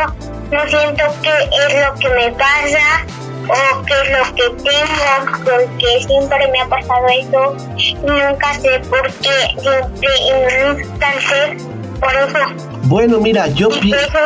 no 0.53 0.69
siento 0.69 1.05
qué 1.23 1.33
es 1.67 1.87
lo 1.87 1.95
que 1.95 2.09
me 2.11 2.31
pasa 2.33 3.07
o 3.49 3.83
qué 3.85 3.95
es 4.03 4.11
lo 4.11 4.35
que 4.35 4.63
tengo, 4.63 5.45
porque 5.45 6.07
siempre 6.07 6.51
me 6.51 6.61
ha 6.61 6.69
pasado 6.69 7.07
eso 7.09 7.57
nunca 8.03 8.55
sé 8.55 8.81
por 8.91 9.11
qué, 9.15 9.61
siempre 9.61 10.75
nunca 10.75 11.13
sé 11.21 11.57
por 12.01 12.15
eso. 12.15 12.69
Bueno, 12.85 13.21
mira, 13.21 13.49
yo 13.49 13.69
pienso... 13.69 14.19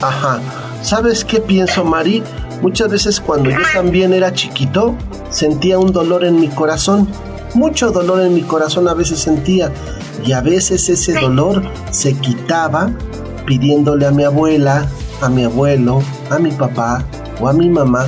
Ajá. 0.00 0.40
¿Sabes 0.82 1.24
qué 1.24 1.40
pienso, 1.40 1.84
Mari? 1.84 2.22
Muchas 2.62 2.90
veces 2.90 3.20
cuando 3.20 3.50
yo 3.50 3.58
también 3.72 4.14
era 4.14 4.32
chiquito, 4.32 4.96
sentía 5.30 5.78
un 5.78 5.92
dolor 5.92 6.24
en 6.24 6.40
mi 6.40 6.48
corazón. 6.48 7.08
Mucho 7.54 7.90
dolor 7.90 8.20
en 8.22 8.34
mi 8.34 8.42
corazón 8.42 8.88
a 8.88 8.94
veces 8.94 9.20
sentía. 9.20 9.70
Y 10.24 10.32
a 10.32 10.40
veces 10.40 10.88
ese 10.88 11.12
dolor 11.12 11.62
se 11.90 12.14
quitaba 12.14 12.90
pidiéndole 13.44 14.06
a 14.06 14.10
mi 14.10 14.24
abuela, 14.24 14.88
a 15.20 15.28
mi 15.28 15.44
abuelo, 15.44 16.02
a 16.30 16.38
mi 16.38 16.50
papá 16.50 17.04
o 17.40 17.48
a 17.48 17.52
mi 17.52 17.68
mamá 17.68 18.06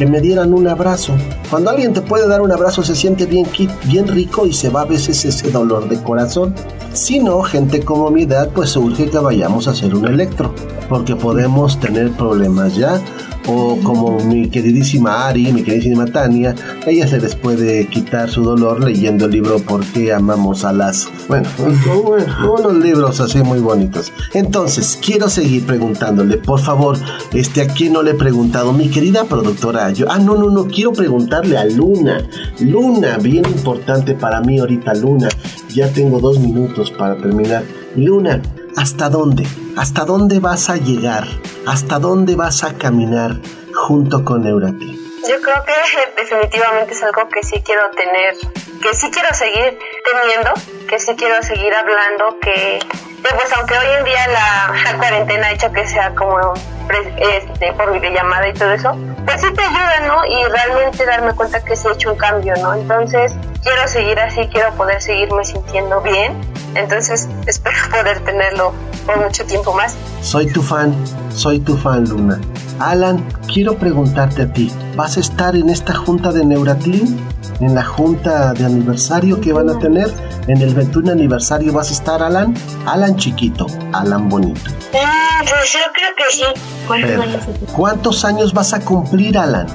que 0.00 0.06
me 0.06 0.22
dieran 0.22 0.54
un 0.54 0.66
abrazo. 0.66 1.12
Cuando 1.50 1.68
alguien 1.68 1.92
te 1.92 2.00
puede 2.00 2.26
dar 2.26 2.40
un 2.40 2.50
abrazo 2.50 2.82
se 2.82 2.96
siente 2.96 3.26
bien, 3.26 3.46
bien 3.84 4.08
rico 4.08 4.46
y 4.46 4.54
se 4.54 4.70
va 4.70 4.80
a 4.80 4.84
veces 4.86 5.26
ese 5.26 5.50
dolor 5.50 5.90
de 5.90 6.02
corazón. 6.02 6.54
Si 6.94 7.18
no, 7.18 7.42
gente 7.42 7.82
como 7.84 8.10
mi 8.10 8.22
edad, 8.22 8.48
pues 8.54 8.74
urge 8.78 9.10
que 9.10 9.18
vayamos 9.18 9.68
a 9.68 9.72
hacer 9.72 9.94
un 9.94 10.06
electro, 10.06 10.54
porque 10.88 11.16
podemos 11.16 11.78
tener 11.80 12.12
problemas 12.12 12.76
ya. 12.76 12.98
O 13.46 13.78
como 13.82 14.18
mi 14.20 14.48
queridísima 14.48 15.26
Ari, 15.26 15.52
mi 15.52 15.62
queridísima 15.62 16.06
Tania, 16.06 16.54
ella 16.86 17.06
se 17.08 17.20
les 17.20 17.34
puede 17.34 17.86
quitar 17.86 18.30
su 18.30 18.42
dolor 18.42 18.84
leyendo 18.84 19.26
el 19.26 19.32
libro 19.32 19.58
¿Por 19.58 19.84
qué 19.86 20.12
amamos 20.12 20.64
a 20.64 20.72
las? 20.72 21.08
Bueno, 21.28 21.48
unos 22.58 22.74
libros 22.74 23.20
así 23.20 23.42
muy 23.42 23.60
bonitos. 23.60 24.12
Entonces, 24.34 24.98
quiero 25.04 25.28
seguir 25.28 25.64
preguntándole, 25.64 26.36
por 26.36 26.60
favor, 26.60 26.98
este, 27.32 27.62
¿a 27.62 27.66
quién 27.66 27.92
no 27.92 28.02
le 28.02 28.12
he 28.12 28.14
preguntado? 28.14 28.72
Mi 28.72 28.88
querida 28.88 29.24
productora, 29.24 29.90
yo, 29.92 30.06
ah, 30.10 30.18
no, 30.18 30.36
no, 30.36 30.50
no, 30.50 30.66
quiero 30.66 30.92
preguntarle 30.92 31.56
a 31.56 31.64
Luna. 31.64 32.28
Luna, 32.60 33.18
bien 33.18 33.44
importante 33.46 34.14
para 34.14 34.40
mí 34.40 34.58
ahorita, 34.58 34.94
Luna. 34.94 35.28
Ya 35.74 35.92
tengo 35.92 36.20
dos 36.20 36.38
minutos 36.38 36.90
para 36.90 37.16
terminar. 37.16 37.64
Luna, 37.96 38.42
¿hasta 38.76 39.08
dónde? 39.08 39.46
¿Hasta 39.76 40.04
dónde 40.04 40.40
vas 40.40 40.70
a 40.70 40.76
llegar? 40.76 41.26
¿Hasta 41.66 41.98
dónde 41.98 42.36
vas 42.36 42.64
a 42.64 42.76
caminar 42.78 43.32
junto 43.74 44.24
con 44.24 44.46
Eurati? 44.46 44.96
Yo 45.28 45.40
creo 45.42 45.62
que 45.64 45.72
definitivamente 46.16 46.94
es 46.94 47.02
algo 47.02 47.28
que 47.28 47.42
sí 47.42 47.62
quiero 47.62 47.82
tener, 47.90 48.34
que 48.82 48.94
sí 48.94 49.10
quiero 49.10 49.32
seguir 49.34 49.78
teniendo, 50.10 50.52
que 50.88 50.98
sí 50.98 51.14
quiero 51.16 51.42
seguir 51.42 51.72
hablando, 51.74 52.40
que, 52.40 52.78
pues 53.20 53.52
aunque 53.56 53.74
hoy 53.78 53.86
en 53.98 54.04
día 54.04 54.26
la, 54.28 54.96
cuarentena 54.96 55.48
ha 55.48 55.52
hecho 55.52 55.70
que 55.72 55.86
sea 55.86 56.14
como 56.14 56.54
este, 56.94 57.72
por 57.74 57.92
videollamada 57.92 58.48
y 58.48 58.52
todo 58.54 58.72
eso, 58.72 58.96
pues 59.24 59.40
sí 59.40 59.52
te 59.52 59.62
ayuda, 59.62 60.06
¿no? 60.06 60.24
Y 60.26 60.44
realmente 60.44 61.04
darme 61.04 61.32
cuenta 61.34 61.62
que 61.62 61.76
sí 61.76 61.88
he 61.88 61.92
hecho 61.92 62.12
un 62.12 62.18
cambio, 62.18 62.54
¿no? 62.56 62.74
Entonces 62.74 63.32
quiero 63.62 63.86
seguir 63.88 64.18
así, 64.18 64.48
quiero 64.52 64.72
poder 64.74 65.00
seguirme 65.00 65.44
sintiendo 65.44 66.00
bien, 66.00 66.40
entonces 66.74 67.28
espero 67.46 67.76
poder 67.90 68.20
tenerlo 68.20 68.72
por 69.06 69.18
mucho 69.18 69.44
tiempo 69.44 69.72
más. 69.72 69.96
Soy 70.22 70.52
tu 70.52 70.62
fan, 70.62 70.94
soy 71.34 71.60
tu 71.60 71.76
fan, 71.76 72.08
Luna. 72.08 72.40
Alan, 72.80 73.22
quiero 73.52 73.76
preguntarte 73.76 74.42
a 74.42 74.52
ti, 74.52 74.72
¿vas 74.96 75.18
a 75.18 75.20
estar 75.20 75.54
en 75.54 75.68
esta 75.68 75.94
junta 75.94 76.32
de 76.32 76.44
Neuratin? 76.44 77.18
¿En 77.60 77.74
la 77.74 77.84
junta 77.84 78.54
de 78.54 78.64
aniversario 78.64 79.38
que 79.38 79.52
van 79.52 79.68
a 79.68 79.78
tener? 79.78 80.10
¿En 80.48 80.62
el 80.62 80.74
21 80.74 81.12
aniversario 81.12 81.74
vas 81.74 81.90
a 81.90 81.92
estar, 81.92 82.22
Alan? 82.22 82.54
Alan 82.86 83.16
chiquito, 83.16 83.66
Alan 83.92 84.30
bonito. 84.30 84.70
Mm, 84.92 85.40
pues 85.40 85.72
yo 85.74 85.80
creo 85.92 86.10
que 86.16 86.34
sí. 86.34 86.44
¿Cuántos 86.86 87.20
años 87.20 87.42
¿Cuántos 87.76 88.24
años 88.24 88.54
vas 88.54 88.72
a 88.72 88.80
cumplir, 88.80 89.36
Alan? 89.36 89.66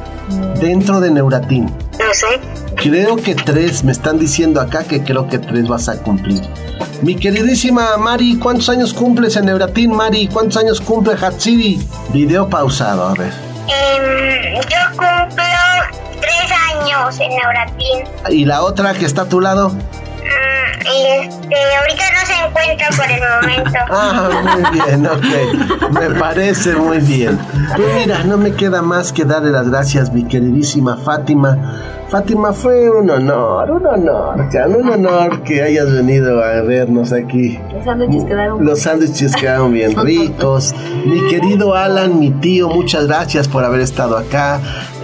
Dentro 0.60 1.00
de 1.00 1.12
Neuratin. 1.12 1.66
No 1.66 2.14
sé. 2.14 2.40
Creo 2.76 3.18
que 3.18 3.36
tres, 3.36 3.84
me 3.84 3.92
están 3.92 4.18
diciendo 4.18 4.60
acá 4.60 4.84
que 4.84 5.04
creo 5.04 5.28
que 5.28 5.38
tres 5.38 5.68
vas 5.68 5.88
a 5.90 6.02
cumplir. 6.02 6.42
Mi 7.02 7.16
queridísima 7.16 7.98
Mari, 7.98 8.38
¿cuántos 8.38 8.70
años 8.70 8.94
cumples 8.94 9.36
en 9.36 9.46
Neuratin, 9.46 9.92
Mari? 9.92 10.28
¿Cuántos 10.28 10.58
años 10.58 10.82
cumple 10.82 11.14
Hatsiri? 11.14 11.80
Video 12.10 12.50
pausado, 12.50 13.08
a 13.08 13.14
ver. 13.14 13.32
Em, 13.68 14.56
yo 14.56 14.78
cumplo 14.92 15.44
tres 16.22 16.52
años 16.74 17.20
en 17.20 17.30
Neuratin. 17.30 18.08
¿Y 18.30 18.46
la 18.46 18.64
otra 18.64 18.94
que 18.94 19.06
está 19.06 19.24
a 19.24 19.30
tu 19.30 19.42
lado? 19.42 19.70
Mm, 19.70 20.80
este, 20.82 21.56
ahorita 21.78 22.04
no 22.12 22.26
se 22.26 22.34
encuentra 22.48 22.88
por 22.96 23.12
el 23.12 23.22
momento. 23.22 23.80
Ah, 23.92 24.30
muy 24.44 24.80
bien, 24.80 25.06
ok. 25.06 25.92
Me 25.92 26.20
parece 26.20 26.76
muy 26.76 27.00
bien. 27.00 27.38
Pues 27.76 27.88
mira, 27.96 28.24
no 28.24 28.38
me 28.38 28.54
queda 28.54 28.82
más 28.82 29.12
que 29.12 29.26
darle 29.26 29.52
las 29.52 29.70
gracias, 29.70 30.12
mi 30.12 30.26
queridísima 30.28 30.98
Fátima. 30.98 31.58
Fátima, 32.10 32.54
fue 32.54 32.88
un 32.90 33.10
honor, 33.10 33.72
un 33.72 33.86
honor, 33.88 34.36
un 34.78 34.90
honor 34.90 35.42
que 35.42 35.64
hayas 35.64 35.92
venido 35.92 36.42
a 36.44 36.62
vernos 36.62 37.12
aquí. 37.12 37.60
Los 37.74 37.84
sándwiches 37.84 38.24
quedaron. 38.26 38.64
Los 38.66 38.80
sándwiches 38.82 39.36
quedaron 39.36 39.74
bien 39.74 39.96
ricos. 39.98 40.74
Mi 41.06 41.28
querido 41.28 41.74
Alan, 41.74 42.20
mi 42.20 42.30
tío, 42.30 42.70
muchas 42.70 43.08
gracias 43.08 43.48
por 43.48 43.64
haber 43.66 43.82
estado 43.82 44.18
acá. 44.18 44.62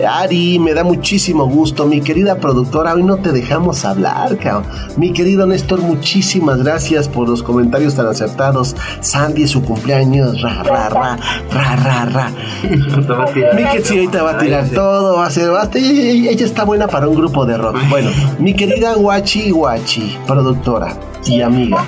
Ari, 0.07 0.59
me 0.59 0.73
da 0.75 0.83
muchísimo 0.83 1.47
gusto. 1.47 1.85
Mi 1.85 2.01
querida 2.01 2.35
productora, 2.35 2.93
hoy 2.93 3.03
no 3.03 3.17
te 3.17 3.31
dejamos 3.31 3.83
hablar, 3.83 4.37
cabrón. 4.37 4.63
Mi 4.95 5.11
querido 5.11 5.47
Néstor, 5.47 5.81
muchísimas 5.81 6.63
gracias 6.63 7.07
por 7.07 7.27
los 7.27 7.41
comentarios 7.41 7.95
tan 7.95 8.05
acertados. 8.07 8.75
Sandy, 9.01 9.47
su 9.47 9.63
cumpleaños, 9.63 10.39
ra, 10.41 10.61
ra, 10.63 10.87
ra, 10.89 11.17
ra, 11.51 11.75
ra, 11.75 12.05
ra. 12.05 12.31
Mi 13.55 13.63
que 13.65 13.81
sí, 13.83 13.95
ahorita 13.97 14.23
va 14.23 14.31
a 14.31 14.37
tirar 14.37 14.69
todo, 14.69 15.17
va 15.17 15.25
a 15.25 15.29
ser, 15.31 15.51
va 15.51 15.63
a- 15.63 15.69
ella, 15.73 16.29
ella 16.31 16.45
está 16.45 16.63
buena 16.63 16.87
para 16.91 17.07
un 17.07 17.15
grupo 17.15 17.45
de 17.45 17.57
rock. 17.57 17.77
Bueno, 17.89 18.11
mi 18.37 18.53
querida 18.53 18.93
Guachi 18.95 19.49
Guachi, 19.49 20.17
productora 20.27 20.95
y 21.25 21.41
amiga, 21.41 21.85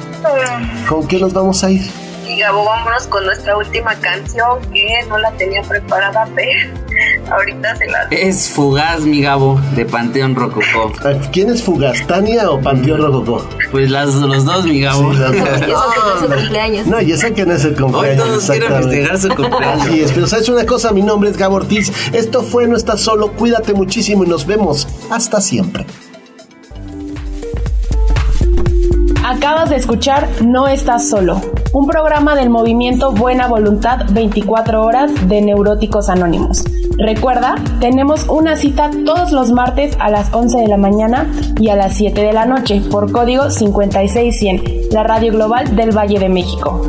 ¿con 0.88 1.08
qué 1.08 1.20
nos 1.20 1.34
vamos 1.34 1.64
a 1.64 1.72
ir? 1.72 2.03
Y 2.28 2.39
Gabo, 2.39 2.63
vámonos 2.65 3.05
con 3.07 3.26
nuestra 3.26 3.57
última 3.57 3.93
canción 3.95 4.59
que 4.71 4.99
no 5.09 5.17
la 5.17 5.32
tenía 5.34 5.61
preparada, 5.63 6.28
pero 6.36 6.74
ahorita 7.32 7.76
se 7.76 7.86
la 7.88 8.03
Es 8.11 8.49
Fugaz, 8.49 9.01
mi 9.01 9.21
Gabo, 9.21 9.59
de 9.76 9.86
Panteón 9.86 10.34
Rococó. 10.36 10.91
¿Quién 11.32 11.49
es 11.49 11.61
Fugaz, 11.63 12.05
Tania 12.07 12.49
o 12.49 12.61
Panteón 12.61 13.01
Rococó? 13.01 13.47
Pues 13.71 13.91
las, 13.91 14.13
los 14.15 14.45
dos, 14.45 14.65
mi 14.65 14.80
Gabo. 14.82 15.13
Sí, 15.13 15.19
las 15.19 15.32
dos. 15.61 15.67
Y 15.67 15.71
eso 15.71 15.84
que 15.93 15.99
no 15.99 16.13
es 16.15 16.19
su 16.21 16.28
cumpleaños. 16.28 16.88
No, 16.88 17.01
yo 17.01 17.17
sé 17.17 17.34
que 17.34 17.45
no 17.45 17.53
es 17.53 17.65
el 17.65 17.71
Hoy 17.74 17.78
cumpleaños. 17.82 18.26
todos 18.26 18.45
quieren 18.49 18.74
festejar 18.84 19.17
su 19.19 19.30
cumpleaños. 19.30 19.82
Así 19.88 20.01
es, 20.01 20.11
pero 20.13 20.28
sabes 20.28 20.49
una 20.49 20.65
cosa, 20.65 20.91
mi 20.91 21.01
nombre 21.01 21.30
es 21.30 21.38
Gabo 21.38 21.55
Ortiz. 21.57 21.91
Esto 22.13 22.41
fue 22.43 22.67
No 22.67 22.78
Estás 22.78 23.01
Solo, 23.01 23.34
cuídate 23.34 23.74
muchísimo 23.74 24.24
y 24.24 24.28
nos 24.28 24.45
vemos. 24.45 24.88
Hasta 25.11 25.41
siempre. 25.41 25.86
Acabas 29.26 29.69
de 29.69 29.78
escuchar 29.78 30.28
No 30.41 30.67
estás 30.67 31.09
solo, 31.09 31.41
un 31.74 31.88
programa 31.88 32.36
del 32.36 32.51
movimiento 32.51 33.11
Buena 33.11 33.47
Voluntad 33.47 34.05
24 34.11 34.84
horas 34.84 35.11
de 35.28 35.41
Neuróticos 35.41 36.07
Anónimos. 36.07 36.63
Recuerda, 36.99 37.55
tenemos 37.80 38.28
una 38.30 38.55
cita 38.55 38.91
todos 39.03 39.32
los 39.32 39.51
martes 39.51 39.97
a 39.99 40.11
las 40.11 40.32
11 40.32 40.59
de 40.59 40.67
la 40.67 40.78
mañana 40.78 41.28
y 41.59 41.69
a 41.69 41.76
las 41.76 41.95
7 41.95 42.21
de 42.21 42.32
la 42.32 42.45
noche 42.45 42.82
por 42.91 43.11
código 43.11 43.49
56100, 43.49 44.91
la 44.91 45.03
radio 45.03 45.34
global 45.34 45.76
del 45.76 45.97
Valle 45.97 46.19
de 46.19 46.30
México. 46.30 46.88